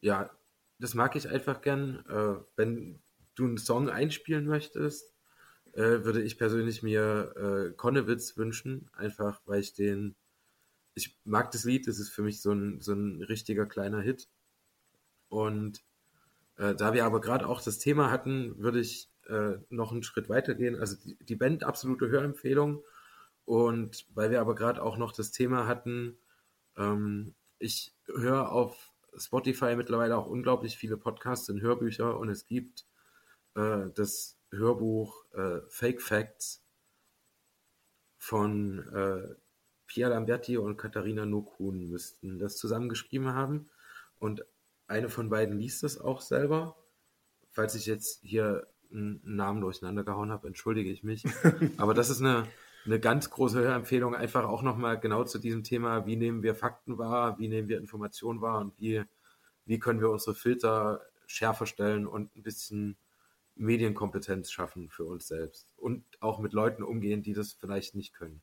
ja, 0.00 0.30
das 0.78 0.94
mag 0.94 1.16
ich 1.16 1.28
einfach 1.28 1.60
gern. 1.60 2.04
Äh, 2.08 2.42
wenn 2.56 3.02
du 3.34 3.44
einen 3.44 3.58
Song 3.58 3.88
einspielen 3.88 4.46
möchtest, 4.46 5.15
äh, 5.76 6.04
würde 6.04 6.22
ich 6.22 6.38
persönlich 6.38 6.82
mir 6.82 7.34
äh, 7.36 7.72
Konnewitz 7.76 8.36
wünschen, 8.38 8.88
einfach 8.94 9.42
weil 9.44 9.60
ich 9.60 9.74
den, 9.74 10.16
ich 10.94 11.18
mag 11.24 11.50
das 11.50 11.64
Lied, 11.64 11.86
das 11.86 11.98
ist 11.98 12.08
für 12.08 12.22
mich 12.22 12.40
so 12.40 12.52
ein, 12.52 12.80
so 12.80 12.94
ein 12.94 13.22
richtiger 13.22 13.66
kleiner 13.66 14.00
Hit. 14.00 14.28
Und 15.28 15.84
äh, 16.56 16.74
da 16.74 16.94
wir 16.94 17.04
aber 17.04 17.20
gerade 17.20 17.46
auch 17.46 17.60
das 17.60 17.78
Thema 17.78 18.10
hatten, 18.10 18.58
würde 18.58 18.80
ich 18.80 19.10
äh, 19.28 19.58
noch 19.68 19.92
einen 19.92 20.02
Schritt 20.02 20.30
weiter 20.30 20.54
gehen. 20.54 20.76
Also 20.76 20.96
die, 20.96 21.16
die 21.22 21.36
Band 21.36 21.62
absolute 21.62 22.08
Hörempfehlung. 22.08 22.82
Und 23.44 24.06
weil 24.14 24.30
wir 24.30 24.40
aber 24.40 24.54
gerade 24.54 24.82
auch 24.82 24.96
noch 24.96 25.12
das 25.12 25.30
Thema 25.30 25.66
hatten, 25.66 26.16
ähm, 26.78 27.34
ich 27.58 27.94
höre 28.06 28.50
auf 28.50 28.92
Spotify 29.14 29.76
mittlerweile 29.76 30.16
auch 30.16 30.26
unglaublich 30.26 30.78
viele 30.78 30.96
Podcasts 30.96 31.50
und 31.50 31.60
Hörbücher 31.60 32.18
und 32.18 32.28
es 32.28 32.46
gibt 32.46 32.86
äh, 33.54 33.90
das 33.94 34.35
Hörbuch 34.50 35.24
äh, 35.34 35.60
Fake 35.68 36.02
Facts 36.02 36.62
von 38.18 38.78
äh, 38.92 39.34
Pia 39.86 40.08
Lamberti 40.08 40.56
und 40.56 40.76
Katharina 40.76 41.26
Nokun 41.26 41.88
müssten 41.88 42.38
das 42.38 42.56
zusammengeschrieben 42.56 43.34
haben. 43.34 43.70
Und 44.18 44.44
eine 44.88 45.08
von 45.08 45.30
beiden 45.30 45.58
liest 45.58 45.84
es 45.84 46.00
auch 46.00 46.20
selber. 46.20 46.76
Falls 47.52 47.74
ich 47.74 47.86
jetzt 47.86 48.20
hier 48.22 48.66
einen 48.92 49.20
Namen 49.24 49.60
durcheinander 49.60 50.04
gehauen 50.04 50.30
habe, 50.30 50.46
entschuldige 50.46 50.90
ich 50.90 51.02
mich. 51.02 51.24
Aber 51.76 51.94
das 51.94 52.10
ist 52.10 52.20
eine, 52.20 52.46
eine 52.84 53.00
ganz 53.00 53.30
große 53.30 53.60
Hörempfehlung, 53.60 54.14
einfach 54.14 54.44
auch 54.44 54.62
nochmal 54.62 54.98
genau 54.98 55.24
zu 55.24 55.38
diesem 55.38 55.62
Thema, 55.64 56.06
wie 56.06 56.16
nehmen 56.16 56.42
wir 56.42 56.54
Fakten 56.54 56.98
wahr, 56.98 57.38
wie 57.38 57.48
nehmen 57.48 57.68
wir 57.68 57.78
Informationen 57.78 58.40
wahr 58.40 58.60
und 58.60 58.78
wie, 58.78 59.02
wie 59.64 59.78
können 59.78 60.00
wir 60.00 60.10
unsere 60.10 60.34
Filter 60.34 61.02
schärfer 61.26 61.66
stellen 61.66 62.06
und 62.06 62.34
ein 62.36 62.42
bisschen 62.42 62.96
Medienkompetenz 63.56 64.50
schaffen 64.50 64.88
für 64.88 65.04
uns 65.04 65.26
selbst 65.26 65.72
und 65.76 66.04
auch 66.20 66.38
mit 66.38 66.52
Leuten 66.52 66.82
umgehen, 66.82 67.22
die 67.22 67.32
das 67.32 67.52
vielleicht 67.52 67.94
nicht 67.94 68.14
können. 68.14 68.42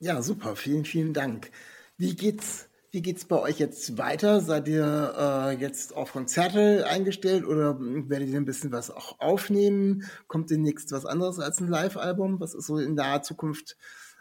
Ja, 0.00 0.22
super. 0.22 0.56
Vielen, 0.56 0.84
vielen 0.84 1.12
Dank. 1.12 1.50
Wie 1.96 2.14
geht's, 2.14 2.68
wie 2.90 3.02
geht's 3.02 3.24
bei 3.24 3.40
euch 3.40 3.58
jetzt 3.58 3.98
weiter? 3.98 4.40
Seid 4.40 4.68
ihr 4.68 5.14
äh, 5.18 5.60
jetzt 5.60 5.96
auf 5.96 6.12
Konzerte 6.12 6.86
eingestellt 6.86 7.44
oder 7.44 7.78
werdet 7.80 8.28
ihr 8.28 8.36
ein 8.36 8.44
bisschen 8.44 8.70
was 8.70 8.90
auch 8.90 9.18
aufnehmen? 9.18 10.04
Kommt 10.28 10.50
demnächst 10.50 10.92
was 10.92 11.06
anderes 11.06 11.40
als 11.40 11.60
ein 11.60 11.68
Live-Album? 11.68 12.40
Was 12.40 12.54
ist 12.54 12.66
so 12.66 12.78
in 12.78 12.94
naher 12.94 13.22
Zukunft, 13.22 13.76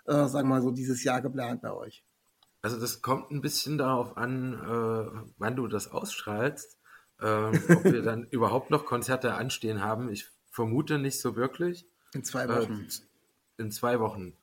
äh, 0.06 0.28
sagen 0.28 0.50
wir 0.50 0.56
mal 0.56 0.62
so, 0.62 0.72
dieses 0.72 1.04
Jahr 1.04 1.22
geplant 1.22 1.62
bei 1.62 1.72
euch? 1.72 2.04
Also 2.64 2.80
das 2.80 3.02
kommt 3.02 3.32
ein 3.32 3.42
bisschen 3.42 3.78
darauf 3.78 4.18
an, 4.18 4.54
äh, 4.54 5.30
wann 5.38 5.56
du 5.56 5.68
das 5.68 5.90
ausstrahlst 5.90 6.77
Ähm, 7.22 7.60
ob 7.70 7.84
wir 7.84 8.02
dann 8.02 8.24
überhaupt 8.32 8.70
noch 8.70 8.86
Konzerte 8.86 9.34
anstehen 9.34 9.82
haben, 9.82 10.10
ich 10.10 10.28
vermute 10.52 11.00
nicht 11.00 11.20
so 11.20 11.36
wirklich. 11.36 11.86
In 12.14 12.24
zwei 12.24 12.48
Wochen. 12.48 12.88
Äh, 12.88 13.62
in 13.62 13.72
zwei 13.72 14.00
Wochen. 14.00 14.34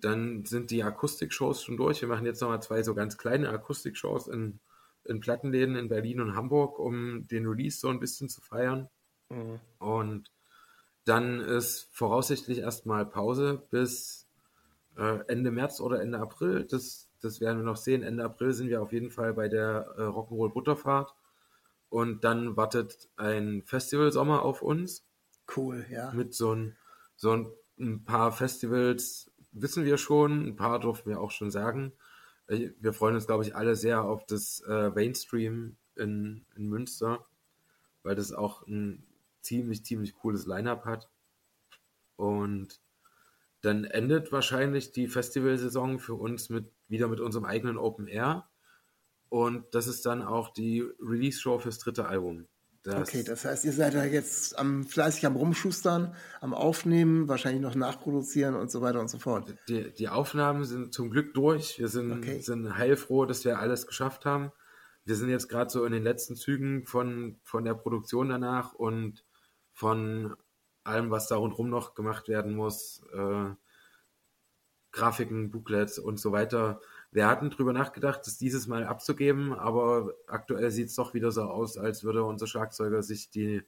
Dann 0.00 0.44
sind 0.44 0.70
die 0.70 0.82
Akustikshows 0.82 1.62
schon 1.62 1.76
durch. 1.76 2.00
Wir 2.00 2.08
machen 2.08 2.26
jetzt 2.26 2.40
nochmal 2.40 2.62
zwei 2.62 2.82
so 2.82 2.94
ganz 2.94 3.16
kleine 3.16 3.48
Akustikshows 3.48 4.26
in, 4.28 4.58
in 5.04 5.20
Plattenläden 5.20 5.76
in 5.76 5.88
Berlin 5.88 6.20
und 6.20 6.34
Hamburg, 6.34 6.78
um 6.78 7.26
den 7.28 7.46
Release 7.46 7.78
so 7.78 7.88
ein 7.88 8.00
bisschen 8.00 8.28
zu 8.28 8.40
feiern. 8.40 8.88
Mhm. 9.30 9.60
Und 9.78 10.30
dann 11.04 11.40
ist 11.40 11.88
voraussichtlich 11.92 12.58
erstmal 12.58 13.06
Pause 13.06 13.62
bis 13.70 14.26
äh, 14.96 15.20
Ende 15.28 15.50
März 15.50 15.80
oder 15.80 16.00
Ende 16.00 16.18
April. 16.18 16.64
Das, 16.64 17.08
das 17.20 17.40
werden 17.40 17.58
wir 17.58 17.64
noch 17.64 17.76
sehen. 17.76 18.02
Ende 18.02 18.24
April 18.24 18.52
sind 18.52 18.68
wir 18.68 18.82
auf 18.82 18.92
jeden 18.92 19.10
Fall 19.10 19.34
bei 19.34 19.48
der 19.48 19.94
äh, 19.96 20.02
Rock'n'Roll 20.02 20.52
Butterfahrt. 20.52 21.14
Und 21.94 22.24
dann 22.24 22.56
wartet 22.56 23.08
ein 23.14 23.62
Festivalsommer 23.62 24.42
auf 24.42 24.62
uns 24.62 25.06
Cool, 25.56 25.86
ja. 25.88 26.10
mit 26.12 26.34
so 26.34 26.52
ein, 26.52 26.76
so 27.14 27.30
ein, 27.30 27.46
ein 27.78 28.02
paar 28.02 28.32
Festivals, 28.32 29.30
wissen 29.52 29.84
wir 29.84 29.96
schon, 29.96 30.44
ein 30.44 30.56
paar 30.56 30.80
durften 30.80 31.08
wir 31.08 31.20
auch 31.20 31.30
schon 31.30 31.52
sagen. 31.52 31.92
Äh, 32.48 32.70
Wir 32.80 32.94
freuen 32.94 33.14
uns, 33.14 33.28
glaube 33.28 33.44
ich, 33.44 33.54
alle 33.54 33.76
sehr 33.76 34.02
auf 34.02 34.26
das 34.26 34.58
äh, 34.66 34.90
Mainstream 34.90 35.76
in, 35.94 36.44
in 36.56 36.68
Münster, 36.68 37.26
weil 38.02 38.16
das 38.16 38.32
auch 38.32 38.66
ein 38.66 39.06
ziemlich, 39.40 39.84
ziemlich 39.84 40.16
cooles 40.16 40.46
Line-Up 40.46 40.86
hat. 40.86 41.08
Und 42.16 42.80
dann 43.60 43.84
endet 43.84 44.32
wahrscheinlich 44.32 44.90
die 44.90 45.06
Festivalsaison 45.06 46.00
für 46.00 46.14
uns 46.14 46.50
mit, 46.50 46.72
wieder 46.88 47.06
mit 47.06 47.20
unserem 47.20 47.44
eigenen 47.44 47.78
Open 47.78 48.08
Air. 48.08 48.48
Und 49.34 49.74
das 49.74 49.88
ist 49.88 50.06
dann 50.06 50.22
auch 50.22 50.52
die 50.52 50.84
Release-Show 51.00 51.58
fürs 51.58 51.80
dritte 51.80 52.06
Album. 52.06 52.46
Das, 52.84 53.08
Okay, 53.08 53.24
das 53.24 53.44
heißt, 53.44 53.64
ihr 53.64 53.72
seid 53.72 53.94
da 53.94 54.04
jetzt 54.04 54.56
am, 54.56 54.84
fleißig 54.84 55.26
am 55.26 55.34
Rumschustern, 55.34 56.14
am 56.40 56.54
Aufnehmen, 56.54 57.26
wahrscheinlich 57.26 57.60
noch 57.60 57.74
nachproduzieren 57.74 58.54
und 58.54 58.70
so 58.70 58.80
weiter 58.80 59.00
und 59.00 59.08
so 59.08 59.18
fort. 59.18 59.52
Die, 59.68 59.92
die 59.92 60.08
Aufnahmen 60.08 60.64
sind 60.64 60.94
zum 60.94 61.10
Glück 61.10 61.34
durch. 61.34 61.80
Wir 61.80 61.88
sind, 61.88 62.12
Okay. 62.12 62.42
sind 62.42 62.78
heilfroh, 62.78 63.26
dass 63.26 63.44
wir 63.44 63.58
alles 63.58 63.88
geschafft 63.88 64.24
haben. 64.24 64.52
Wir 65.04 65.16
sind 65.16 65.30
jetzt 65.30 65.48
gerade 65.48 65.68
so 65.68 65.84
in 65.84 65.90
den 65.90 66.04
letzten 66.04 66.36
Zügen 66.36 66.86
von, 66.86 67.40
von 67.42 67.64
der 67.64 67.74
Produktion 67.74 68.28
danach 68.28 68.72
und 68.72 69.24
von 69.72 70.36
allem, 70.84 71.10
was 71.10 71.26
da 71.26 71.34
rundherum 71.34 71.70
noch 71.70 71.96
gemacht 71.96 72.28
werden 72.28 72.54
muss. 72.54 73.02
Äh, 73.12 73.50
Grafiken, 74.92 75.50
Booklets 75.50 75.98
und 75.98 76.20
so 76.20 76.30
weiter. 76.30 76.80
Wir 77.14 77.28
hatten 77.28 77.48
drüber 77.48 77.72
nachgedacht, 77.72 78.26
das 78.26 78.38
dieses 78.38 78.66
Mal 78.66 78.84
abzugeben, 78.84 79.52
aber 79.52 80.14
aktuell 80.26 80.72
sieht 80.72 80.88
es 80.88 80.96
doch 80.96 81.14
wieder 81.14 81.30
so 81.30 81.42
aus, 81.42 81.78
als 81.78 82.02
würde 82.02 82.24
unser 82.24 82.48
Schlagzeuger 82.48 83.04
sich 83.04 83.30
die, 83.30 83.62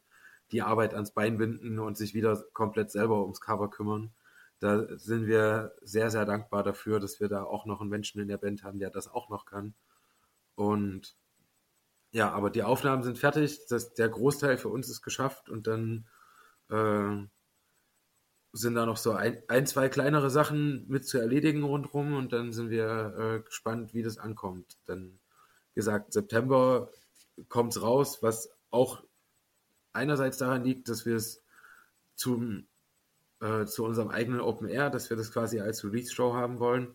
die 0.50 0.62
Arbeit 0.62 0.94
ans 0.94 1.12
Bein 1.12 1.38
binden 1.38 1.78
und 1.78 1.96
sich 1.96 2.12
wieder 2.12 2.42
komplett 2.52 2.90
selber 2.90 3.22
ums 3.22 3.40
Cover 3.40 3.70
kümmern. 3.70 4.12
Da 4.58 4.98
sind 4.98 5.28
wir 5.28 5.76
sehr, 5.80 6.10
sehr 6.10 6.24
dankbar 6.24 6.64
dafür, 6.64 6.98
dass 6.98 7.20
wir 7.20 7.28
da 7.28 7.44
auch 7.44 7.66
noch 7.66 7.80
einen 7.80 7.88
Menschen 7.90 8.20
in 8.20 8.26
der 8.26 8.38
Band 8.38 8.64
haben, 8.64 8.80
der 8.80 8.90
das 8.90 9.06
auch 9.06 9.28
noch 9.28 9.44
kann. 9.44 9.74
Und 10.56 11.16
ja, 12.10 12.32
aber 12.32 12.50
die 12.50 12.64
Aufnahmen 12.64 13.04
sind 13.04 13.16
fertig, 13.16 13.60
das, 13.68 13.94
der 13.94 14.08
Großteil 14.08 14.58
für 14.58 14.70
uns 14.70 14.88
ist 14.88 15.02
geschafft 15.02 15.48
und 15.50 15.68
dann 15.68 16.08
äh, 16.68 17.28
sind 18.56 18.74
da 18.74 18.86
noch 18.86 18.96
so 18.96 19.12
ein, 19.12 19.42
ein, 19.48 19.66
zwei 19.66 19.88
kleinere 19.88 20.30
Sachen 20.30 20.86
mit 20.88 21.06
zu 21.06 21.18
erledigen 21.18 21.62
rundherum 21.62 22.14
und 22.14 22.32
dann 22.32 22.52
sind 22.52 22.70
wir 22.70 23.14
äh, 23.18 23.40
gespannt, 23.40 23.94
wie 23.94 24.02
das 24.02 24.18
ankommt. 24.18 24.78
Dann 24.86 25.18
gesagt, 25.74 26.12
September 26.12 26.90
kommt's 27.48 27.82
raus, 27.82 28.22
was 28.22 28.50
auch 28.70 29.04
einerseits 29.92 30.38
daran 30.38 30.64
liegt, 30.64 30.88
dass 30.88 31.06
wir 31.06 31.16
es 31.16 31.42
zum 32.14 32.66
äh, 33.40 33.66
zu 33.66 33.84
unserem 33.84 34.08
eigenen 34.08 34.40
Open 34.40 34.68
Air, 34.68 34.88
dass 34.88 35.10
wir 35.10 35.16
das 35.16 35.30
quasi 35.30 35.60
als 35.60 35.84
Release-Show 35.84 36.32
haben 36.32 36.58
wollen. 36.58 36.94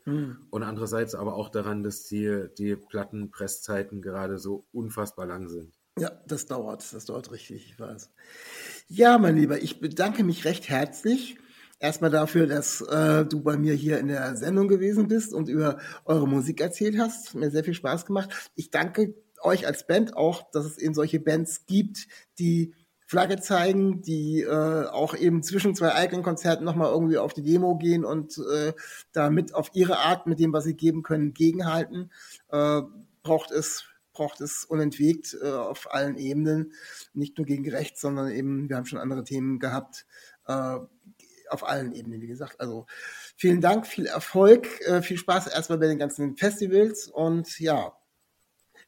Und 0.50 0.64
andererseits 0.64 1.14
aber 1.14 1.36
auch 1.36 1.50
daran, 1.50 1.84
dass 1.84 2.04
die, 2.06 2.48
die 2.58 2.76
Plattenpresszeiten 2.76 4.02
gerade 4.02 4.40
so 4.40 4.66
unfassbar 4.72 5.28
lang 5.28 5.50
sind. 5.50 5.80
Ja, 6.00 6.10
das 6.26 6.48
dauert, 6.48 6.94
das 6.94 7.06
dauert 7.06 7.32
richtig, 7.32 7.68
ich 7.68 7.80
weiß. 7.80 8.10
Ja, 8.88 9.18
mein 9.18 9.36
Lieber, 9.36 9.62
ich 9.62 9.80
bedanke 9.80 10.24
mich 10.24 10.46
recht 10.46 10.68
herzlich. 10.70 11.38
Erstmal 11.82 12.12
dafür, 12.12 12.46
dass 12.46 12.82
äh, 12.82 13.26
du 13.26 13.42
bei 13.42 13.58
mir 13.58 13.74
hier 13.74 13.98
in 13.98 14.08
der 14.08 14.38
Sendung 14.38 14.68
gewesen 14.68 15.08
bist 15.08 15.34
und 15.34 15.50
über 15.50 15.80
eure 16.06 16.28
Musik 16.28 16.62
erzählt 16.62 17.00
hast. 17.00 17.34
Mir 17.34 17.50
sehr 17.50 17.64
viel 17.64 17.74
Spaß 17.74 18.06
gemacht. 18.06 18.52
Ich 18.54 18.70
danke 18.70 19.16
euch 19.42 19.66
als 19.66 19.88
Band 19.88 20.16
auch, 20.16 20.52
dass 20.52 20.64
es 20.66 20.78
eben 20.78 20.94
solche 20.94 21.20
Bands 21.20 21.66
gibt, 21.66 22.08
die 22.38 22.76
Flagge 23.08 23.42
zeigen, 23.42 24.04
die 24.04 24.42
äh, 24.42 24.86
auch 24.86 25.16
eben 25.16 25.42
zwischen 25.42 25.74
zwei 25.74 25.96
eigenen 25.96 26.22
Konzerten 26.22 26.66
nochmal 26.66 26.92
irgendwie 26.92 27.18
auf 27.18 27.34
die 27.34 27.42
Demo 27.42 27.76
gehen 27.76 28.06
und 28.06 28.38
äh, 28.38 28.74
damit 29.12 29.56
auf 29.56 29.72
ihre 29.74 29.98
Art 29.98 30.28
mit 30.28 30.40
dem, 30.40 30.54
was 30.54 30.66
sie 30.66 30.76
geben 30.76 31.02
können, 31.02 31.34
gegenhalten. 31.34 32.12
Äh, 32.50 32.84
braucht 33.24 33.50
es 33.50 33.86
braucht 34.14 34.42
es 34.42 34.66
unentwegt 34.66 35.36
äh, 35.42 35.50
auf 35.50 35.92
allen 35.94 36.18
Ebenen, 36.18 36.74
nicht 37.14 37.38
nur 37.38 37.48
gegen 37.48 37.68
rechts, 37.70 38.02
sondern 38.02 38.30
eben, 38.30 38.70
wir 38.70 38.76
haben 38.76 38.86
schon 38.86 39.00
andere 39.00 39.24
Themen 39.24 39.58
gehabt, 39.58 40.06
äh, 40.48 40.80
auf 41.52 41.68
allen 41.68 41.94
Ebenen, 41.94 42.22
wie 42.22 42.28
gesagt. 42.28 42.60
Also 42.60 42.86
vielen 43.36 43.62
Dank, 43.62 43.88
viel 43.88 44.06
Erfolg, 44.06 44.82
äh, 44.82 45.02
viel 45.02 45.18
Spaß 45.18 45.48
erstmal 45.48 45.80
bei 45.80 45.88
den 45.88 46.00
ganzen 46.00 46.38
Festivals 46.38 47.08
und 47.08 47.60
ja, 47.60 47.94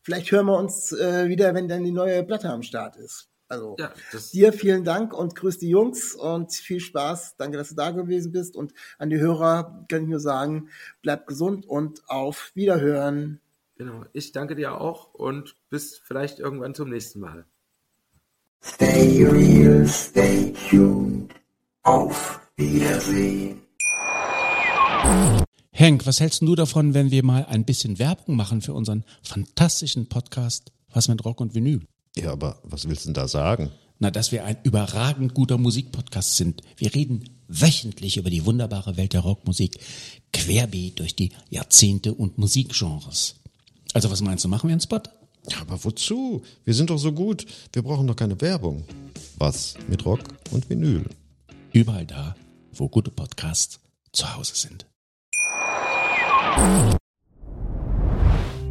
vielleicht 0.01 0.31
hören 0.31 0.47
wir 0.47 0.57
uns 0.57 0.91
äh, 0.91 1.27
wieder, 1.27 1.53
wenn 1.53 1.67
dann 1.67 1.83
die 1.83 1.91
neue 1.91 2.23
Platte 2.23 2.49
am 2.49 2.63
Start 2.63 2.95
ist. 2.97 3.29
Also 3.47 3.75
Ja, 3.77 3.93
dir 4.31 4.51
vielen 4.51 4.83
Dank 4.83 5.13
und 5.13 5.35
grüß 5.35 5.59
die 5.59 5.69
Jungs 5.69 6.15
und 6.15 6.51
viel 6.53 6.79
Spaß. 6.79 7.35
Danke, 7.37 7.57
dass 7.57 7.69
du 7.69 7.75
da 7.75 7.91
gewesen 7.91 8.31
bist 8.31 8.55
und 8.55 8.73
an 8.97 9.09
die 9.09 9.19
Hörer 9.19 9.85
kann 9.89 10.03
ich 10.03 10.09
nur 10.09 10.19
sagen, 10.19 10.69
bleibt 11.01 11.27
gesund 11.27 11.65
und 11.67 12.01
auf 12.09 12.51
Wiederhören. 12.55 13.41
genau. 13.77 14.05
Ich 14.13 14.31
danke 14.31 14.55
dir 14.55 14.79
auch 14.79 15.13
und 15.13 15.55
bis 15.69 15.99
vielleicht 15.99 16.39
irgendwann 16.39 16.73
zum 16.73 16.89
nächsten 16.89 17.19
Mal. 17.19 17.45
Stay 18.63 19.25
real, 19.25 19.85
stay 19.87 20.53
tuned. 20.69 21.33
Auf 21.83 22.42
Wiedersehen. 22.55 23.61
Henk, 25.71 26.05
was 26.05 26.19
hältst 26.19 26.41
du 26.43 26.55
davon, 26.55 26.93
wenn 26.93 27.09
wir 27.09 27.23
mal 27.23 27.45
ein 27.45 27.65
bisschen 27.65 27.97
Werbung 27.97 28.35
machen 28.35 28.61
für 28.61 28.73
unseren 28.73 29.03
fantastischen 29.23 30.07
Podcast 30.07 30.71
Was 30.91 31.07
mit 31.07 31.25
Rock 31.25 31.41
und 31.41 31.55
Vinyl? 31.55 31.81
Ja, 32.15 32.31
aber 32.31 32.59
was 32.63 32.87
willst 32.87 33.05
du 33.05 33.07
denn 33.07 33.15
da 33.15 33.27
sagen? 33.27 33.71
Na, 33.97 34.11
dass 34.11 34.31
wir 34.31 34.45
ein 34.45 34.57
überragend 34.63 35.33
guter 35.33 35.57
Musikpodcast 35.57 36.37
sind. 36.37 36.61
Wir 36.77 36.93
reden 36.93 37.27
wöchentlich 37.47 38.17
über 38.17 38.29
die 38.29 38.45
wunderbare 38.45 38.97
Welt 38.97 39.13
der 39.13 39.21
Rockmusik, 39.21 39.79
querbeet 40.31 40.99
durch 40.99 41.15
die 41.15 41.31
Jahrzehnte 41.49 42.13
und 42.13 42.37
Musikgenres. 42.37 43.35
Also 43.93 44.11
was 44.11 44.21
meinst 44.21 44.45
du, 44.45 44.49
machen 44.49 44.67
wir 44.67 44.73
einen 44.73 44.81
Spot? 44.81 45.01
Ja, 45.49 45.61
aber 45.61 45.83
wozu? 45.83 46.43
Wir 46.65 46.75
sind 46.75 46.91
doch 46.91 46.97
so 46.99 47.13
gut. 47.13 47.47
Wir 47.73 47.81
brauchen 47.81 48.05
doch 48.05 48.15
keine 48.15 48.39
Werbung. 48.41 48.83
Was 49.37 49.73
mit 49.87 50.05
Rock 50.05 50.21
und 50.51 50.69
Vinyl? 50.69 51.05
Überall 51.71 52.05
da, 52.05 52.35
wo 52.75 52.89
gute 52.89 53.11
Podcasts 53.11 53.79
zu 54.11 54.35
Hause 54.35 54.55
sind. 54.55 54.85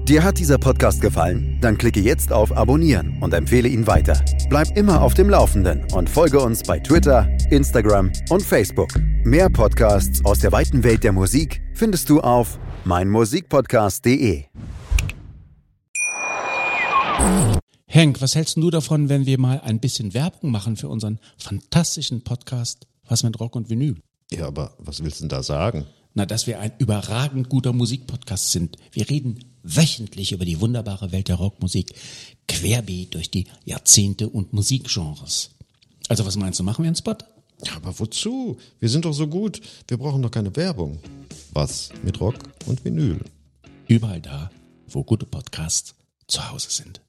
Dir 0.08 0.24
hat 0.24 0.38
dieser 0.38 0.58
Podcast 0.58 1.00
gefallen? 1.00 1.58
Dann 1.60 1.78
klicke 1.78 2.00
jetzt 2.00 2.32
auf 2.32 2.56
Abonnieren 2.56 3.22
und 3.22 3.32
empfehle 3.32 3.68
ihn 3.68 3.86
weiter. 3.86 4.20
Bleib 4.48 4.76
immer 4.76 5.00
auf 5.00 5.14
dem 5.14 5.30
Laufenden 5.30 5.86
und 5.94 6.10
folge 6.10 6.40
uns 6.40 6.64
bei 6.64 6.80
Twitter, 6.80 7.28
Instagram 7.50 8.10
und 8.28 8.42
Facebook. 8.42 8.90
Mehr 9.24 9.48
Podcasts 9.48 10.24
aus 10.24 10.40
der 10.40 10.50
weiten 10.50 10.82
Welt 10.82 11.04
der 11.04 11.12
Musik 11.12 11.62
findest 11.74 12.10
du 12.10 12.20
auf 12.20 12.58
meinmusikpodcast.de. 12.84 14.44
Henk, 17.86 18.20
was 18.20 18.34
hältst 18.34 18.56
du 18.56 18.70
davon, 18.70 19.08
wenn 19.08 19.26
wir 19.26 19.38
mal 19.38 19.60
ein 19.60 19.78
bisschen 19.78 20.14
Werbung 20.14 20.50
machen 20.50 20.76
für 20.76 20.88
unseren 20.88 21.20
fantastischen 21.38 22.24
Podcast 22.24 22.88
Was 23.08 23.22
mit 23.22 23.38
Rock 23.40 23.56
und 23.56 23.68
Vinyl? 23.68 23.96
Ja, 24.30 24.46
aber 24.46 24.74
was 24.78 25.02
willst 25.02 25.20
du 25.20 25.24
denn 25.24 25.28
da 25.28 25.42
sagen? 25.42 25.86
Na, 26.14 26.26
dass 26.26 26.46
wir 26.46 26.60
ein 26.60 26.72
überragend 26.78 27.48
guter 27.48 27.72
Musikpodcast 27.72 28.52
sind. 28.52 28.76
Wir 28.92 29.08
reden 29.08 29.44
wöchentlich 29.62 30.32
über 30.32 30.44
die 30.44 30.60
wunderbare 30.60 31.12
Welt 31.12 31.28
der 31.28 31.36
Rockmusik, 31.36 31.94
querbeet 32.48 33.14
durch 33.14 33.30
die 33.30 33.46
Jahrzehnte 33.64 34.28
und 34.28 34.52
Musikgenres. 34.52 35.50
Also 36.08 36.26
was 36.26 36.36
meinst 36.36 36.60
du, 36.60 36.64
machen 36.64 36.82
wir 36.82 36.88
einen 36.88 36.96
Spot? 36.96 37.16
Ja, 37.64 37.76
aber 37.76 37.98
wozu? 37.98 38.58
Wir 38.80 38.88
sind 38.88 39.04
doch 39.04 39.12
so 39.12 39.28
gut. 39.28 39.60
Wir 39.86 39.96
brauchen 39.96 40.20
doch 40.22 40.30
keine 40.30 40.54
Werbung. 40.56 40.98
Was 41.52 41.90
mit 42.02 42.20
Rock 42.20 42.36
und 42.66 42.84
Vinyl? 42.84 43.20
Überall 43.88 44.20
da, 44.20 44.50
wo 44.88 45.04
gute 45.04 45.26
Podcasts 45.26 45.94
zu 46.26 46.50
Hause 46.50 46.70
sind. 46.70 47.01